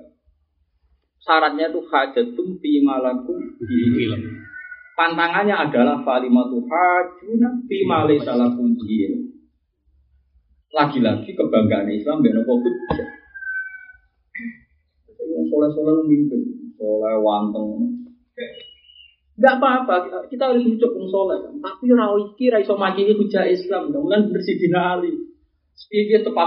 [1.24, 4.22] syaratnya itu hajatum fi malakum ilm.
[4.94, 9.34] Pantangannya adalah falimatu hajuna fi malaysa lakum ilm.
[10.74, 13.10] Lagi-lagi kebanggaan Islam ben apa hujjah.
[15.34, 16.42] Wong soleh-soleh mimpin,
[16.78, 18.02] soleh wanteng.
[19.34, 21.42] Enggak apa-apa, kita harus hidup wong soleh.
[21.58, 25.10] Tapi ora iki ra iso makini hujah Islam, mudah bersih dina ali.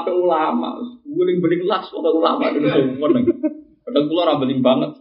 [0.07, 3.11] Ulama, beling-beling las ulama itu semua.
[3.97, 4.91] Padahal kula ora beling banget.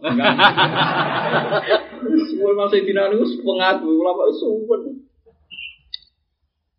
[2.32, 4.88] Semua masih dina ali wis pengaku ulama semua.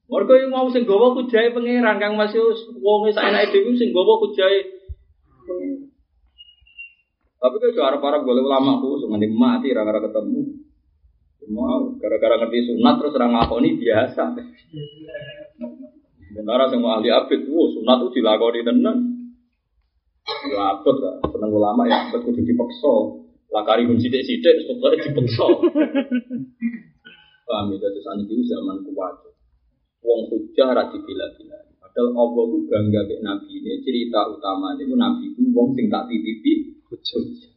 [0.09, 2.41] Mergo yang mau sing gawa kujahe pangeran kang masih
[2.81, 4.65] wong sak enake dhewe sing gawa kujahe
[7.37, 10.57] Tapi kalau arep-arep golek ulama khusus nganti mati ra ketemu.
[11.53, 14.33] Mau gara-gara ngerti sunat terus orang ngakoni biasa.
[16.33, 19.16] Sementara semua ahli abid, wow, sunat itu dilakoni tenan.
[20.45, 22.93] Ya abot kan, seneng ulama ya abot kudu dipaksa.
[23.47, 25.47] Lakari pun sidik-sidik, pokoknya dipaksa.
[27.47, 29.23] Paham ya, terus ini itu zaman kuat.
[30.03, 31.57] Wong hujah rati bila-bila.
[31.79, 33.79] Padahal Allah itu bangga ke Nabi ini.
[33.81, 37.55] Cerita utama itu Nabi itu wong sing tak titipi hujah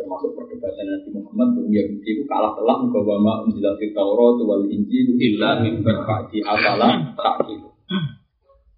[0.00, 5.14] termasuk perdebatan Nabi Muhammad bahwa Yahudi itu kalah telak bahwa ma unzilati Taurat wal Injil
[5.20, 7.60] illa min ba'di afala ta'qil.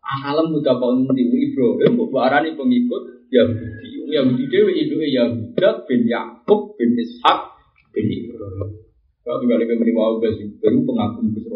[0.02, 0.76] Alam mudah
[1.14, 4.10] di Ibrahim arani pengikut Yahudi.
[4.12, 7.54] Yahudi dewe itu Yahuda bin Yakub bin Ishak
[7.94, 8.82] bin Ibrahim.
[9.22, 11.46] Kalau kali kembali mau baru pengagum Gus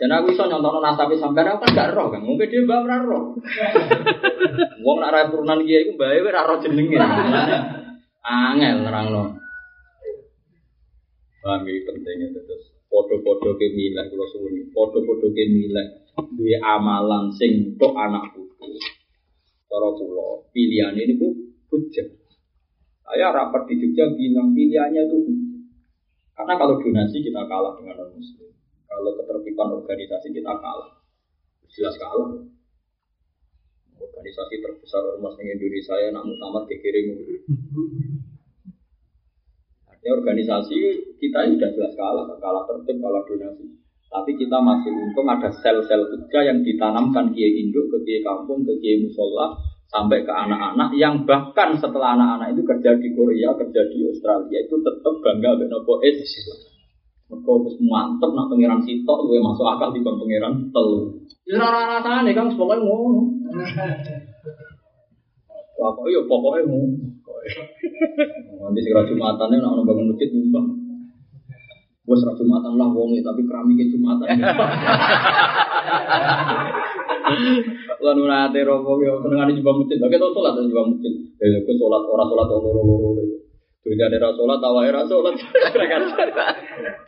[0.00, 3.36] jadi aku bisa nyontono nasabe sampai aku kan gak roh kan, mungkin dia mbak roh.
[4.86, 6.96] Wong nak rai turunan dia itu mbak ora roh jenenge.
[8.24, 9.36] Angel nerangno.
[11.44, 14.66] Paham iki pentingnya terus podo-podo ke milah kula suwun.
[14.74, 15.86] Podo-podo ke milah
[16.34, 18.66] duwe amalan sing tok anak putu.
[19.70, 21.30] Cara kula pilihane niku
[21.70, 22.06] hujah.
[23.06, 25.18] Saya rapat di Jogja bilang pilihannya itu
[26.30, 28.48] Karena kalau donasi kita kalah dengan non muslim.
[28.88, 31.04] Kalau ketertiban organisasi kita kalah,
[31.68, 32.48] jelas kalah.
[34.00, 37.12] Organisasi terbesar ormas di Indonesia ya nak muktamar kekirim.
[39.84, 43.66] Artinya organisasi kita ini sudah jelas kalah, kalah tertib, kalah donasi.
[44.10, 48.74] Tapi kita masih untung ada sel-sel kerja yang ditanamkan kiai induk ke kiai kampung, ke
[48.82, 49.54] kiai musola,
[49.90, 54.74] sampai ke anak-anak yang bahkan setelah anak-anak itu kerja di Korea, kerja di Australia itu
[54.82, 56.58] tetap bangga dengan nopo Islam.
[57.30, 61.14] Mereka wis mantep nak pangeran sitok gue masuk akal di pangeran telu.
[61.46, 63.22] Ya ora rasane kan pokoke ngono.
[65.78, 66.98] Pokoke yo pokoke ngono.
[68.66, 70.79] Nanti segera Jumatane nak bangun masjid nyumbang.
[72.10, 74.26] Wes ra Jumatan lah wonge tapi keramike Jumatan.
[78.02, 80.02] Lan ora ate ropo yo senengane nyumbang masjid.
[80.02, 81.14] Oke to salat nyumbang masjid.
[81.38, 83.14] Ya kok salat ora salat loro-loro.
[83.80, 85.40] Dunia ada rasulat, tawa era sholat.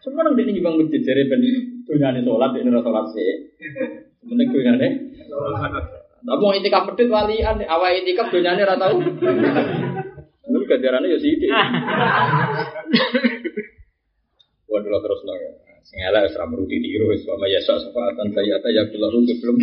[0.01, 1.45] Semua orang ini juga masjid jadi ben
[1.85, 3.53] dunia ada sholat, ini rasulat sih.
[4.25, 4.89] Penting dunia ada.
[6.23, 8.89] Tapi mau itikaf pedit walian, awal itikaf dunia ini rata.
[8.89, 11.35] Ini ganjarannya ya sih.
[14.73, 15.37] Waduh terus lah.
[15.85, 19.57] Sengela esra merudi tiru, sama yasa sefatan saya ya belum belum.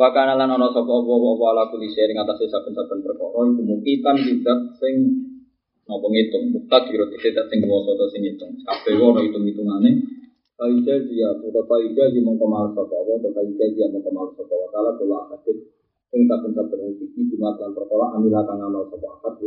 [0.00, 4.16] Wa kana lan ana sapa apa apa ala kuli sing atase saben-saben perkara iku mukitan
[4.16, 4.94] tidak sing
[5.84, 9.92] napa ngitung mukta kira tidak sing kuwasa ta sing ngitung kabeh ora hitung-hitungane
[10.60, 14.92] Kaida dia, atau kaida dia mengkemal sapa apa, atau kaida dia mengkemal sapa wa ta'ala
[15.00, 15.56] kula akadit
[16.12, 19.40] sing saben-saben iki di lan perkara amilah kang amal sapa akad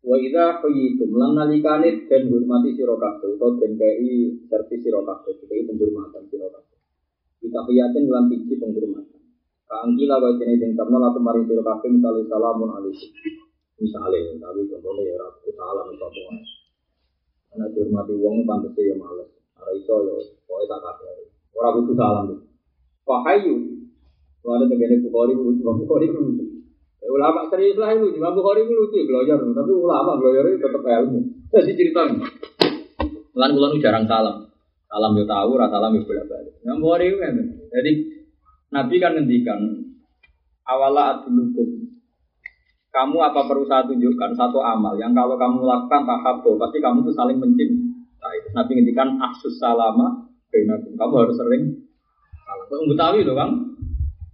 [0.00, 5.36] Wa idza qayyitum lan nalikane den hormati sira kabeh utawa den kei servis sira kabeh,
[5.44, 6.78] kei penghormatan sira kabeh.
[7.44, 9.20] Kita kiyatin lan siji penghormatan.
[9.68, 13.12] Kaangkila wa dene den karena la kemarin sira kabeh misale salamun alaikum.
[13.76, 16.32] Misale tapi contohnya ya ora salam itu apa.
[17.52, 19.28] Karena dihormati wong pantes ya males.
[19.60, 20.14] Ora iso ya
[20.48, 21.28] pokoke tak kabeh.
[21.52, 22.26] Ora kudu salam.
[23.04, 23.54] Fahayu.
[24.40, 26.49] Lalu tegene Bukhari, Bukhari lucu.
[27.00, 30.84] Ya, ulama serius lah itu, Imam Bukhari itu lucu, belajar, tapi ulama belajar itu tetap
[30.84, 31.20] ilmu.
[31.48, 32.02] Jadi cerita
[33.34, 34.36] Lan kula jarang salam.
[34.90, 36.54] Salam yo tahu, rasa salam yo bolak balik.
[36.66, 37.34] Imam Bukhari itu kan.
[37.72, 37.92] Jadi
[38.70, 39.60] Nabi kan ngendikan
[40.66, 41.88] awala adulukum.
[42.90, 47.14] Kamu apa perlu saya tunjukkan satu amal yang kalau kamu lakukan tahabo pasti kamu tuh
[47.14, 48.38] saling mencintai.
[48.50, 50.26] Nabi ngendikan aksus salama
[50.98, 51.86] Kamu harus sering
[52.42, 52.66] salam.
[52.66, 53.50] Kau tahu itu kan?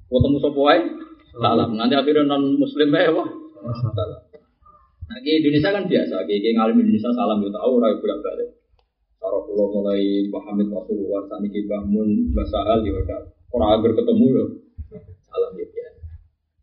[0.09, 0.61] Ketemu sapa
[1.41, 1.71] salam.
[1.77, 3.29] Nanti akhirnya non muslim ya wah.
[3.95, 4.21] Salam.
[5.07, 8.49] Nah, di Indonesia kan biasa, di ngalim Indonesia salam yo tahu ora bolak balik.
[9.23, 10.03] Cara kula mulai
[10.35, 13.19] pahami Rasulullah saniki bangun basahal yo ora
[13.55, 14.45] ora agar ketemu yo
[15.31, 16.01] salam biasa.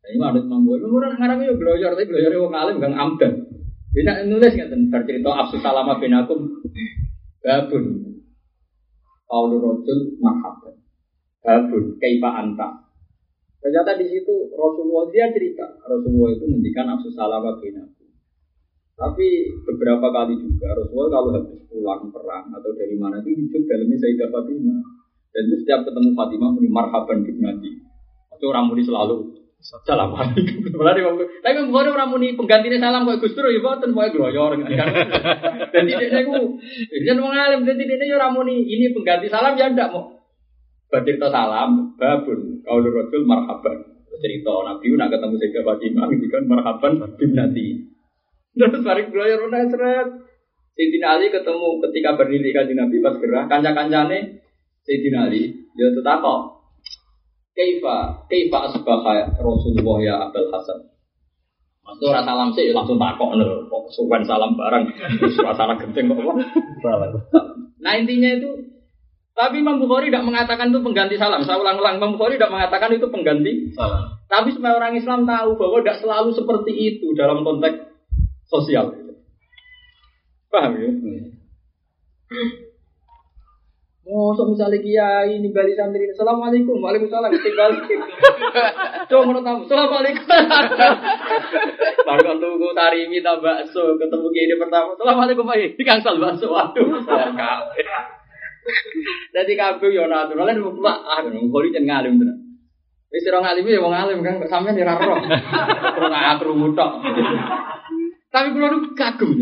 [0.03, 3.33] Nah, ini ada mampu, ini orang ngarang yo belajar, tapi belajar wong alim gang amdan.
[3.95, 6.49] Bisa nulis nggak tentang cerita absus salama bin akum
[7.39, 7.83] babun.
[9.23, 10.75] Paulus Rojul mahabban.
[11.41, 12.82] Babun kaifa anta.
[13.64, 18.03] Ternyata di situ Rasulullah dia cerita, Rasulullah itu menghentikan absus salama binaku.
[18.99, 19.27] Tapi
[19.64, 24.30] beberapa kali juga Rasulullah kalau habis pulang perang atau dari mana itu hidup dalamnya Sayyidah
[24.30, 24.81] Fatimah.
[25.34, 27.72] Dan itu setiap ketemu Fatimah muni marhaban Nabi.
[28.35, 29.31] Itu orang muni selalu
[29.64, 31.23] salam alaikum.
[31.48, 34.60] Tapi bukan orang muni penggantinya salam kok Gus Dur ya boten pokoke gloyor.
[34.60, 36.60] Dan tidak niku
[36.99, 40.12] yen wong alim dan tidak orang muni ini pengganti salam ya ndak mau
[40.94, 43.82] Bercerita salam, babun, kau rojul marhaban.
[44.22, 47.02] Cerita Nabi nak ketemu Sayyidah Fatimah, itu kan marhaban
[47.34, 47.90] Nabi.
[48.53, 50.10] Terus balik belajar udah seret.
[50.78, 54.45] Sayyidina Ali ketemu ketika berdiri kaji Nabi pas gerah, kanca-kancane
[54.86, 56.22] Sayyidina Ali, dia ya tetap.
[57.53, 57.98] Kaifa,
[58.30, 60.94] kaifa asbaha Rasulullah ya Abdul Hasan.
[61.86, 64.90] Maksudnya orang salam sih langsung takok nih, kok sukan salam bareng,
[65.38, 66.38] suasana genting kok.
[67.82, 68.72] Nah intinya itu
[69.34, 71.41] tapi Imam Bukhari tidak mengatakan itu pengganti salam.
[71.41, 74.14] Saya ulang-ulang, Imam Bukhari tidak mengatakan itu pengganti salam.
[74.30, 77.81] Tapi semua orang Islam tahu bahwa tidak selalu seperti itu dalam konteks
[78.45, 78.93] sosial.
[80.53, 80.89] Paham ya?
[84.03, 87.72] Oh, so misalnya kiai ini balik santri, assalamualaikum, waalaikumsalam, tinggal.
[89.10, 90.27] Coba menurut kamu, assalamualaikum.
[92.11, 96.84] Baru kan tunggu tarimi tak bakso, ketemu kiai pertama, assalamualaikum pak, ini kangsal bakso, waduh,
[99.35, 102.38] jadi kabeh yo natural lan mutlak ah ngori jan ngalim tenan.
[103.14, 105.22] Wis ora ngalim ya wong alim kan sampean ora roh.
[106.02, 106.91] Ora krungu tok.
[108.34, 109.38] Tapi kula nu kagum.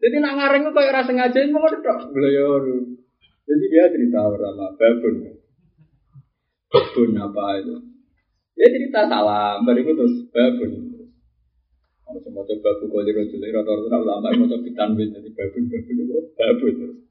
[0.00, 1.98] Jadi nak ngareng kok ora sengaja ngono tok.
[3.50, 5.14] Jadi dia cerita sama babun.
[6.70, 7.76] Babun apa itu?
[8.54, 10.70] Dia cerita salam, bariku terus babun.
[12.06, 15.96] Kalau semua coba buku di rojul, rata-rata ulama mau coba ditanwin jadi babun, babun,
[16.38, 17.09] babun terus.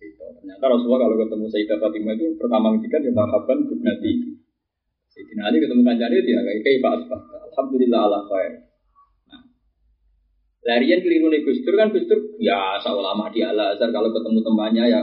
[0.00, 0.24] Gitu.
[0.40, 4.12] Ternyata Rasulullah kalau ketemu Sayyidah Fatimah itu pertama ngendikan ya marhaban bibnati.
[5.12, 7.20] Sayyidina Ali ketemu kancane dia kayak kayak Pak Asbah.
[7.52, 8.52] Alhamdulillah Allah khair.
[9.28, 9.42] Nah,
[10.64, 14.40] larian keliru nih Gus Dur kan Gus Dur ya ulama di Al Azhar kalau ketemu
[14.40, 15.00] temannya ya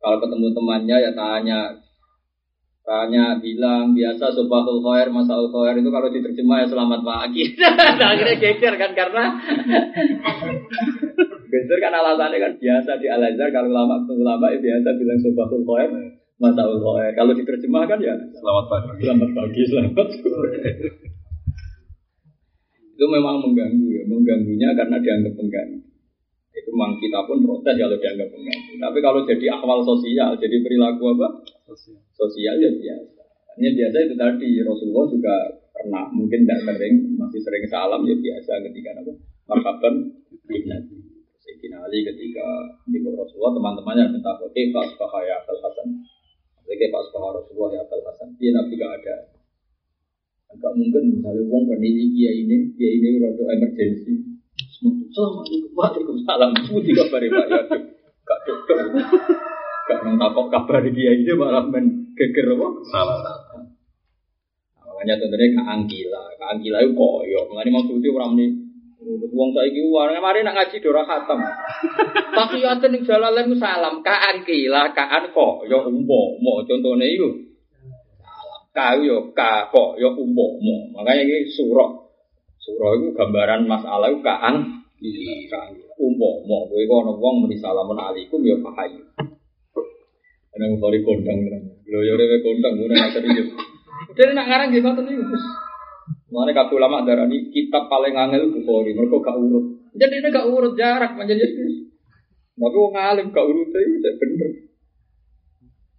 [0.00, 1.60] kalau ketemu temannya ya tanya
[2.82, 7.44] tanya bilang biasa subahul khair masaul khair itu kalau diterjemah ya selamat pagi.
[8.00, 9.24] nah, akhirnya geger kan karena
[11.50, 15.18] Geser kan alasannya kan biasa di Al Azhar kalau lama ketemu lama ya biasa bilang
[15.18, 15.90] sobatul khair,
[16.38, 17.12] masaul khair.
[17.18, 19.02] Kalau diterjemahkan ya selamat pagi.
[19.02, 20.50] Selamat pagi, selamat sore.
[23.00, 25.80] itu memang mengganggu ya, mengganggunya karena dianggap mengganggu.
[26.52, 28.72] Itu memang kita pun protes kalau dianggap mengganggu.
[28.76, 31.28] Tapi kalau jadi akwal sosial, jadi perilaku apa?
[31.66, 31.98] Sosial.
[32.14, 33.20] Sosial ya biasa.
[33.56, 35.34] Hanya biasa itu tadi Rasulullah juga
[35.74, 39.12] pernah mungkin tidak sering masih sering salam ya biasa ketika apa?
[39.48, 39.94] Marhaban
[40.46, 40.99] Nabi.
[41.60, 42.48] Sayyidina Ali ketika
[42.88, 45.88] di Rasulullah teman-temannya minta oke Pak Subhah ya Abdul Hasan.
[46.64, 48.28] Oke Pak Subhah Rasulullah ya Abdul Hasan.
[48.40, 49.16] Dia Nabi gak ada.
[50.56, 54.40] Enggak mungkin misalnya uang bernilai dia ini Dia ini rada emergensi
[55.12, 56.50] Assalamualaikum Waalaikumsalam.
[56.64, 57.44] Semuti kabar Pak.
[57.52, 57.60] Ya
[58.24, 58.78] Gak cocok.
[59.84, 62.68] Gak nang takok kabar dia ini malah men geger apa?
[62.88, 63.20] Salah
[64.80, 67.44] Makanya tentunya Kak Anggila Kak Anggila itu koyok.
[67.52, 68.69] Mengenai maksudnya orang ini
[69.08, 71.40] Wong saiki uang mari nak ngaji dora khatam.
[72.36, 77.28] Tahiyaten ning jalalain salam kaan kila kaan kok ya umbo mo contone iku.
[78.20, 80.76] Salam ka yo ka kok ya umbo mo.
[81.00, 81.90] Makanya iki surah.
[82.60, 85.88] Surah itu gambaran masalah kaan Canggih.
[85.96, 89.00] Umpama kowe kok ana wong muni salamun alaikum ya fahayu.
[90.52, 91.62] Ana Bukhari kondang tenan.
[91.88, 93.48] Lho ya rewe kondang ngono nek serius.
[94.12, 95.24] Dene nak ngarang nggih ngoten niku.
[96.30, 99.90] Mulane kabeh ulama darani kitab paling angel Bukhari, mergo gak urut.
[99.98, 101.42] Jadi ini gak urut jarak menjadi
[102.54, 104.50] Tapi wong alim gak urut itu tidak bener.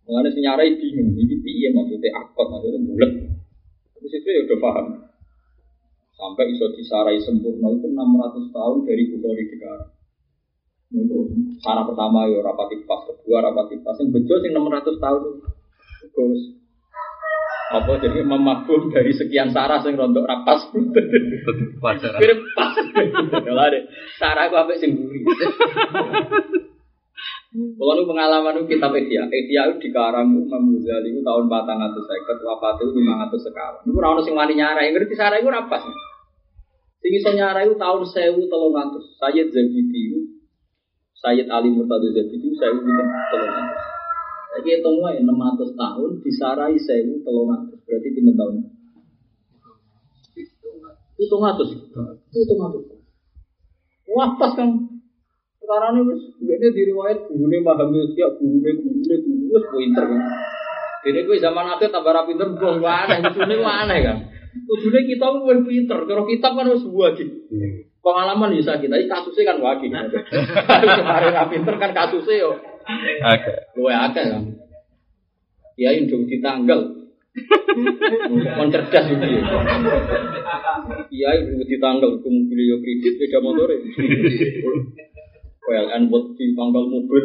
[0.08, 3.12] Mulane sing nyarai bingung, iki piye maksudnya akot, maksudnya bulat.
[4.00, 4.88] Terus itu ya udah paham.
[6.16, 9.92] Sampai iso disarai sempurna itu 600 tahun dari Bukhari sekarang.
[11.64, 15.24] Sarah pertama ya rapati pas, kedua rapati pas, yang bejo sing 600 tahun.
[16.12, 16.61] Gus.
[17.72, 20.68] Apa jadi memabum dari sekian sarah sing rontok rapas.
[20.72, 22.76] Kira pas.
[23.48, 23.80] Ada
[24.20, 25.24] sarah aku apa sing gurih.
[27.52, 32.80] Kalau nu pengalaman nu kitab Ihya, Ihya itu dikarang Imam Ghazali itu tahun 450, wafat
[32.80, 33.84] itu 500 sekarang.
[33.84, 35.84] Itu ora ono sing wani nyarai, ngerti sarah itu ora pas.
[37.04, 39.20] Sing iso nyarai itu tahun 1300.
[39.20, 40.32] Sayyid Zabidi
[41.22, 43.91] Sayyid Ali Murtado Zabidi saya itu 300.
[44.52, 47.88] Lagi hitung wae 600 tahun disarai 1300.
[47.88, 48.56] Berarti pinten tahun?
[51.16, 51.70] Itu ngatus.
[52.36, 52.84] Itu ngatus.
[54.12, 54.70] Wah pas kan.
[55.62, 60.22] Sekarang ini wis ini diriwayat gurune paham ya gurune gurune guru wis pinter kan.
[61.02, 64.18] Jadi gue zaman akhir tambah rapi pinter gue aneh, kudune aneh kan.
[64.70, 67.26] Kudune kita pun pinter, kalau kitab kan harus wajib.
[68.02, 69.90] Pengalaman bisa kita, ini kasusnya kan wajib.
[71.02, 72.52] Kemarin rapi pinter kan kasusnya yo.
[73.22, 73.54] Oke.
[73.78, 74.44] Gue akeh kan.
[75.78, 77.02] Ya indung di tanggal.
[78.58, 79.42] Kon cerdas itu ya.
[81.08, 83.72] Iya, indung di tanggal ke mobil yo kredit beda motor.
[85.62, 87.24] PLN buat di tanggal mobil.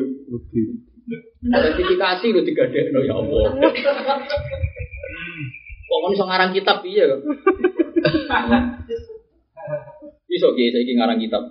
[1.47, 3.45] Sertifikasi lo digadekno ya Allah.
[5.87, 7.21] Kok iso ngarang kitab iya kok.
[10.27, 11.43] Iso ki saiki ngarang kitab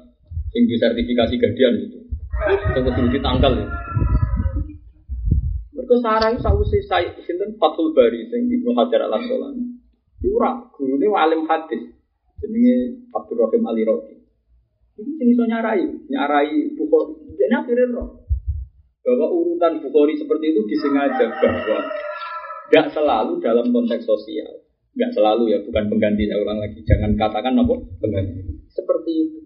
[0.56, 2.00] sing disertifikasi gadian itu.
[2.36, 3.68] Kudu di tanggal ya.
[5.72, 9.64] Mereka sarang sausi saya sinten Fathul Bari sing Ibnu Hajar Al Asqalani.
[10.20, 11.96] Iku ora gurune alim hadis
[12.42, 14.16] jenenge Abdurrahim Ali Rofi.
[14.96, 17.36] Itu sing iso nyarai, nyarai Bukhari.
[17.36, 18.26] Jadi akhirnya roh
[19.06, 21.80] bahwa urutan Bukhari seperti itu disengaja bahwa
[22.74, 24.66] nggak selalu dalam konteks sosial,
[24.98, 28.66] nggak selalu ya, bukan pengganti saya ulang lagi, jangan katakan apa pengganti.
[28.74, 29.45] Seperti itu.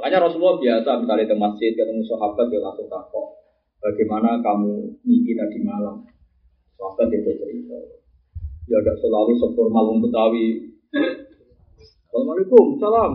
[0.00, 3.36] Makanya Rasulullah biasa misalnya di masjid ketemu sahabat dia langsung takut
[3.84, 6.00] bagaimana kamu mimpi tadi malam.
[6.80, 7.76] Sahabat dia cerita.
[8.64, 10.72] Ya ada selalu seformal wong Betawi.
[12.08, 13.12] Assalamualaikum, salam.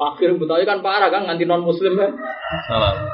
[0.00, 2.16] Akhir Betawi kan parah kan nganti non muslim kan.
[2.64, 3.04] Salam.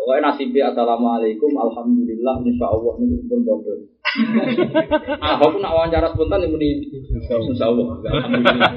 [0.00, 3.84] Pokoknya nasibnya assalamualaikum, alhamdulillah, insya Allah ini pun bodoh.
[5.22, 8.72] ah, aku nak wawancara spontan ini insya Allah, alhamdulillah.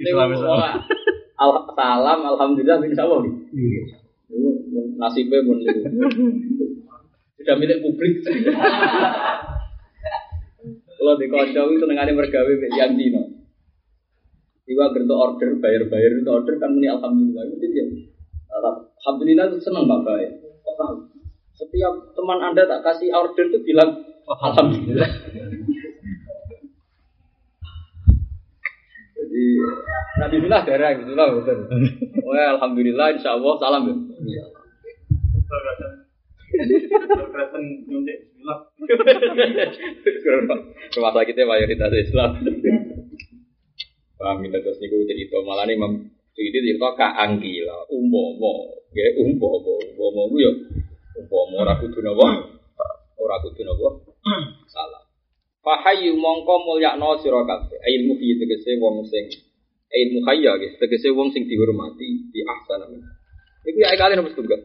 [0.00, 0.60] Islam Islam.
[1.36, 3.20] Al salam, alhamdulillah, insya Allah.
[4.96, 5.60] Nasibnya pun
[7.36, 8.22] sudah milik publik.
[11.02, 13.42] Kalau di kocok itu nenganin mergawe yang dino.
[14.70, 17.44] Iwa gerto order, bayar-bayar itu order kan muni alhamdulillah.
[17.58, 17.84] Itu dia.
[19.02, 20.30] Alhamdulillah itu seneng bapak ya.
[20.62, 21.10] Kok tahu?
[21.58, 23.98] Setiap teman anda tak kasih order itu bilang
[24.30, 25.10] alhamdulillah.
[29.18, 29.44] Jadi
[30.22, 31.66] Nabi Billah darah gitu lah betul.
[32.22, 33.90] Oh ya, alhamdulillah, insya Allah salam
[34.22, 34.46] ya.
[40.92, 42.44] Rumah sakitnya mayoritas Islam.
[44.20, 49.72] Paham kita terus niku cerita malah nih Imam Suyuti cerita ka anggila umpomo, ya umpomo,
[49.80, 50.52] umpomo ku yo
[51.18, 52.28] umpomo ora kudu napa,
[53.18, 53.88] ora kudu napa,
[54.68, 55.02] salah.
[55.62, 59.26] Fahayu mongko mulyakno sira kabeh, ilmu fi tegese wong sing
[59.92, 62.86] ilmu hayya guys, tegese wong sing dihormati di ahsana.
[63.62, 64.60] Iku ya kali nomor setunggal.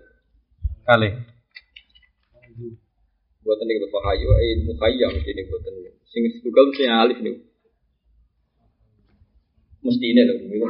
[0.90, 1.10] Kali.
[3.46, 5.74] Buatan niku fahayu ilmu hayya mesti buatan.
[6.10, 7.48] Sing setunggal mesti alif niku.
[9.88, 10.68] mesti ini gitu.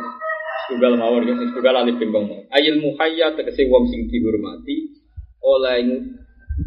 [0.68, 2.44] Tunggal mawar ya, tunggal alif mau.
[2.52, 4.91] Ayil muhayya tegese wong sing dihormati
[5.39, 6.03] oleh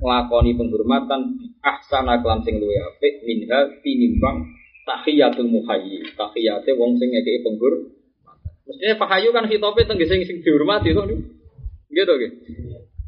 [0.01, 4.49] nglakoni penghormatan ahsana kelan sing luwe apik minha tinimbang
[4.89, 6.17] tahiyatul muhayyi.
[6.17, 7.75] Tahiyate wong sing ngekeki penghur.
[8.65, 11.03] Mestinya pahayu kan hitope tengge sing sing dihormati to.
[11.91, 12.37] Gitu gitu.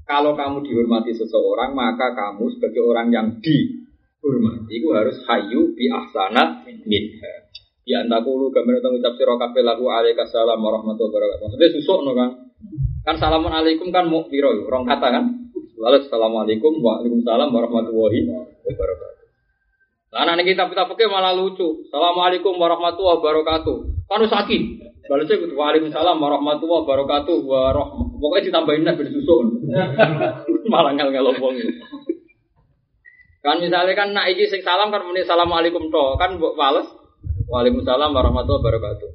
[0.02, 6.66] Kalau kamu dihormati seseorang, maka kamu sebagai orang yang dihormati itu harus hayu bi ahsana
[6.84, 7.34] minha.
[7.82, 11.42] Ya anda kulu gambar tentang ucap siro kafe lagu alaikas salam warahmatullahi wabarakatuh.
[11.50, 12.30] Maksudnya susuk no kan?
[13.02, 15.24] Kan assalamualaikum kan mau biro, orang kata kan?
[15.82, 18.18] Lalu assalamualaikum waalaikumsalam warahmatullahi
[18.62, 19.22] wabarakatuh.
[20.14, 21.82] Lah anak kita kita pakai malah lucu.
[21.90, 23.76] Assalamualaikum warahmatullahi wabarakatuh.
[24.06, 24.62] Kan sakit.
[25.10, 25.58] Balasnya gitu.
[25.58, 27.36] Waalaikumsalam warahmatullahi wabarakatuh.
[27.42, 28.06] Warahmat.
[28.22, 29.46] Pokoknya ditambahin lah bersusun.
[30.72, 31.58] malah ngel ngel wong.
[33.42, 36.04] Kan misalnya kan nak iki sing salam kan muni assalamualaikum to.
[36.22, 37.01] Kan bales
[37.52, 39.08] Waalaikumsalam warahmatullahi wabarakatuh.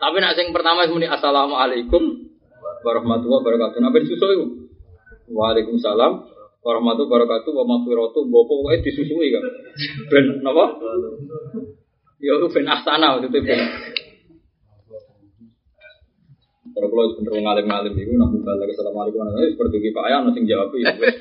[0.00, 2.32] Tapi nak sing pertama muni assalamualaikum
[2.80, 3.78] warahmatullahi wabarakatuh.
[3.84, 4.46] Nabi susu itu.
[5.28, 6.12] Waalaikumsalam
[6.64, 9.44] warahmatullahi wabarakatuh wa maghfiratu mbok pokoke disusui kan.
[10.08, 10.80] Ben napa?
[12.24, 13.44] Ya itu ben asana itu ben.
[16.72, 20.96] Kalau kalau bener ngalim-ngalim itu nak balik assalamualaikum warahmatullahi seperti Pak Ayah sing jawab ya
[20.96, 21.16] wis.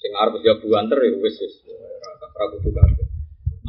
[0.00, 1.36] Sing arep jawab buanter ya wis.
[2.24, 3.09] Ora kudu kabeh.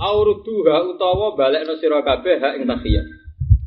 [0.01, 3.05] Auruduha utawa balekno sira kabeh hak ing tahiyat.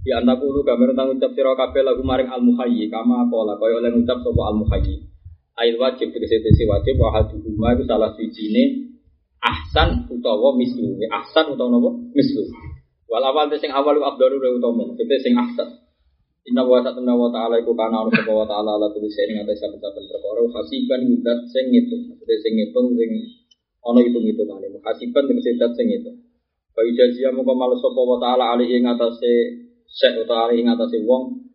[0.02, 3.78] Ya anta kulo gambar tentang ucap sira kabeh lagu maring al muhayyi kama qala kaya
[3.78, 5.06] oleh ngucap sapa al muhayyi.
[5.54, 8.90] Ail wajib tegese tegese wajib wa haduhuma iku salah sijine
[9.38, 10.98] ahsan utawa mislu.
[11.06, 11.90] Ahsan utawa napa?
[12.10, 12.42] Mislu.
[13.06, 15.86] Wal awal sing awal abdalu utawa tegese sing ahsan.
[16.44, 19.64] Inna wa ta'ala wa ta'ala iku kana ono sapa wa ta'ala ala kulli shay'in ngatas
[19.64, 22.10] saben-saben perkara hasiban yudat sing ngitung.
[22.10, 23.10] Maksudnya sing ngitung sing
[23.86, 24.66] ono hitung-hitungane.
[24.82, 26.23] Hasiban tegese dat sing ngitung.
[26.74, 29.32] Wa ijaziyah mongko males sapa wa ta'ala alih ing atase
[29.86, 31.46] sek utawa alih ing atase wong.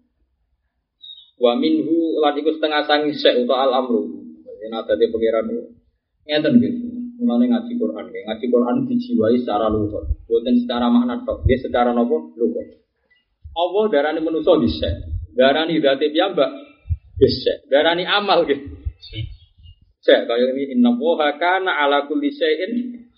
[1.40, 4.20] Wa minhu lan iku setengah sangi sek utawa al amru.
[4.60, 5.48] Yen adate pangeran
[6.28, 6.88] ngeten gitu.
[7.20, 12.32] Mulane ngaji Quran, ngaji Quran dijiwai secara luhur, bukan secara makna tok, dia secara nopo
[12.40, 12.64] luhur.
[13.60, 14.94] Allah darani manusa dhisik.
[15.36, 16.48] Darani dzate piyambak
[17.20, 17.68] dhisik.
[17.68, 18.72] Darani amal gitu.
[20.00, 20.96] Sek kaya ini inna
[21.36, 22.72] kana ala kulli syai'in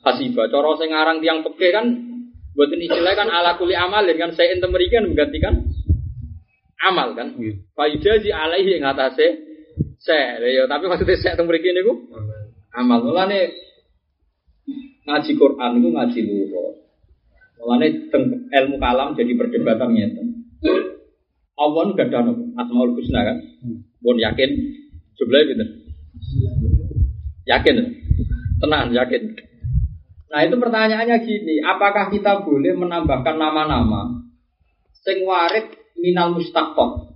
[0.06, 0.50] hasiba.
[0.50, 1.86] Cara sing aran tiang peke kan
[2.52, 5.54] mboten istilah kan ala kulli amalin kan syai'in temeriki kan menggantikan
[6.82, 7.38] amal kan.
[7.78, 9.28] Fa yujazi alaihi ing atase
[10.02, 10.42] sek.
[10.42, 12.10] Ya tapi maksudnya sek temeriki niku
[12.74, 13.06] amal.
[13.06, 13.54] Mulane
[15.06, 16.72] ngaji Quran itu ngaji luhur.
[17.62, 17.88] Mulane
[18.50, 20.28] ilmu kalam jadi perdebatan ngeten.
[21.62, 23.38] Allah nu gada nopo Asmaul Husna kan.
[24.02, 24.50] Pun yakin
[25.14, 25.66] jumlahnya gitu.
[27.46, 27.76] Yakin.
[28.62, 29.22] Tenang, yakin.
[30.32, 34.24] Nah itu pertanyaannya gini, apakah kita boleh menambahkan nama-nama
[35.04, 37.12] sing warid minal mustaqbal?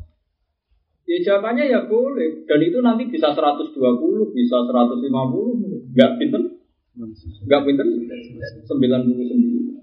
[1.06, 2.44] Ya jawabannya ya boleh.
[2.44, 3.72] Dan itu nanti bisa 120,
[4.36, 6.42] bisa 150, enggak pinter?
[7.46, 7.86] Enggak pinter?
[7.88, 9.76] 99.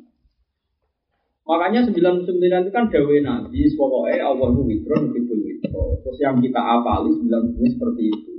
[1.43, 5.85] Makanya 99 itu kan dawe Nabi, pokoknya Allah itu witro, witro, witro.
[6.05, 8.32] Terus yang kita apali 99 seperti itu.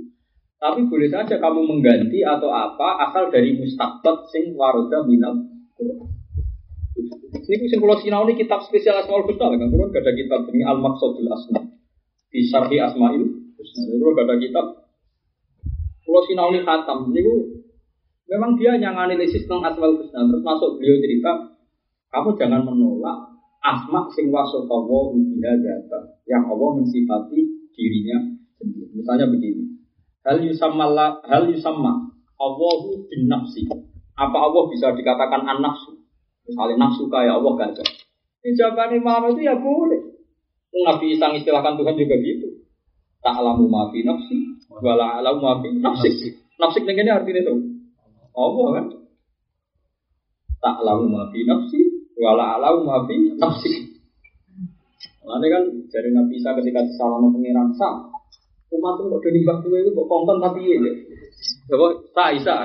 [0.64, 5.44] Tapi boleh saja kamu mengganti atau apa asal dari mustaqbat sing waroda minal
[7.36, 10.80] Ini sing kula sinau ini kitab spesial Asmaul Husna kan kurang ada kitab ini Al
[10.80, 11.60] Maqsadul Asma
[12.32, 13.28] di Syarhi Asmaul
[13.60, 13.92] Husna.
[13.92, 14.66] Ini ada kitab
[16.08, 17.60] kula sinau ini khatam niku
[18.24, 21.32] memang dia yang analisis tentang Asmaul Husna terus masuk beliau cerita
[22.08, 25.52] kamu jangan menolak asma sing wasofawo biha
[26.24, 28.96] yang Allah mensifati dirinya sendiri.
[28.96, 29.73] Misalnya begini.
[30.24, 30.88] Hal yusamma
[31.28, 32.10] hal yusamma
[32.40, 33.68] Allahu bin nafsi.
[34.14, 36.00] Apa Allah bisa dikatakan an nafsu?
[36.48, 37.88] Misalnya nafsu kayak Allah gajah.
[38.44, 40.00] Ini jawabannya malam itu ya boleh.
[40.74, 42.66] Nabi Isa istilahkan Tuhan juga gitu.
[43.24, 44.36] Ta'lamu ma fi nafsi
[44.68, 46.10] wala alamu ma fi nafsi.
[46.60, 47.54] Nafsi ini artinya itu.
[48.34, 48.86] Allah kan?
[50.60, 53.72] Ta'lamu ma fi nafsi wala alau mafi nafsi.
[55.24, 58.12] Lalu kan dari Nabi Isa ketika disalahkan pengiran sa,
[58.78, 60.78] umat itu kok nyembah kue itu kok kongkon tapi ya.
[61.70, 62.56] Coba sa Isa.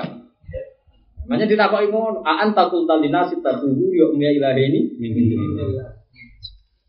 [1.28, 4.80] Makanya ditakoki ngono, aan takul talina sitaduhu yo umya ilahi ini.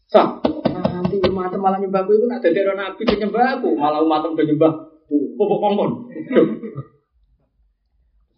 [0.10, 4.46] Sa, nanti umat malah nyembah kue itu nak dadi nabi penyembah aku, malah umat udah
[4.46, 4.72] nyembah
[5.08, 5.92] kok kongkon.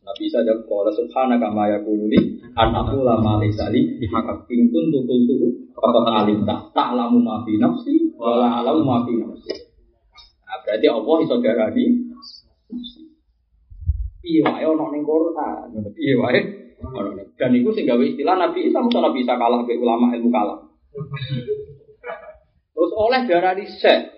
[0.03, 2.19] Nabi Isa jawab qala subhanaka ma yakunu li
[2.59, 8.11] an aqula ma laysa li maka in kuntu qultuhu faqad alimta ta'lamu ma fi nafsi
[8.19, 9.62] wa la a'lamu ma fi nafsi.
[10.53, 11.85] Nah, berarti Allah iso darani
[14.21, 16.39] Piye wae ono ning Quran, piye wae
[16.77, 20.69] ono Dan iku sing istilah Nabi Isa mesti Nabi Isa kalah be ulama ilmu kalam.
[22.69, 24.13] Terus oleh darani sek.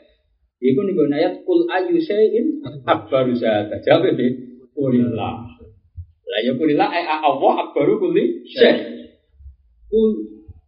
[0.59, 3.79] Iku ning ayat kul ayu syai'in akbaru zata.
[3.79, 4.59] Jawab deh.
[4.75, 5.55] Kulillah.
[6.27, 9.07] La yakulillah ay Allah akbaru kulli syai.
[9.87, 10.11] Kul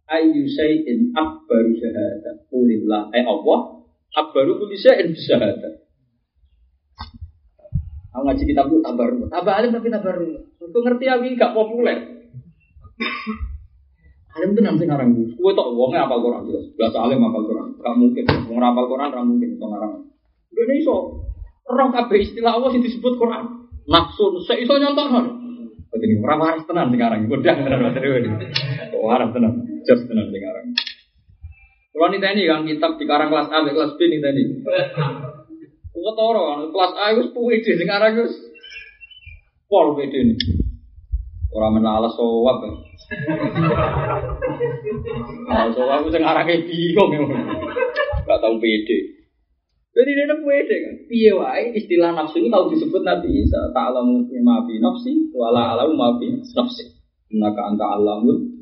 [0.08, 2.48] ayu syai'in akbaru syahadah.
[2.48, 3.77] Kulillah ay Allah
[4.16, 5.88] akbaru kulli syai'in syahadah.
[8.16, 10.16] Aku ngaji kitab itu tabar, tabar alim tapi tabar.
[10.58, 11.98] Untuk ngerti lagi gak populer.
[14.34, 15.38] Alim itu nanti ngarang gue.
[15.38, 16.94] Gue tau uangnya apal Quran jelas.
[16.98, 17.68] Alim apal Quran.
[17.78, 18.24] Gak mungkin.
[18.50, 19.48] Mau apal Quran gak mungkin.
[19.54, 19.92] Gak ngarang.
[20.50, 21.26] Gue ini so.
[21.68, 23.44] Orang kabeh istilah Allah yang disebut Quran.
[23.86, 24.32] Nafsun.
[24.44, 25.08] Saya iso nyontok
[25.88, 28.30] Jadi ora waras tenan sekarang, godang tenan materi ini.
[29.00, 30.66] Waras tenan, jos tenan sekarang.
[31.98, 34.42] Kalau nih tadi kan kitab di karang kelas A, kelas B nih tadi.
[35.90, 38.30] Kau toro, kelas A itu sepuluh ide sekarang itu
[39.66, 40.38] pol PD nih.
[41.50, 42.62] Orang menalas sowap.
[45.50, 47.20] Nah, sowap itu sekarang kayak bingung ya.
[48.30, 49.18] Gak tahu PD.
[49.98, 50.94] Jadi dia nak pede kan.
[51.10, 55.74] Piye wae istilah nafsu ini kalau disebut Nabi Isa, ta'lamu ma fi nafsi wa la
[55.74, 56.94] alamu ma fi nafsi.
[57.34, 58.54] Innaka anta alamul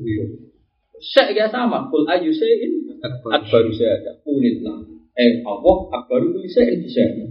[0.96, 4.20] Syek ya sama, kul ayu syai'in akbaru syahada.
[4.22, 4.78] Kulillah.
[5.16, 7.26] Eh, Allah akbaru kulli syai'in bisyahada.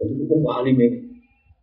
[0.00, 0.90] Jadi hukum alim ya.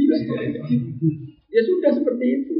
[1.51, 2.55] Ya sudah seperti itu.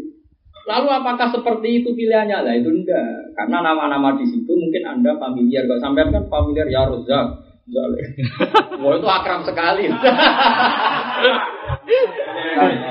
[0.63, 2.39] Lalu apakah seperti itu pilihannya?
[2.39, 3.35] Lah itu enggak.
[3.35, 5.67] Karena nama-nama di situ mungkin Anda familiar.
[5.67, 7.42] Kalau sampai kan familiar ya Rozak.
[7.63, 9.87] Wah itu akrab sekali.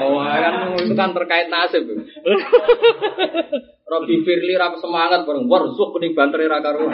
[0.01, 1.85] oh, kan itu kan terkait nasib.
[3.85, 6.89] Robi Firly rap semangat bareng warzuk kuning banteri ra karo.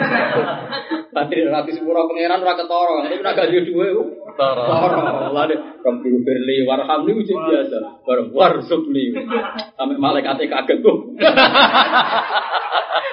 [1.15, 3.07] Banteri ra sepuro pangeran ra ketara.
[3.07, 3.87] Ini ora gaji duwe.
[4.35, 5.31] Ketara.
[5.31, 5.59] Allah deh.
[5.79, 8.03] Robi Firly warham niku biasa.
[8.03, 9.15] Bareng warzuk li.
[9.79, 10.97] Sampai malaikat kaget kok.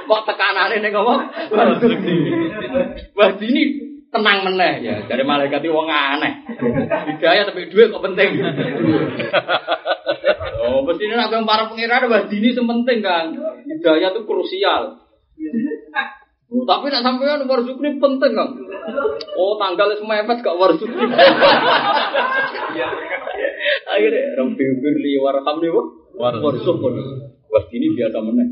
[0.07, 1.23] Kok tekanane ning ngomong
[1.55, 2.19] warzuk li.
[3.15, 6.47] Wah ini tenang meneh ya dari malaikat itu wong aneh
[7.15, 8.39] hidayah tapi duit kok penting
[10.63, 13.35] oh mestinya nak para pengiran wah dini sementing kan
[13.67, 15.03] hidayah itu krusial
[16.47, 18.55] Oh, tapi nak sampean warzukni penting kan.
[19.35, 21.11] Oh, tanggal semepet gak warzukni.
[23.91, 25.83] Akhirnya Rabbi birli warhamni wa
[26.39, 27.03] warzukni.
[27.51, 28.49] Wah, ini biasa meneh.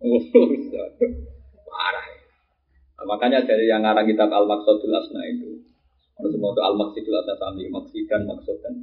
[0.00, 0.16] Oh,
[3.06, 5.62] makanya dari yang ngarang kitab Al Maqsadul Asna itu,
[6.18, 8.74] kalau semua itu Al Maqsadul Asna sami maksud dan maksud dan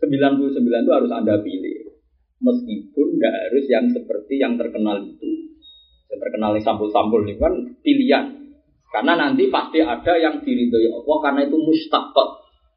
[0.00, 1.94] 99 itu harus anda pilih,
[2.42, 5.54] meskipun nggak harus yang seperti yang terkenal itu,
[6.10, 8.24] yang terkenal sampul-sampul ini kan pilihan,
[8.94, 12.28] karena nanti pasti ada yang diridhoi Allah karena itu mustaqot,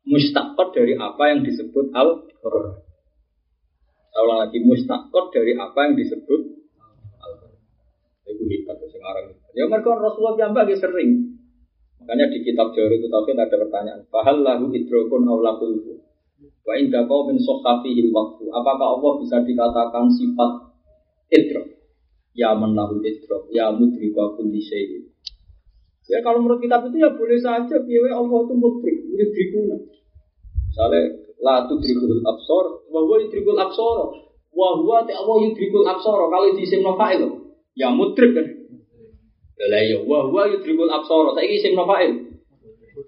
[0.10, 2.82] mustaqot dari apa yang disebut Al Quran.
[4.18, 6.42] Ulang lagi mustaqot dari apa yang disebut
[7.22, 7.62] Al Quran.
[8.34, 9.47] Itu hebat sekarang.
[9.58, 11.34] Ya mereka Rasulullah yang bagi sering.
[11.98, 14.06] Makanya di kitab Jawari itu Tauhid ada pertanyaan.
[14.14, 15.74] Fahal lahu idrokun awlakul
[16.68, 18.54] Wa inda kau min sohafihil waktu.
[18.54, 20.52] Apakah Allah bisa dikatakan sifat
[21.34, 21.74] idrok?
[22.38, 23.50] Ya menahul idrok.
[23.50, 25.10] Ya mudrika kulli syai'in.
[26.06, 27.76] Ya kalau menurut kitab itu ya boleh saja.
[27.82, 28.98] Biaya Allah itu mudrik.
[29.10, 29.78] Mudrikuna.
[30.70, 31.02] Misalnya.
[31.42, 32.88] La tudrikul absor.
[32.94, 33.98] Wa yudrikul absor.
[34.54, 36.20] Wa huwa ta'wa yudrikul absor.
[36.30, 37.24] Kalau di isim fa'il.
[37.74, 38.48] Ya mudrik kan.
[39.58, 41.34] Lah ya wa huwa yudrikul absara.
[41.34, 42.14] Saiki isim fa'il.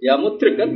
[0.02, 0.70] Ya mudrik kan?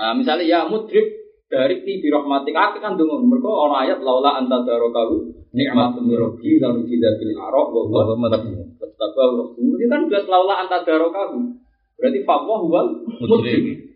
[0.00, 1.20] Nah, misalnya ya mudrik
[1.50, 6.62] dari ti bi rahmatik akeh kan dungo mergo ana ayat laula anta darakahu nikmatun rabbi
[6.62, 8.64] lalu tidak bil arab wa huwa matabwa
[9.00, 9.56] rasul.
[9.58, 11.58] Ini kan jelas laula anta darakahu.
[11.98, 12.80] Berarti fa huwa
[13.20, 13.92] mudrik.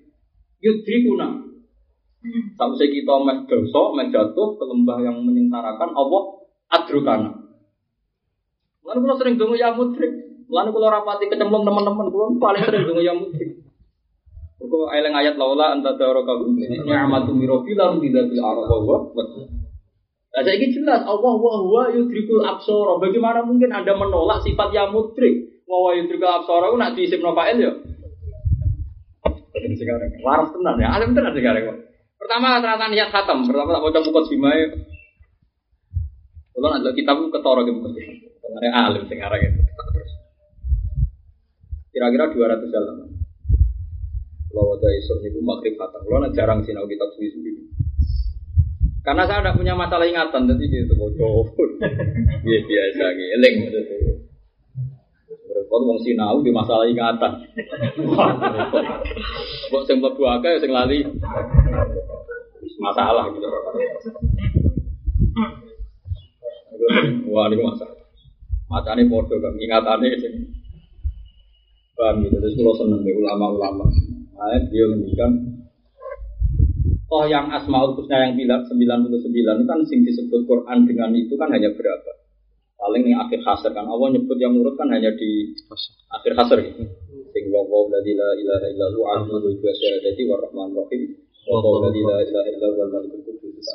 [0.60, 1.44] Yudrikuna.
[2.56, 6.22] Sampai kita meh dosa, meh jatuh ke lembah yang menyengsarakan Allah
[6.72, 7.43] adrukana.
[8.84, 10.12] Lalu kalau sering dungu ya mudrik.
[10.44, 13.64] Lalu kalau rapati kecemplung teman-teman, kalau paling sering dungu ya mudrik.
[14.64, 18.98] Kau eleng ayat laula anta darakahu ni'matu mirofi lalu tidak bil arab wa
[20.34, 22.98] Nah, saya ini jelas Allah wa huwa yudrikul absara.
[22.98, 25.62] Bagaimana mungkin Anda menolak sifat yang mudrik?
[25.62, 27.70] Wa huwa yudrikul absara nak diisim nofail ya.
[29.54, 31.86] Sekarang waras tenan ya, alim tenan sekarang.
[32.18, 34.74] Pertama ternyata niat khatam, pertama tak baca buku simai.
[36.50, 37.78] Kalau ada kitab ketoro gitu
[38.44, 39.60] Sebenarnya alim sekarang itu.
[41.96, 43.08] Kira-kira 200 halaman.
[44.52, 46.04] Kalau ada isu itu makrif kata.
[46.04, 47.72] Kalau jarang sinau kitab suwi-suwi.
[49.00, 51.52] Karena saya tidak punya masalah ingatan, jadi gitu bocor.
[52.44, 54.20] Iya biasa, ngeling maksudnya.
[55.48, 57.32] Repot wong sinau di masalah ingatan.
[59.72, 61.04] Kok sing mlebu akeh sing lali.
[62.80, 63.44] Masalah gitu.
[67.32, 68.03] Wah, ini masalah.
[68.70, 70.34] Macane podo kan ingatane sing
[71.94, 72.36] paham gitu.
[72.40, 73.86] Terus kalau seneng deh ulama-ulama.
[74.34, 75.30] Nah, dia ngendikan
[77.14, 81.70] Oh yang Asmaul Husna yang bilang 99 kan sing disebut Quran dengan itu kan hanya
[81.70, 82.10] berapa?
[82.74, 85.54] Paling yang akhir hasr kan Allah nyebut yang nurut kan hanya di
[86.10, 86.82] akhir hasr gitu.
[87.30, 91.02] Sing wa wa la ilaha illa hu azizul jadi wa rahman rahim.
[91.46, 93.68] Wa wa la ilaha illa hu al malikul qudus.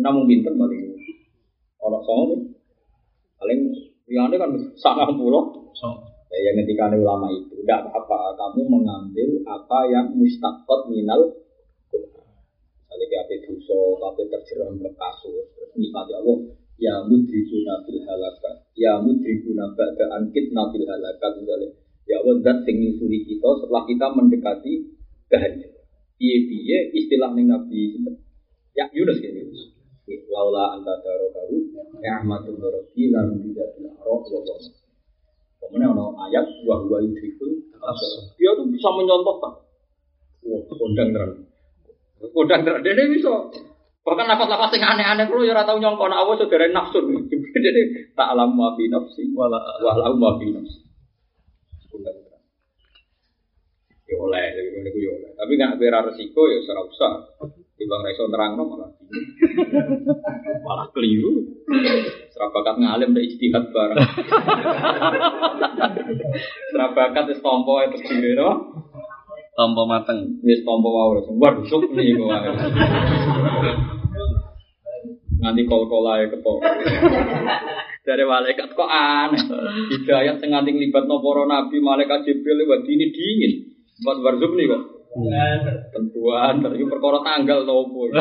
[0.00, 0.80] Namun pinter paling
[1.84, 2.02] orang
[2.32, 2.40] nih
[3.36, 3.60] paling
[4.06, 5.70] Liyane kan sangat pulau.
[5.74, 11.32] So, Ya, yang ketika ulama itu tidak apa-apa, kamu mengambil apa yang mustaqot minal.
[11.88, 16.36] Misalnya kayak apa dosa, apa terjeram ke kasus, terus nikmati Allah.
[16.76, 21.72] Ya mudrikuna bil halakat, ya mudrikuna ba'da ankit nabil halakat misalnya.
[22.04, 24.72] Ya Allah, dat sing nyusuli kita setelah kita mendekati
[25.32, 25.84] kehancuran.
[26.20, 27.80] Piye-piye istilah Nabi
[28.76, 29.75] Ya Yunus kayak Yunus.
[30.06, 34.22] Laula anta darokahu, ya ahmadun daroki, lalu tidak bila roh,
[35.66, 37.50] Kemudian ada ayat wa huwa yudrikul.
[38.38, 39.52] Dia tuh bisa menyontohkan.
[40.46, 41.32] Wah, kondang terang.
[42.30, 42.80] Kondang terang.
[42.86, 43.50] Dia bisa.
[44.06, 47.02] Bahkan nafas-nafas yang aneh-aneh lu ya tau nyongkon awas saudara nafsu.
[47.66, 50.86] Jadi tak alam ma fi nafsi wala wa alam ma fi nafsi.
[51.90, 52.44] Kondang terang.
[54.06, 55.30] Ya oleh, jadi ngene ku ya oleh.
[55.34, 57.12] Tapi nggak bera resiko ya ora usah.
[57.76, 58.88] Timbang ra iso nerangno malah
[60.66, 61.44] malah keliru.
[62.32, 64.00] Serabakat ngalim dan ijtihad bareng.
[66.72, 68.72] Serabakat wis tompo itu sendiri no.
[69.52, 70.40] tompo mateng.
[70.40, 70.88] Wis tompo
[71.20, 72.48] wis waduh nih kok wae.
[75.36, 76.64] Nanti kol-kolae ketok.
[78.08, 79.42] Dari malaikat kok aneh.
[79.92, 83.52] Hidayat sing nganti nglibatno para nabi malaikat Jibril lewat dini dingin.
[84.00, 84.95] Pas barzuk nih kok.
[85.92, 88.12] Tentuan, tapi perkara tanggal nopo.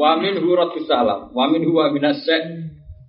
[0.00, 2.42] Wamin hu radus salam, wamin hu waminas syek.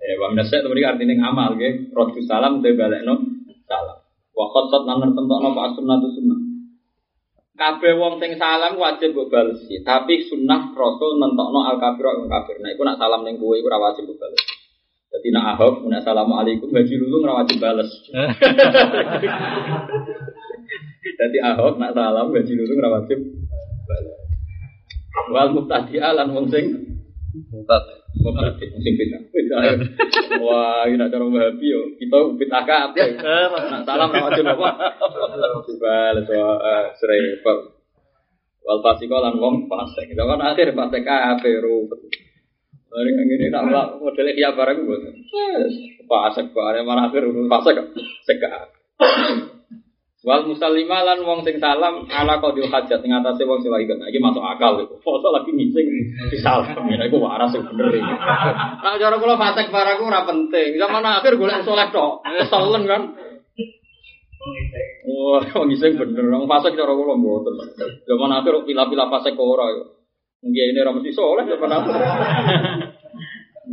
[0.01, 1.87] Eh, waminas syek itu artinya ngamal, ke.
[1.95, 3.15] Radus salam, itu balik no
[3.63, 3.97] salam.
[4.35, 6.39] Wa khotot lan nertentokno pak sunnah tu sunnah.
[7.55, 12.59] Kabeh wong sing salam wajib mbok balesi, tapi sunnah Rasul nentokno al kafir wal kafir.
[12.59, 14.43] Nah, iku nak salam ning kowe iku ora wajib mbok bales.
[15.11, 17.91] Jadi nak ahok, nak assalamualaikum, gaji dulu wajib bales.
[21.01, 23.19] Jadi ahok nak salam gaji dulu ora wajib.
[25.31, 26.91] Wal mubtadi'a lan wong sing
[27.31, 27.83] Mutat.
[28.11, 28.93] mubtadi sing.
[29.31, 29.71] Bid'ah.
[30.43, 31.95] Wah, ini cara Wahabi yo.
[31.95, 33.07] Kita bid'ah kabeh.
[33.71, 34.69] Nak salam ora wajib apa?
[35.79, 37.57] Bales wah serempet.
[38.61, 40.11] Wal fasiko lan wong fasik.
[40.11, 41.99] Kita kan akhir fasik kabeh rupet.
[42.91, 44.93] Mari kang ngene nak lah modele kiya barang ku.
[46.11, 47.87] Fasik kok malah akhir fasik kok.
[48.27, 48.49] Seka.
[50.21, 54.05] Wal musallima lan wong sing salam ala qadil hajat ing atase wong sing kena.
[54.05, 55.01] Iki masuk akal iku.
[55.01, 55.87] Foto lagi ngising
[56.29, 56.77] disalam.
[56.93, 58.13] Ya iku waras sing bener iki.
[58.85, 60.77] Nah cara kula fasik barang ku ora penting.
[60.77, 62.21] Zaman akhir golek soleh tok.
[62.21, 63.01] Keselen kan.
[65.09, 66.25] Wah, wong ngising bener.
[66.37, 67.57] Wong fasik cara kula mboten.
[68.05, 70.05] Zaman akhir pila-pila fasik kok ora yo.
[70.45, 71.93] Mungkin ini ora mesti soleh zaman akhir.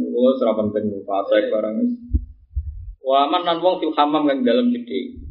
[0.01, 1.77] Kula ora penting fasik barang.
[3.05, 5.28] Wa man lan wong fil hamam kang dalam gede.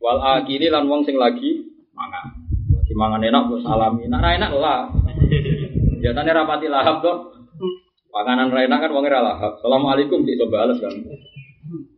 [0.00, 1.60] Wal akili lan wong sing lagi
[1.92, 2.32] mangan.
[2.72, 4.08] Lagi mangan enak kok salami.
[4.08, 4.88] Ra enak lah.
[6.00, 7.36] Biasanya rapati lahap kok.
[8.08, 9.60] Panganan ra enak kan wong ora lahap.
[9.60, 10.96] Assalamualaikum coba bales kan.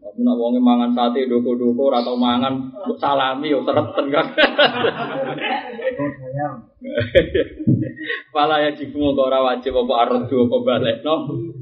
[0.03, 4.27] Tapi nak wonge mangan sate doko-doko ora tau mangan salami yo sereten kan.
[8.35, 11.15] Pala ya jibu kok ora wajib apa ardu apa balekno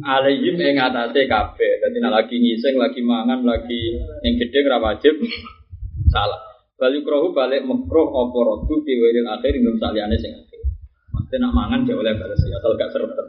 [0.08, 1.72] alaihim ing atase kabeh.
[1.84, 5.20] Dadi nek lagi ngising, lagi mangan, lagi ning gedhe ora wajib
[6.10, 6.40] salah.
[6.76, 10.60] Balik krohu balik mekroh apa rodu diwiril akhir ingin saliyane sing akhir.
[11.10, 13.26] Maksudnya nak mangan dia oleh balas ya, asal gak sereten.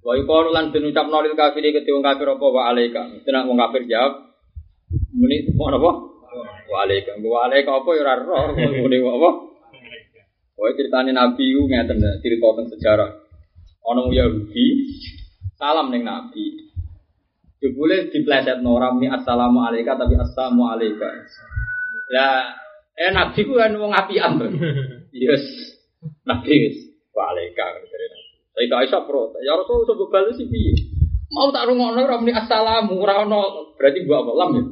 [0.00, 3.04] Wa yuqalu lan den ucap nolil kafir ke wong kafir apa wa alaika.
[3.12, 4.32] Mesti nak wong kafir jawab
[5.12, 5.90] muni mau apa?
[6.66, 7.20] Wa alaika.
[7.20, 9.30] Wa alaika apa ya ora roh muni apa?
[10.60, 13.10] Wah ceritanya Nabi itu ngeten cerita tentang sejarah.
[13.80, 14.66] Orang Yahudi
[15.56, 16.68] salam neng Nabi.
[17.60, 21.12] Jebule dipleset noram ni assalamualaikum tapi assalamualaikum.
[22.10, 22.58] Ya,
[22.98, 24.50] eh nabi ku kan wong apian to.
[25.14, 25.46] Yes.
[26.26, 26.76] Nabi wis
[27.14, 28.28] waalaikum dari nabi.
[28.50, 30.74] Saya kok Aisyah pro, ya Rasul coba bales sih piye?
[31.30, 34.64] Mau tak rungokno ora muni assalamu ora ono berarti gua apa lam ya?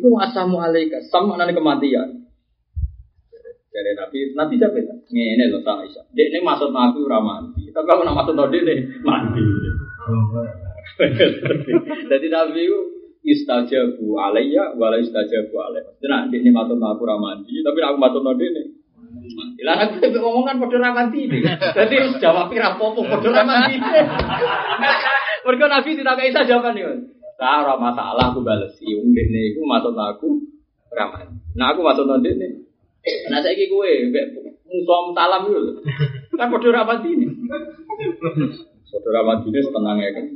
[0.00, 2.24] Iku assalamualaikum, sama nane kematian.
[3.70, 4.94] Dari Nabi, Nabi siapa itu?
[5.12, 6.04] Ngene loh tak Aisyah.
[6.16, 7.68] Dek ini maksud Nabi ora mati.
[7.70, 8.74] Tapi aku nak maksud Nabi ini
[9.04, 9.44] mati.
[12.08, 15.90] Jadi Nabi itu istajabu alayya wala istajabu alayya.
[16.08, 18.64] Nah, ini maksud aku ramandi, tapi aku maksud node ini.
[19.60, 21.38] Lah aku tapi ngomongan padha ramandi ini.
[21.48, 23.76] Jadi jawab pira apa-apa padha ramandi.
[25.44, 26.90] Mergo Nabi tidak kayak isa jawaban yo.
[27.40, 28.92] Nah, ora masalah aku balesi.
[28.92, 30.28] Wong dene iku maksud aku
[30.92, 31.36] ramandi.
[31.56, 32.48] Nah, aku maksud node ini.
[33.32, 33.88] Nah, saiki kowe
[34.70, 35.60] musuh salam itu.
[36.36, 37.26] Kan padha ramandi ini.
[38.90, 40.26] Saudara Madinah tenang ya kan.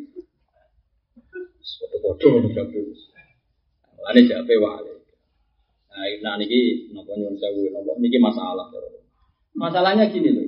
[1.65, 2.81] Foto-foto nih jabe.
[4.05, 4.93] Lani jabe wale.
[5.89, 7.73] Nah, nah niki nyuwun sewu,
[8.03, 8.69] niki masalah.
[9.57, 10.45] Masalahnya gini loh.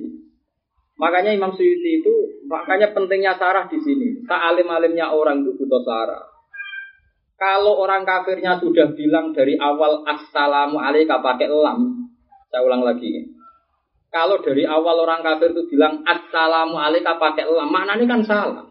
[0.97, 2.13] Makanya Imam Suyuti itu
[2.49, 4.25] makanya pentingnya sarah di sini.
[4.25, 6.25] Sealim-alimnya orang itu butuh sarah.
[7.37, 12.09] Kalau orang kafirnya sudah bilang dari awal assalamu alaika pakai lam,
[12.49, 13.29] saya ulang lagi.
[14.09, 18.65] Kalau dari awal orang kafir itu bilang assalamu alaika pakai lam, maknanya kan salah.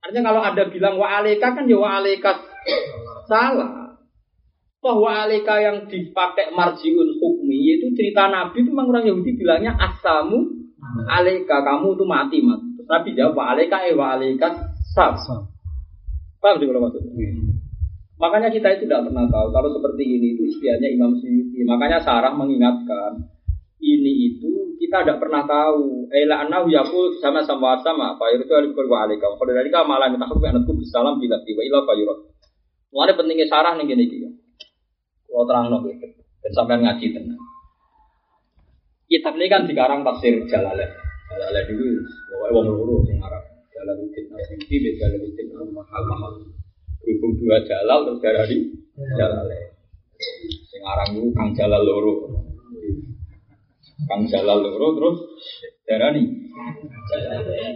[0.00, 2.40] Artinya kalau ada bilang wa alaika kan ya wa alaika
[3.28, 3.96] salah.
[4.80, 9.76] Toh wa alaika yang dipakai marjiun hukmi itu cerita Nabi itu memang orang Yahudi bilangnya
[9.76, 10.48] asamu
[11.04, 12.60] alaika kamu itu mati mat.
[12.88, 15.20] Nabi jawab wa alaika eh wa alaika sab.
[16.40, 17.12] Paham sih kalau maksudnya?
[18.20, 21.64] Makanya kita itu tidak pernah tahu kalau seperti ini itu istiahnya Imam Suyuti.
[21.64, 23.16] Makanya Sarah mengingatkan
[23.80, 26.08] ini itu kita tidak pernah tahu.
[26.08, 28.16] Ela anau yakul sama sama sama.
[28.16, 29.28] Pak itu alif wa alika.
[29.28, 32.32] Kalau dari kamu malah minta hukum anakku bisalam bila tiba ilah fayurot.
[32.90, 34.28] Mulai pentingnya Sarah nih gini gini.
[35.28, 36.08] Kalau terang no gitu.
[36.40, 37.42] Dan sampai ngaji tenang.
[39.04, 40.88] Kitab ini kan dikarang tafsir Jalalain.
[41.30, 42.02] Dulu,
[42.32, 43.44] pokoknya wong loro sing Arab.
[43.70, 46.50] Jalaluddin Asyidi, Jalaluddin Al-Mahal
[47.00, 49.48] berhubung dua jalal terus jalal
[50.68, 52.14] sing aran itu kang jalal loro
[54.08, 55.18] kang jalal loro terus
[55.84, 56.24] darani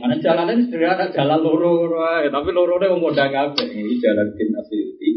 [0.01, 1.99] ana jalal ini sebenarnya ada jalal loro
[2.31, 5.11] tapi loro ini mau dagang apa ini jalan din asyuti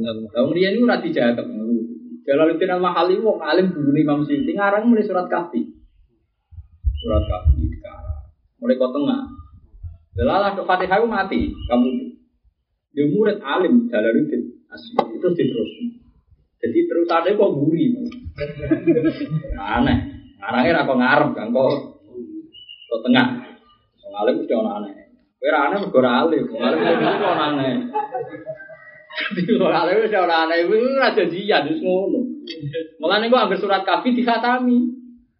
[0.00, 1.44] Tahun dia ini udah dijaga
[2.24, 5.66] Jalaluddin al-Mahali wong alim dulu Imam Suyuti ngarang mulai surat kafi.
[7.00, 8.22] Surat kafi sekarang.
[8.60, 9.20] Mulai kau tengah.
[10.14, 11.90] Delalah Fatihah mati, kamu
[12.92, 15.70] dia murid alim Jalaluddin asli itu terus.
[16.60, 17.98] Jadi terus ada kok buri.
[19.58, 20.19] aneh.
[20.40, 21.72] Arahnya aku ngarep kan kok
[22.88, 23.26] ke tengah.
[24.02, 24.92] Wong alim mesti ono aneh.
[25.36, 26.44] Kowe aneh mergo alim.
[26.48, 27.74] Wong alim mesti ono aneh.
[29.36, 30.56] Jadi wong alim mesti ono aneh.
[30.64, 32.20] Iku ora janjian wis ngono.
[32.98, 34.78] Mulane gua anggar surat kafi dikhatami.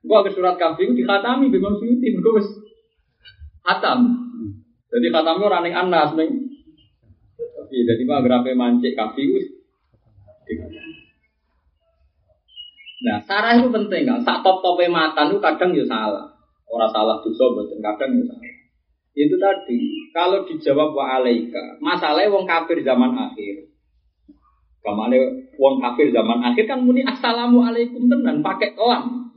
[0.04, 2.48] Gua anggar surat kafi dikhatami Imam Suyuti mergo wis
[3.64, 4.28] hatam.
[4.92, 6.50] Jadi khatami ora ning anas ning
[7.70, 9.46] Iya, jadi mah grafe mancik kafi wis.
[13.00, 14.20] Nah, sarah itu penting kan.
[14.20, 16.28] Sak top tope mata itu kadang ya salah.
[16.70, 18.52] Orang salah dosa betul kadang ya salah.
[19.10, 19.80] Itu tadi,
[20.14, 23.68] kalau dijawab wa alaika, masalahnya wong kafir zaman akhir.
[24.80, 25.18] Kamane
[25.58, 29.34] wong kafir zaman akhir kan muni assalamualaikum tenan pakai lam.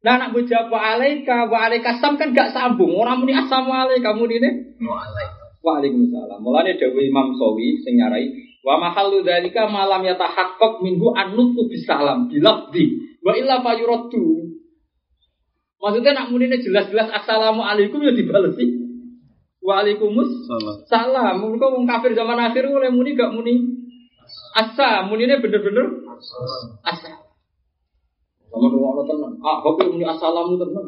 [0.00, 2.94] Nah anak gue jawab wa alaika, wa alaika sam kan gak sambung.
[2.96, 4.50] Orang muni assalamualaikum muni ini.
[4.80, 5.40] Wa alaika.
[5.60, 6.40] Waalaikumsalam.
[6.40, 13.16] Mulane dawuh Imam Sawi sing nyarai wa mahallu dzalika malam yatahaqqaq minhu annutqu bisalam bilafdi
[13.24, 14.52] wa illa fayuraddu.
[15.80, 18.84] Maksudnya nak munine jelas-jelas assalamualaikum ya dibalesi.
[19.60, 20.88] Waalaikumsalam.
[20.88, 21.40] salam.
[21.40, 23.80] Mereka wong kafir zaman akhir oleh muni gak muni
[24.56, 26.04] asa, munine bener-bener
[26.84, 27.12] asa.
[28.50, 29.32] Sama rumah tenan.
[29.40, 30.86] Ah, kok muni assalamu tenan.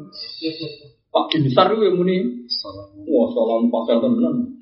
[1.12, 2.16] Pak Binsar itu yang muni.
[3.08, 4.60] Wah, salam pasal tenan.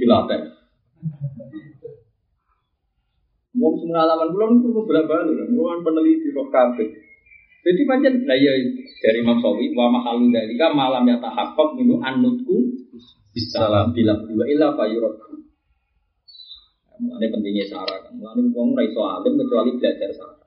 [0.00, 0.40] Dilatih.
[3.60, 6.88] Mau pengalaman belum perlu berapa kali, kan peneliti roh kafe.
[7.60, 8.56] Jadi macam nah ya
[9.04, 12.56] dari Imam Sawi wa mahalu dalika malam ya tahakkok minu anutku
[13.36, 15.44] bisalam bila dua illa fayuratku.
[17.00, 18.16] Ini pentingnya sarah kan.
[18.16, 20.40] Mulane wong ora iso alim kecuali belajar sarah.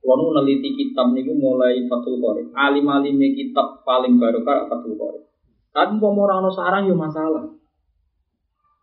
[0.00, 2.50] Kalau neliti kitab niku mulai Fathul Qorib.
[2.56, 5.30] Alim-alim kitab paling barokah Fathul Qorib.
[5.70, 7.46] Tapi mau orang sarang ya masalah.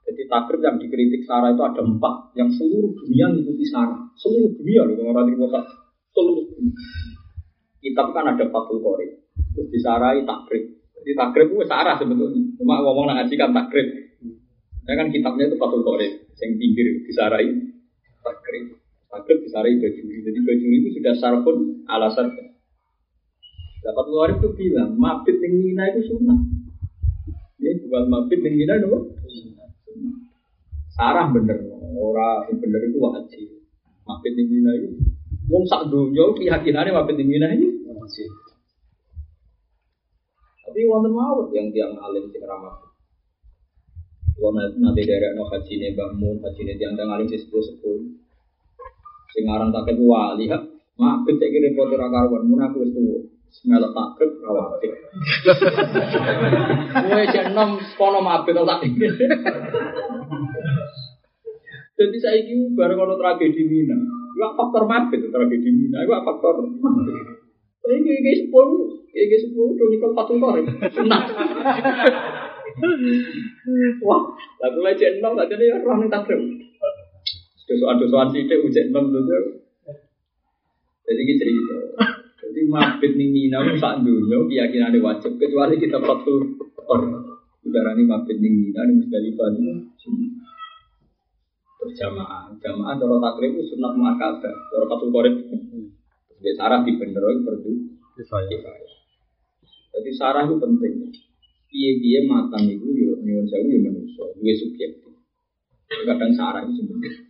[0.08, 4.08] Jadi takrib yang dikritik Sarah itu ada empat, yang seluruh dunia mengikuti Sarah.
[4.16, 5.36] Seluruh dunia loh, orang di
[6.16, 6.74] seluruh dunia.
[7.84, 9.12] Kitab kan ada Fathul Qorib.
[9.54, 10.64] Terus disarai takrib.
[11.04, 12.42] Jadi takrib itu Sarah sebetulnya.
[12.56, 13.88] Cuma ngomong ngaji kan takrib.
[14.88, 16.32] Ya kan kitabnya itu Fathul Qorib.
[16.40, 17.48] Yang pinggir disarai
[18.24, 18.66] takrib.
[19.12, 20.16] Takrib disarai bajuri.
[20.24, 21.58] Jadi bajuri itu sudah sarfun
[21.88, 22.48] ala sarfun.
[23.88, 26.36] Dapat luar itu bilang, mabit yang Mina itu sunnah.
[27.56, 29.16] Ya, bukan mabit yang Mina itu.
[30.98, 31.62] Sarah bener,
[31.94, 33.48] orang yang bener itu wajib.
[34.10, 34.98] Mabit yang Mina itu,
[35.46, 38.30] wong sak dunia keyakinannya mabit yang Mina itu wajib.
[40.66, 42.82] Tapi wonten mawut yang tiang alim sing ramah.
[44.38, 48.06] Kalau nanti dari no haji nih bangun, haji nih tiang tiang alim sih sepuluh sepuluh.
[49.38, 50.58] Sing aran takut wali ha.
[50.98, 53.22] Mabit cek kira repot ora karuan, mun aku wis tuwa.
[53.54, 54.94] Semelok takrib khawatir.
[57.06, 58.82] Kowe cek enom kono mabit tak
[61.98, 63.98] Jadi saya ini bareng ono tragedi Mina.
[64.38, 66.06] Iku faktor mabit tragedi Mina.
[66.06, 66.56] Iku faktor
[67.88, 70.68] Ini kayak sepuluh, kayak sepuluh, udah nikah patung korek.
[71.08, 71.24] Nah.
[74.04, 74.22] Wah,
[74.60, 76.42] lagu aja enam, aja nih orang yang takrib.
[77.68, 79.64] Dosoan-dosoan sih deh ujek enam dulu.
[81.08, 81.78] Jadi gitu cerita.
[82.44, 87.40] Jadi mabit ning Mina sak donya keyakinane wajib kecuali kita Fathul Qorib.
[87.64, 89.64] Udarane mabit ning Mina ning Musdalifah itu
[91.78, 92.54] berjamaah.
[92.60, 95.36] Jamaah cara takrib itu sunat muakkadah, cara Fathul Qorib.
[96.38, 97.72] Jadi sarah dibeneroi perdu
[98.18, 98.78] kifayah.
[99.98, 101.10] Jadi sarah itu penting.
[101.68, 105.14] Piye-piye matang itu yo nyuwun sewu yo manusa, duwe subjektif.
[105.88, 107.28] Kadang sarah itu sebenarnya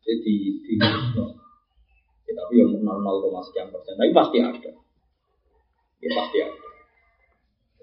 [0.00, 0.34] jadi
[0.64, 4.72] di ya, tapi yang nol nol koma sekian persen, tapi pasti ada.
[6.00, 6.66] Ya pasti ada.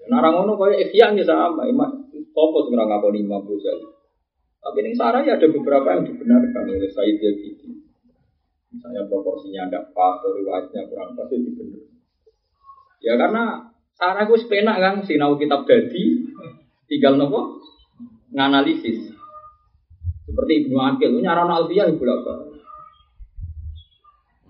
[0.08, 1.90] Nah, orang ngono kaya ikhya ya sama, imak
[2.32, 3.97] topo sekarang ngakon imam Ghazali.
[4.68, 7.72] Tapi ini sarah ya ada beberapa yang dibenarkan oleh Said Yazidi.
[8.68, 11.88] Misalnya proporsinya tidak pas, riwayatnya kurang pas, itu dibenar.
[13.00, 16.20] Ya karena sarah gue sepenak kan, sinau kitab dadi,
[16.84, 17.64] tinggal nopo
[18.36, 19.08] nganalisis.
[20.28, 22.34] Seperti Ibnu Akil, itu nyaran Alfiyah ibu apa?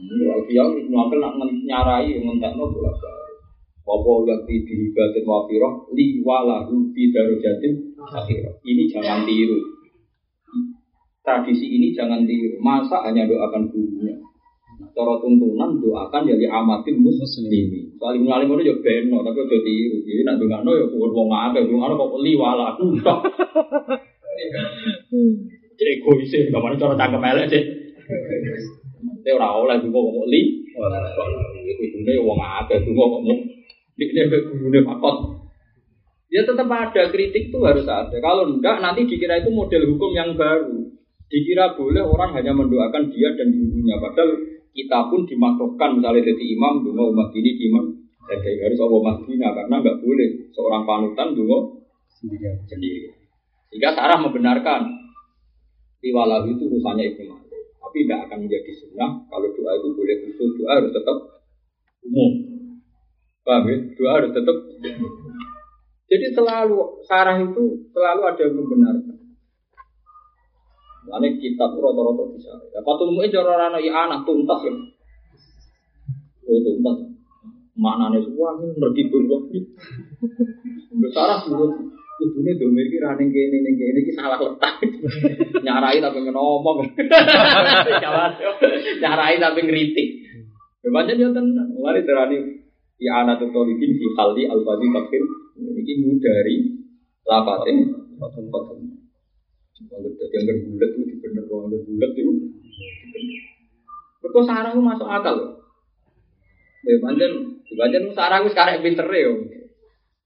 [0.03, 3.39] Alfiyah Ibnu Akil nak nyarai ngentekno bolak balik.
[3.87, 8.59] Apa yang di dihibatin wafiroh li walahu fi darojatin akhirah.
[8.67, 9.78] Ini jangan tiru.
[11.29, 12.57] Tradisi ini jangan tiru.
[12.65, 14.17] Masa hanya doakan gurunya.
[14.81, 17.93] Nah, cara tuntunan doakan jadi amatin muslimi.
[18.01, 19.97] Saling ngalim itu ya beno, tapi udah tiru.
[20.09, 22.97] Jadi nak dongano ya kuat wong akeh, dongano kok li walahu.
[25.77, 27.63] Cek egois sih, gak mana cara cangkem elek sih.
[29.05, 30.65] Nanti orang oleh juga ngomong li.
[31.77, 33.39] Itu nih uang ada juga ngomong.
[34.01, 35.17] Ini gurune pakot.
[36.33, 38.17] Ya tetap ada kritik tuh harus ada.
[38.17, 40.88] Kalau enggak nanti dikira itu model hukum yang baru.
[41.29, 44.01] Dikira boleh orang hanya mendoakan dia dan gurunya.
[44.01, 44.33] Padahal
[44.73, 47.85] kita pun dimakruhkan misalnya jadi imam, dungo umat ini imam.
[48.29, 52.61] Jadi harus Allah Madinah karena enggak boleh seorang panutan dungo sendiri.
[52.65, 53.09] sendiri.
[53.69, 54.99] Jika Sarah membenarkan
[55.99, 57.63] Tiwalah itu urusannya Ibnu Malik.
[57.83, 61.17] Tapi tidak akan menjadi sunnah kalau doa itu boleh khusus, doa harus tetap
[62.07, 62.33] umum.
[63.43, 63.77] Paham ya?
[63.99, 64.57] Doa harus tetap
[66.09, 69.18] Jadi selalu sarah itu selalu ada yang membenarkan.
[71.09, 72.53] Lalu kitab rata-rata bisa.
[72.73, 74.73] Ya, patul mu'in cara rana ya anak tuntas ya.
[76.49, 76.97] Oh tuntas.
[77.79, 79.43] Maknanya semua ini ngerti berbuat.
[80.99, 81.73] Besar menurut
[82.19, 84.83] Kudune iki ra ning kene ning kene iki salah letak.
[85.67, 86.83] Nyarai tapi ngomong.
[89.03, 90.09] Nyarai tapi ngritik.
[90.83, 91.71] Memangnya dia tenan.
[91.79, 92.43] Mulai terani
[92.99, 95.23] ya anak tutolibin fi khaldi al-fadhi takfir.
[95.63, 96.57] Ini ngudari
[97.23, 97.87] lapatin
[99.87, 100.17] patun-patun.
[100.19, 102.33] Kalau yang berbulat itu bener orang berbulat itu.
[104.19, 105.37] Berkau sarang itu masuk akal.
[106.83, 107.33] Ya panjen,
[107.63, 109.31] panjen sarang itu sekarang pinter ya.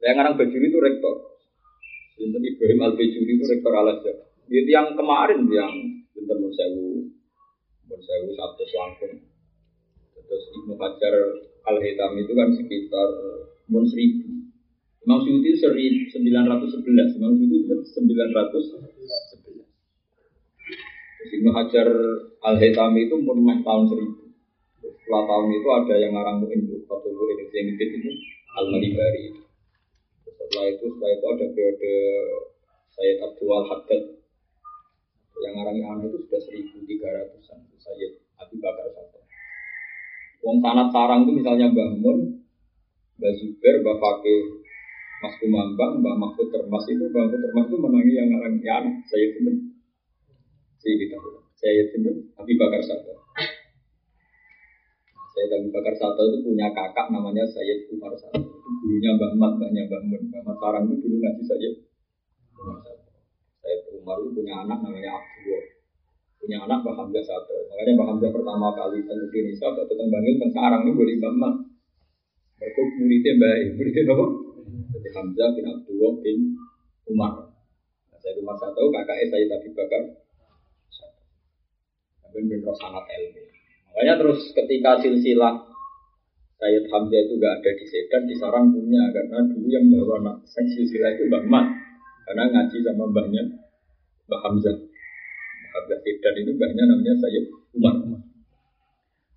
[0.03, 1.33] Yang orang bajuri itu rektor.
[2.17, 4.17] Sinten Ibrahim Al Bejuri itu rektor Al Azhar.
[4.47, 5.73] Itu yang kemarin yang
[6.13, 7.09] Sinten Monsewu,
[7.89, 9.15] Monsewu satu langsung.
[10.13, 11.15] Terus Ibnu Hajar
[11.67, 13.09] Al Hitam itu kan sekitar
[13.69, 14.43] mun seribu.
[15.03, 19.32] Imam Syuuti seri 911, Imam Syuuti itu 911.
[21.31, 21.89] Ibnu Hajar
[22.43, 24.23] Al Hitam itu pun tahun seribu.
[24.83, 28.11] Setelah tahun itu ada yang ngarang Mu'in, Fatul Mu'in itu
[28.59, 29.43] Al Malibari
[30.53, 31.93] setelah itu setelah itu ada periode
[32.93, 34.03] Sayyid Abdul Haddad
[35.41, 39.19] yang ngarangnya anak itu sudah 1300-an Sayyid Abu Bakar Satu
[40.45, 42.19] Wong sanat sarang itu misalnya Mbah Mun,
[43.17, 44.61] Mbah Zubair, Mbah Fakih,
[45.23, 49.41] Mas Kumambang, Mbah Mahfud Termas itu Mbah Mahfud Termas itu menangi yang ngarang anak Sayyid
[50.83, 53.15] Sinten Sayyid Sayyid Sinten Abu Bakar Satu
[55.39, 58.53] Sayyid Abu Bakar Satu itu punya kakak namanya Sayyid Umar Satu
[58.83, 60.23] gurunya Mbak Mat, mbaknya Mbak Mun.
[60.29, 61.71] Mbak Mat itu dulu ngaji saja.
[63.63, 65.63] Saya Umar itu punya anak namanya Abdul.
[66.43, 67.55] Punya anak Mbak Hamzah satu.
[67.71, 71.35] Makanya Mbak Hamzah pertama kali di Indonesia, Mbak Tetang Bangil, dan Sarang itu boleh Mbak
[71.39, 71.55] Mat.
[72.59, 74.27] Mereka muridnya Mbak muridnya apa?
[74.93, 76.39] Jadi Hamzah bin Abdul bin
[77.11, 77.33] Umar.
[78.23, 80.03] Saya Umar satu, kakaknya saya tadi bakar.
[82.33, 83.43] Benar sangat ilmu.
[83.93, 85.69] Makanya terus ketika silsilah
[86.63, 90.37] Sayyid Hamzah itu nggak ada di Sedan, di Sarang punya karena dulu yang bawa anak
[90.47, 91.67] silsilah itu Mbak Mat
[92.23, 93.43] karena ngaji sama mbahnya
[94.31, 94.77] Mbak Hamzah.
[94.79, 97.45] Mbak Hamzah Sedan itu mbahnya namanya Sayyid
[97.75, 97.95] Umar.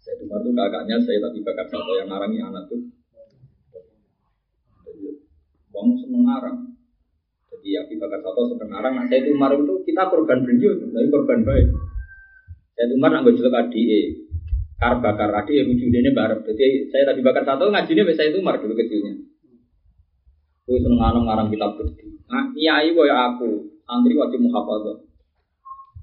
[0.05, 2.81] Sayyid Umar itu kakaknya saya tapi Bakar satu yang narangi anak tuh.
[5.73, 6.57] Wong seneng ngarang.
[7.51, 8.93] Jadi Abi Bakar satu seneng ngarang.
[9.01, 11.67] Nah, Sayyid Umar itu kita korban beliau, tapi korban baik.
[12.75, 13.87] Sayyid Umar nggak jelek adik
[14.75, 16.43] kar bakar adi yang lucu ini bareng.
[16.43, 19.15] Jadi saya tadi bakar satu ngajinya saya itu mar dulu kecilnya.
[20.65, 22.17] Gue seneng ngarang ngarang kitab berdiri.
[22.25, 24.97] Nah, nyai boy aku, santri wajib muhafadah.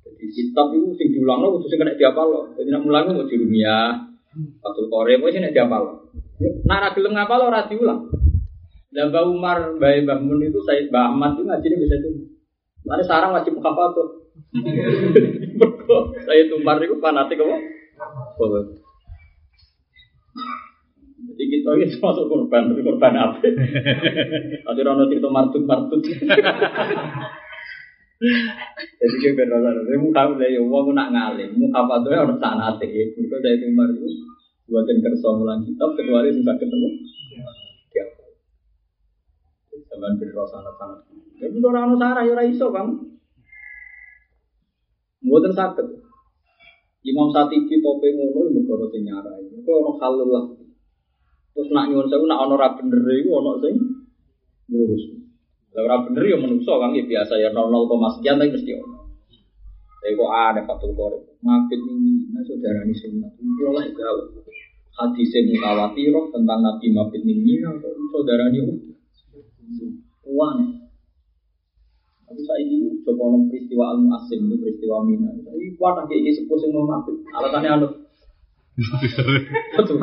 [0.07, 2.41] Jadi kitab itu sing diulang lo, khususnya kena diapal lo.
[2.55, 3.27] Jadi nak mulang mau
[4.65, 5.95] atau kore, mau sih nak diapal lo.
[6.65, 8.07] Nak ra gelem ngapal ora diulang.
[8.93, 12.11] Lah Mbak Umar, Mbak Mbak Mun itu saya Mbak Ahmad itu ngajinya bisa itu.
[12.87, 14.22] Mari sarang wajib apa tuh.
[16.29, 17.57] saya tumbar itu fanatik apa?
[21.33, 23.41] Jadi kita ini termasuk korban, tapi korban apa?
[24.69, 26.05] Tadi Rono cerita martut martut.
[26.05, 26.29] Jadi
[29.19, 32.37] kita benar Saya mau tahu ya, uang nak ngalim, mau apa tuh orang
[32.77, 32.93] teh.
[32.93, 34.05] Mereka saya tumbar itu
[34.69, 36.89] buatin kerja mulan kitab kecuali sudah ketemu.
[37.97, 38.05] Ya.
[39.89, 40.99] Zaman berdoa sangat sangat.
[41.41, 43.12] Tapi orang sarah ya iso bang.
[45.23, 45.87] Buatan sakit.
[47.03, 49.43] Imam Satibi tope ngono mergo sing nyarai.
[49.59, 50.45] Iku ono halul lah.
[51.53, 53.75] Terus nak nyuwun sewu nak ono ra bener iku ono sing
[54.71, 55.03] ngurus.
[55.75, 58.99] Lah ora bener ya menungso kan ya biasa ya 00, sekian tapi mesti ono.
[60.03, 61.19] Tapi kok ada fatul kore.
[61.43, 63.33] Ngapit ini, nah saudara ini sunat.
[63.39, 64.23] Itu lah gawe.
[64.93, 67.63] Hadis mutawatir tentang Nabi Mabit ini,
[68.11, 68.61] saudara ini
[70.27, 70.59] uang.
[72.33, 75.37] Tapi saya ini coba nong peristiwa al asim itu peristiwa mina.
[75.37, 77.21] Ini kuat lagi ini sepuh sing mau Mabit.
[77.29, 77.89] Alasannya anu.
[79.77, 80.01] Betul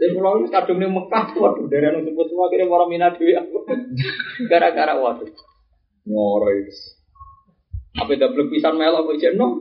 [0.00, 3.36] dan pulau ini kadung nih Mekah, waduh dari anu sebut semua kira para mina dewi
[3.36, 3.68] aku.
[4.48, 5.28] Gara-gara waduh
[6.08, 6.74] nyoro itu.
[8.00, 9.52] Apa belum pisan melo apa jenuh?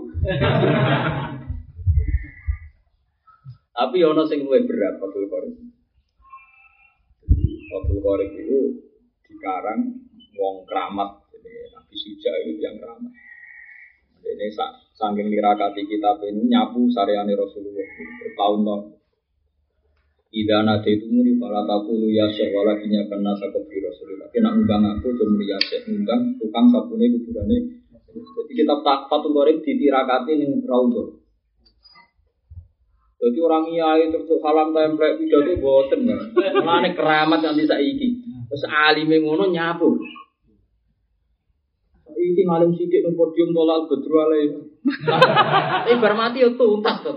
[3.75, 5.59] Tapi ono sing luwih berat Fathul Qorib.
[7.67, 8.59] Fathul Qorib itu
[9.27, 13.11] dikarang wong keramat, jadi Nabi Suja itu yang keramat.
[14.21, 14.47] Ini
[14.93, 17.87] saking nirakati kitab ini nyapu saryani Rasulullah
[18.21, 19.01] bertahun-tahun.
[20.31, 24.31] Ida nade itu muni para takulu ya syekh wala kinya kena sakopi rasulullah.
[24.31, 27.83] Kena undang aku cuma ya syekh undang tukang sabune kuburane.
[27.91, 31.19] Jadi kita tak fatul goreng ditirakati ning raudhah.
[33.21, 36.19] Jadi orang iya itu terus salam template pidato boten kan.
[36.63, 38.09] Mulane keramat nanti saiki.
[38.47, 39.99] Terus alime ngono nyapu.
[42.21, 44.45] Iki ngalim sidik nang podium tolak bedru alai.
[45.81, 47.09] Tapi bar mati yo tuntas to.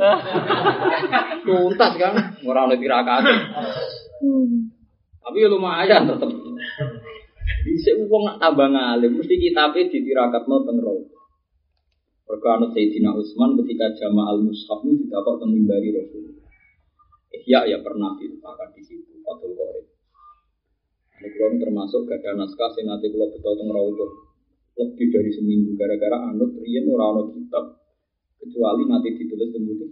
[1.44, 3.20] Tuntas kan, ora oleh tirakat.
[5.20, 6.30] Tapi ya lumayan tetep.
[7.64, 11.04] Bisa uang nak tambah ngalim, mesti kitabe ditirakatno teng rawu.
[12.24, 16.48] Mergo anut Sayyidina Utsman ketika jama al mushaf ini didapat teng mimbari Rasulullah.
[17.36, 19.84] Ihya ya pernah diletakkan di situ Fathul Qorib.
[21.20, 23.92] Ini kalau termasuk gada naskah kalau betul teng rawu
[24.74, 25.78] lebih dari seminggu.
[25.78, 27.64] Gara-gara anut riyen ora ana kitab.
[28.44, 29.88] Kecuali nanti ditulis kemudian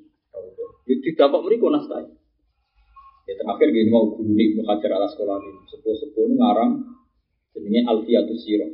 [0.85, 2.05] ya tidak mereka naskah
[3.25, 5.61] ya terakhir gini mau guru nih Ibnu Hajar ala sekolah ini.
[5.71, 6.73] Sepuh-sepuh ini ngarang
[7.55, 8.69] jenenge Alfiatus Siro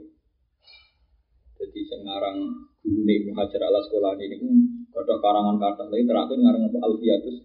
[1.59, 2.37] jadi saya ngarang
[2.83, 4.37] guru nih Ibnu Hajar ala sekolah ini
[4.99, 6.79] ada karangan kata lagi terakhir ngarang apa?
[6.83, 7.37] Alfiatus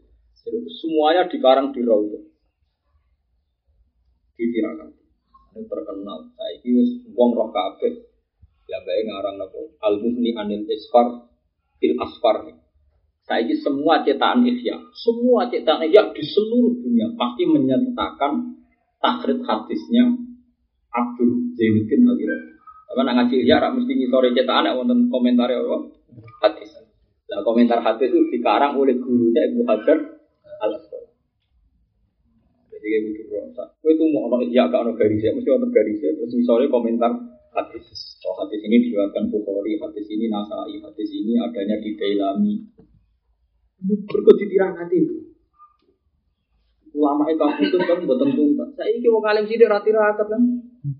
[0.41, 2.23] Siro semuanya dikarang di Raudhah
[4.33, 4.89] di Tirakat
[5.53, 6.19] ini terkenal.
[6.33, 6.81] Saya ini
[7.13, 8.12] wong roh kabeh
[8.73, 11.29] Ya baik ngarang nopo al muhni anil isfar
[11.77, 12.41] fil asfar.
[13.21, 18.57] Saiki semua cetakan Ihya, semua cetakan Ihya di seluruh dunia pasti menyertakan
[18.97, 20.17] takrit hadisnya
[20.89, 22.17] Abdul Zainuddin al
[22.89, 25.77] Apa nak ngaji Ihya rak mesti ngisore cetakan nek wonten komentar apa?
[26.41, 26.73] Hadis.
[27.29, 30.01] Nah, komentar hadis itu dikarang oleh gurunya Ibnu Hajar
[30.65, 30.71] al.
[32.73, 33.53] Jadi kayak gitu bro.
[33.85, 37.85] Kue itu mau ono Ihya gak ono garisnya, mesti ono garisnya terus ngisore komentar hadis.
[38.25, 42.53] Oh, hadis ini diriwayatkan Bukhari, hadis ini Nasai, hadis ini adanya di Dailami.
[43.83, 45.17] Berikut ditirang hati itu.
[46.93, 48.69] Ulama itu itu kan buatan tuntas.
[48.77, 50.41] Saya ini mau ngalim sih rati rakat kan,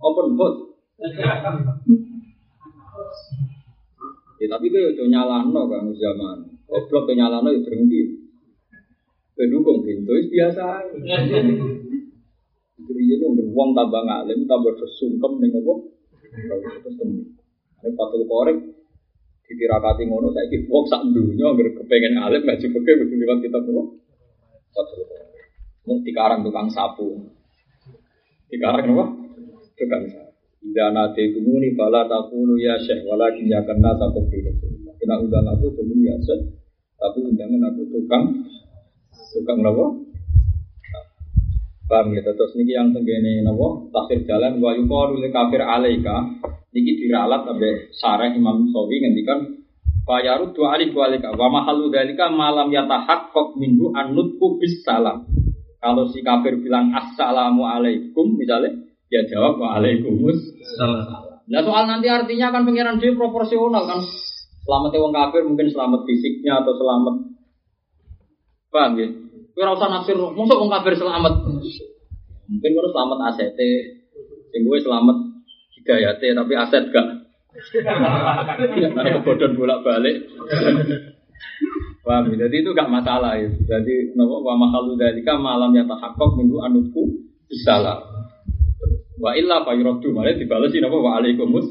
[0.01, 0.73] open book.
[4.41, 6.37] Ya tapi kau yang nyalano kan zaman.
[6.67, 8.01] Goblok yang nyalano ya berhenti.
[9.37, 10.83] Kedukung pintu biasa.
[12.83, 15.92] Jadi itu beruang tambah ngalim, tambah sesungkem dengan apa?
[16.33, 17.21] Terus temu.
[17.83, 18.57] Ini patul korek
[19.43, 23.61] ditirakati ngono saya kira wong sak dunya agar kepengen alim ngaji fikih kudu liwat kitab
[23.69, 24.01] nopo?
[24.73, 25.29] Patul korek.
[25.85, 27.29] Mau dikarang tukang sapu.
[28.49, 29.05] Dikarang nopo?
[29.77, 30.31] Tukang sapu.
[30.63, 34.93] Ida nate kumuni fala takunu ya syekh walakin ya kena sapu Rasulullah.
[34.97, 36.41] Kena undang aku cuma ya syekh,
[36.95, 38.25] tapi undangan aku tukang
[39.37, 40.12] tukang nopo?
[41.93, 46.25] Paham ya, terus niki yang tenggene nopo tafsir jalan wa yuqalu li kafir alaika
[46.73, 49.61] niki diralat sampai sarah Imam Sawi ngendikan
[50.03, 55.23] Fayarud dua alif dua alika wa mahalu dalika malam yatahaqqaq minhu annutku bis salam.
[55.79, 58.73] Kalau si kafir bilang assalamu alaikum misalnya
[59.07, 60.41] ya jawab wa alaikumus
[60.81, 61.07] salam.
[61.45, 64.01] Nah soal nanti artinya kan pengiran dia proporsional kan.
[64.65, 67.15] Selamat wong kafir mungkin selamat fisiknya atau selamat
[68.73, 69.22] paham ya?
[69.53, 71.33] Ora usah nafsir, mosok wong kafir selamat.
[72.49, 73.53] Mungkin kowe selamat aset
[74.53, 75.17] sing gue selamat
[75.81, 77.07] hidayate tapi aset gak.
[78.93, 80.29] Karena kebodohan bolak-balik.
[82.05, 82.45] Paham ya?
[82.45, 83.49] Jadi itu gak masalah ya.
[83.49, 87.09] Jadi nopo wa mahalu dalika malam yang tahakkok minggu anutku
[87.49, 88.01] bisalah.
[89.17, 91.65] Wa illa fa yuraddu malah dibalesi nopo wa alaikumus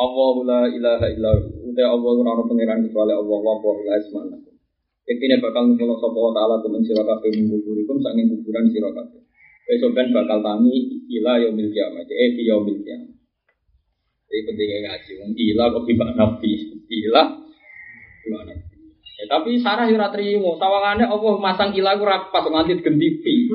[0.00, 1.68] Allahu la ilaha illa hu.
[1.68, 4.49] Uta Allah ora ono pangeran kecuali Allah wa wa la
[5.10, 9.18] Yaktine bakal ngumpul sapa wa taala kumen sira kabeh minggu kurikum saking kuburan sira kabeh.
[9.66, 12.06] Besok ben bakal tangi ila yaumil kiamat.
[12.06, 13.10] Eh fi yaumil kiamat.
[14.30, 15.12] Jadi pentingnya ngaji.
[15.18, 16.52] Wong ila kok tiba nabi.
[16.86, 17.22] Ila
[18.22, 18.70] tiba nabi.
[19.18, 20.54] Ya, tapi Sarah ora trimo.
[20.62, 23.50] Sawangane Allah masang ila ku pas nganti gendipi.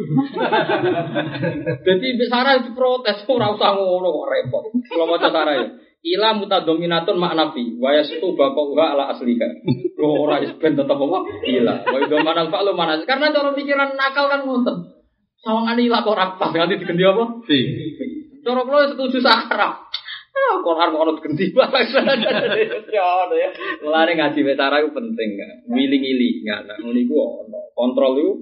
[1.87, 4.63] Jadi Sarah protes ora usah ngono kok repot.
[4.91, 5.67] Kalau maca Sarah ya.
[6.05, 9.65] Ila mutadominatun maknafi wa yastu baqauha ala asliha.
[9.97, 11.19] Lo ora is ben tetep apa?
[11.49, 11.81] Ila.
[11.81, 13.01] Wa idza manal fa'lu mana?
[13.09, 14.93] Karena cara pikiran nakal kan ngoten.
[15.41, 17.41] Sawangane ila kok ora pas nganti digendi apa?
[17.49, 17.57] Fi.
[18.45, 19.81] Cara kula setuju Sarah.
[20.35, 21.89] Ah, Quran kok ono ganti banget.
[22.93, 23.49] Ya ya.
[23.81, 25.51] Mulane ngaji wetara itu penting kan.
[25.73, 27.59] Ngili-ngili nggak ngono iku ono.
[27.73, 28.33] Kontrol itu.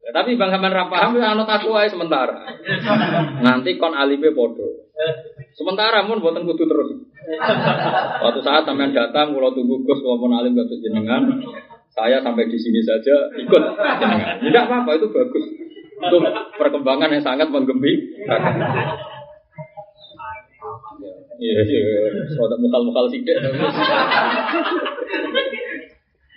[0.00, 2.40] Ya, tapi bang sampean ra paham ya ae sementara.
[3.44, 4.87] Nanti kon alibe podo.
[5.54, 6.90] Sementara mun boten kudu terus.
[8.18, 11.22] Suatu saat sampean datang kula tunggu Gus kula pun alim kados jenengan.
[11.94, 14.38] Saya sampai di sini saja ikut jenengan.
[14.42, 15.44] Tidak apa-apa itu bagus.
[15.98, 16.22] Untuk
[16.58, 18.54] perkembangan yang sangat menggembirakan.
[21.38, 21.82] Iya, iya,
[22.34, 23.38] soalnya mukal-mukal sidik.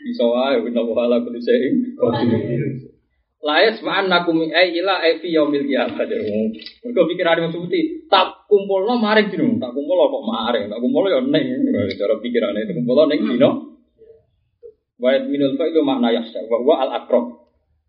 [0.02, 1.98] Bisa wae kita mukal aku diseing.
[3.42, 5.98] Laes ma'an nakum ai ila ai fi yaumil qiyamah.
[6.86, 11.20] Mergo pikirane wong suci, tak kumpulno maring dino, tak kumpulno kok maring, tak kumpulno ya
[11.26, 11.46] ning.
[11.98, 13.50] Cara pikirane itu kumpulno ning dino.
[15.02, 17.42] Wa minul fa'ilu makna yahsa wa huwa al akrab.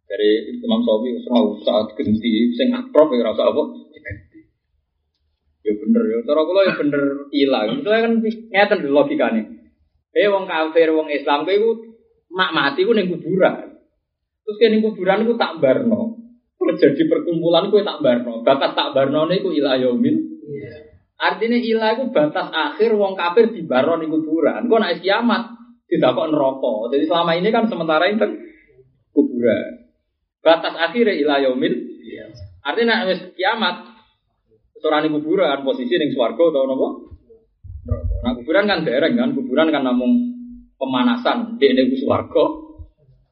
[0.09, 3.63] Dari Imam Sawi ora usah genti sing akrab ya ora apa.
[5.69, 6.19] Ya bener ya.
[6.25, 7.69] Cara kula ya bener ilang.
[7.85, 9.43] Itu kan ngeten logikane.
[10.17, 11.71] Eh wong kafir, wong Islam kuwi iku
[12.33, 13.72] mak mati ku ning kuburan.
[14.43, 16.19] Terus kene kuburan iku tak barno.
[16.63, 18.47] Terjadi perkumpulan kuwi tak barno.
[18.47, 20.15] Batas tak barno niku ila yaumil.
[21.19, 24.67] Artinya ilah itu batas akhir wong kafir di barno ning kuburan.
[24.67, 25.43] Kok nek kiamat
[25.91, 26.75] tidak kok neraka.
[26.95, 28.27] Jadi selama ini kan sementara itu
[29.11, 29.91] kuburan.
[30.43, 31.75] Batas akhir ila yaumil.
[32.63, 33.93] Artinya nek wis kiamat
[34.83, 36.75] Seorang kuburan posisi ning swarga atau?
[38.27, 40.11] Nah kuburan kan dereng kan, kuburan kan namung
[40.75, 42.45] pemanasan di ning swarga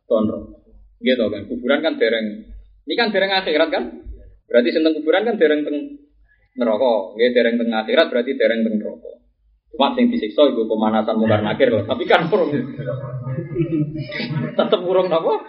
[0.07, 0.60] tono.
[1.01, 2.45] Gitu kan, kuburan kan dereng.
[2.85, 3.85] Ini kan dereng akhirat kan?
[4.45, 5.77] Berarti senteng kuburan kan dereng teng
[6.61, 6.93] neraka.
[7.17, 9.11] Nggih dereng teng akhirat berarti dereng teng neraka.
[9.71, 11.87] Cuma sing disiksa itu pemanasan mungkar nakir loh.
[11.87, 12.51] Tapi kan urung
[14.59, 15.41] tetep urung napa?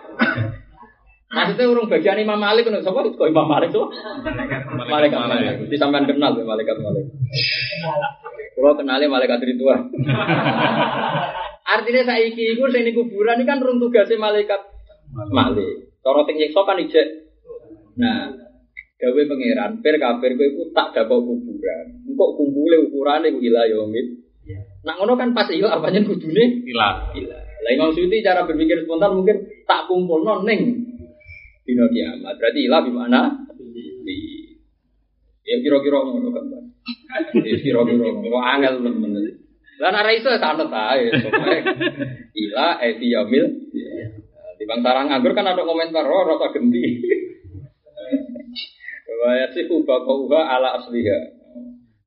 [1.32, 3.90] Maksudnya urung bagian Imam Malik kan sapa kok Imam Malik tuh?
[4.88, 5.66] Malaikat Malik.
[5.68, 7.10] Di sampean kenal ya malaikat Malik.
[8.54, 9.90] Kalau kenalnya malaikat Ridwan.
[11.74, 14.60] Artinya saiki iku sing ning kuburan ini kan rung tugasnya malaikat
[15.12, 15.92] Malik.
[16.02, 17.08] Cara sing nyiksa kan ijek.
[18.00, 18.34] Nah,
[19.02, 21.86] gawe pangeran per kafir kowe iku tak dapat kuburan.
[22.06, 24.08] Engkok kumpule ukurane iku ila yaumit.
[24.82, 27.14] Nah ngono kan pas ilang apanya kudune Ilah.
[27.14, 27.38] Gila.
[27.38, 30.90] Lah Imam Suyuti cara berpikir spontan mungkin tak kumpulno ning
[31.66, 32.38] dino kiamat.
[32.42, 33.22] Berarti ilah di mana?
[33.58, 34.18] Di
[35.46, 36.46] ya kira-kira ngono kan.
[37.46, 39.14] Ya kira-kira ngono angel temen.
[39.82, 41.10] Lah nek ra iso santet ae.
[41.26, 41.58] Pokoke
[42.34, 43.46] ilah e fi yaumil.
[44.62, 47.02] Di bang sarang nganggur kan ada komentar oh rasa genti.
[49.10, 51.20] Wa yasifu baqauha ala asliha.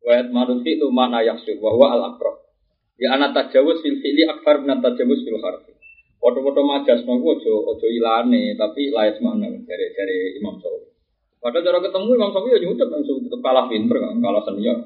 [0.07, 2.47] Wa yatmanu fi mana yaksub wa huwa al aqrab.
[2.95, 5.75] Ya anak tajawuz fil fi'li akbar min tajawuz fil harfi.
[6.23, 10.95] Foto-foto majas nopo ojo ojo ilane tapi layas mana dari dari Imam Sawi.
[11.43, 14.79] Padahal cara ketemu Imam Sawi ya nyucap langsung tetap kalah pinter kan, kalah senior.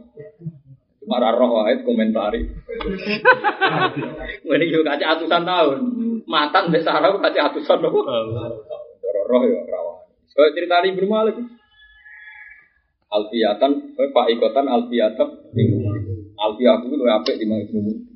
[1.09, 2.44] Cuma roh wae komentari.
[4.44, 5.78] Ini juga kaca atusan tahun.
[6.28, 8.05] Matan mbek sarah kaca atusan nopo.
[8.05, 10.05] Cara roh ya rawan.
[10.28, 11.36] Soal cerita Ibnu Malik.
[13.09, 15.28] Alfiatan, Pak Ikotan Alfiatan,
[16.36, 18.09] Alfiatu itu apik di mana Malik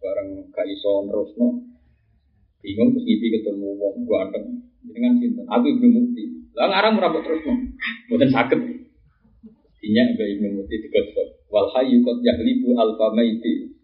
[0.00, 1.60] bareng gak iso terusno
[2.64, 4.44] bingung terus ngipi ketemu wong ganteng
[4.84, 6.24] dengan cinta aku ibnu mukti
[6.56, 7.54] lah ngarang merambut terus no
[8.08, 8.60] bukan sakit
[9.80, 13.74] dinya ke ibnu mukti digosok wal hayyu qad yahlibu alfa maiti.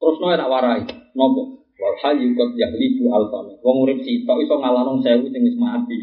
[0.00, 0.82] Terus no tak warai.
[1.12, 1.66] Nopo?
[1.76, 3.60] Wal hayyu qad yahlibu alfa maiti.
[3.60, 5.98] Wong urip sitok iso ngalahno sewu sing wis mati.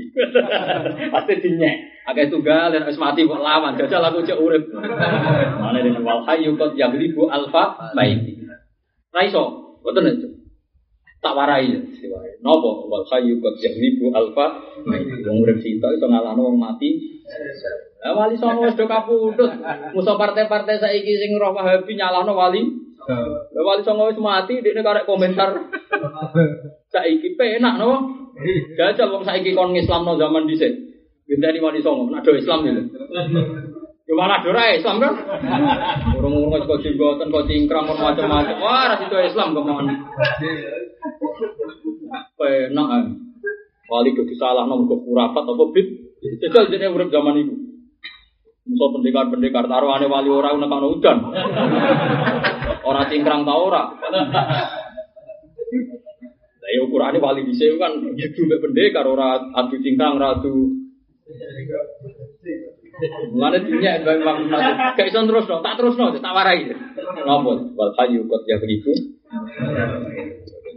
[1.14, 1.72] Pasti dinya
[2.08, 4.64] Agak tunggal dan wis mati kok lawan jajal aku cek urip.
[5.64, 8.38] Mana dengan wal hayyu qad yahlibu alfa maiti.
[9.12, 10.37] Raiso, betul itu.
[11.18, 12.38] Tak warai ya, diwarai.
[12.46, 14.62] Nopo wal hayyu qad yaghlibu alfa.
[15.26, 16.94] Wong urip sitok iso ngalahno wong mati.
[18.06, 19.50] Lah wali songo wis do kapundhut.
[19.98, 22.62] Musa partai-partai saiki sing roh Wahabi nyalahno wali.
[23.10, 25.58] Lah wali songo wis mati dekne karek komentar.
[26.94, 28.14] Saiki penak no.
[28.78, 30.74] Jajal wong saiki kon ngislamno zaman dhisik.
[31.26, 32.82] Gendani wali songo, nak do Islam gitu.
[34.08, 35.14] Ya malah dora Islam kan?
[36.16, 38.56] Urung-urung kok jenggoten kok cingkrang macam-macam.
[38.64, 39.94] Wah, itu Islam ke mana?
[42.38, 43.04] Penak kan.
[43.88, 45.88] Wali ke salah ke kurapat apa bid.
[46.44, 47.56] Jajal jadi urip zaman itu.
[48.68, 51.18] Musa pendekar-pendekar taruhane wali ora nekakno udan.
[52.84, 53.96] Ora cingkrang ta ora.
[56.60, 60.76] Lah ya ukurane wali dhisik kan gitu mek pendekar ora adu cingkrang ora adu
[63.32, 64.50] Mulane dunia itu memang
[64.98, 66.66] gak iso terus no, tak terus no, tak warai.
[67.30, 67.52] Napa?
[67.78, 68.90] Wal hayyu qad yaghlibu.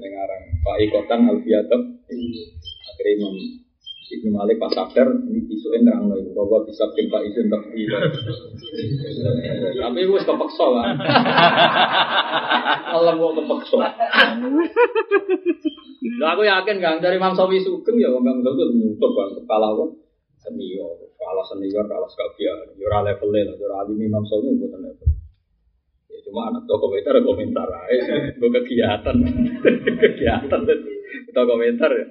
[0.01, 1.81] Dengaran Pak Ikotan Alfiatab.
[2.91, 3.35] Akhirnya Imam
[4.11, 7.63] Ibnu Malik pas sadar ini isuin terang loh, bahwa bisa Pak Isun tak
[9.79, 10.99] Tapi gue kepeksa lah.
[12.91, 13.79] Allah mau kepeksa.
[16.19, 20.01] Lah aku yakin kan dari Imam Sawi Sugeng ya Sawi itu nyutup kan kepala kok
[20.41, 25.09] senior, kalah senior, kalah sekabian, jura levelnya lah, jura alim imam sawi bukan level.
[26.31, 29.17] Ya cuma anak toko komentar komentar aja, gue kegiatan,
[30.07, 30.61] kegiatan
[31.27, 32.07] kita komentar ya.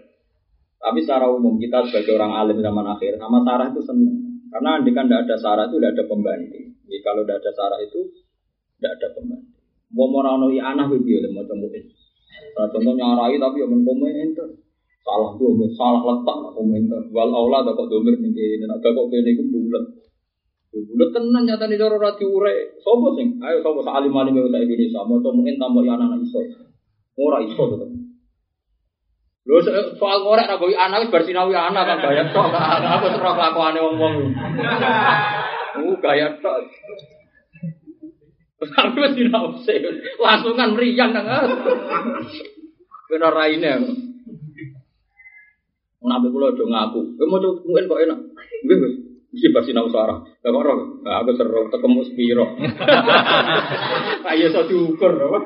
[0.75, 4.43] Tapi secara umum kita sebagai orang alim zaman akhir sama Sarah itu seneng.
[4.51, 6.67] Karena andai kan tidak ada Sarah itu tidak ada pembanding.
[6.83, 7.99] Jadi kalau tidak ada Sarah itu
[8.75, 9.55] tidak ada pembanding.
[9.95, 11.83] Mau rano anak begitu mau cemuin.
[12.59, 14.51] Contohnya arai tapi yang menkomentar
[14.99, 17.01] salah domir, salah letak komentar.
[17.07, 19.83] Wal aula ada kok domir nih ada kok kene iku bulat.
[20.69, 22.77] Ya bulat tenan nyata nih cara rati ure.
[22.85, 23.41] Sopo sing?
[23.41, 25.01] Ayo sopo salim alim yang saya Indonesia.
[25.01, 26.39] Mau coba mungkin tambah anak anak iso.
[27.17, 27.89] Ora iso tetep.
[29.49, 29.57] Lho
[29.97, 32.53] soal ngorek ra gowi anak wis bersinawi anak kan gaya tok.
[32.53, 34.15] Aku serah kelakuane wong-wong.
[35.81, 36.69] Uh gaya tok.
[38.61, 39.75] Terus aku wis dinause.
[40.21, 41.49] Langsung kan meriang kan.
[43.09, 43.73] Benar raine.
[45.99, 47.17] Nabi kula do ngaku.
[47.17, 48.19] Kowe mau mungkin kok enak.
[48.69, 49.08] Gus.
[49.29, 50.25] Mesti pasti nang sarah.
[50.25, 50.73] Lah kok ora?
[51.05, 52.45] Nah, aku seru tekemu spiro.
[54.29, 55.39] Ayo iso diukur apa?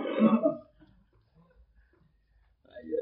[2.80, 2.98] Ayo,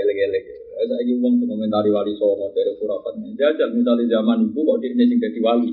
[0.00, 0.44] elek-elek.
[0.84, 3.16] Saiki wong komentari wali songo dari kurapat.
[3.36, 5.70] Jajal misalnya zaman ibu kok dia sing dadi wali.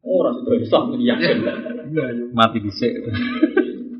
[0.00, 1.38] Ora situ Islam yakin.
[2.32, 2.92] Mati dhisik.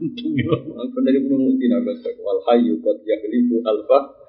[0.00, 4.19] Aku dari Mutin agak wal hayyu qad yaghlibu alfa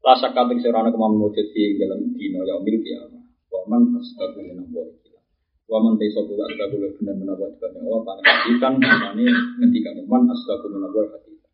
[0.00, 3.20] Lasa kating serana kemam mujud di dalam dino ya umil kiamah.
[3.52, 5.22] Waman astagu menawa ikilah.
[5.68, 7.84] Waman teso buka astagu benar menawa ikilah.
[7.84, 9.28] Wa panik hatikan ini
[9.60, 11.50] ngendikan man astagu menawa hatikan.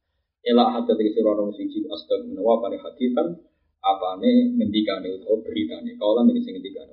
[0.46, 3.34] Ela hati dari serana siji astagu menawa panik hatikan.
[3.82, 5.98] Apa ini ngendikan itu berita nih.
[5.98, 6.86] Kaulah nih ngendikan.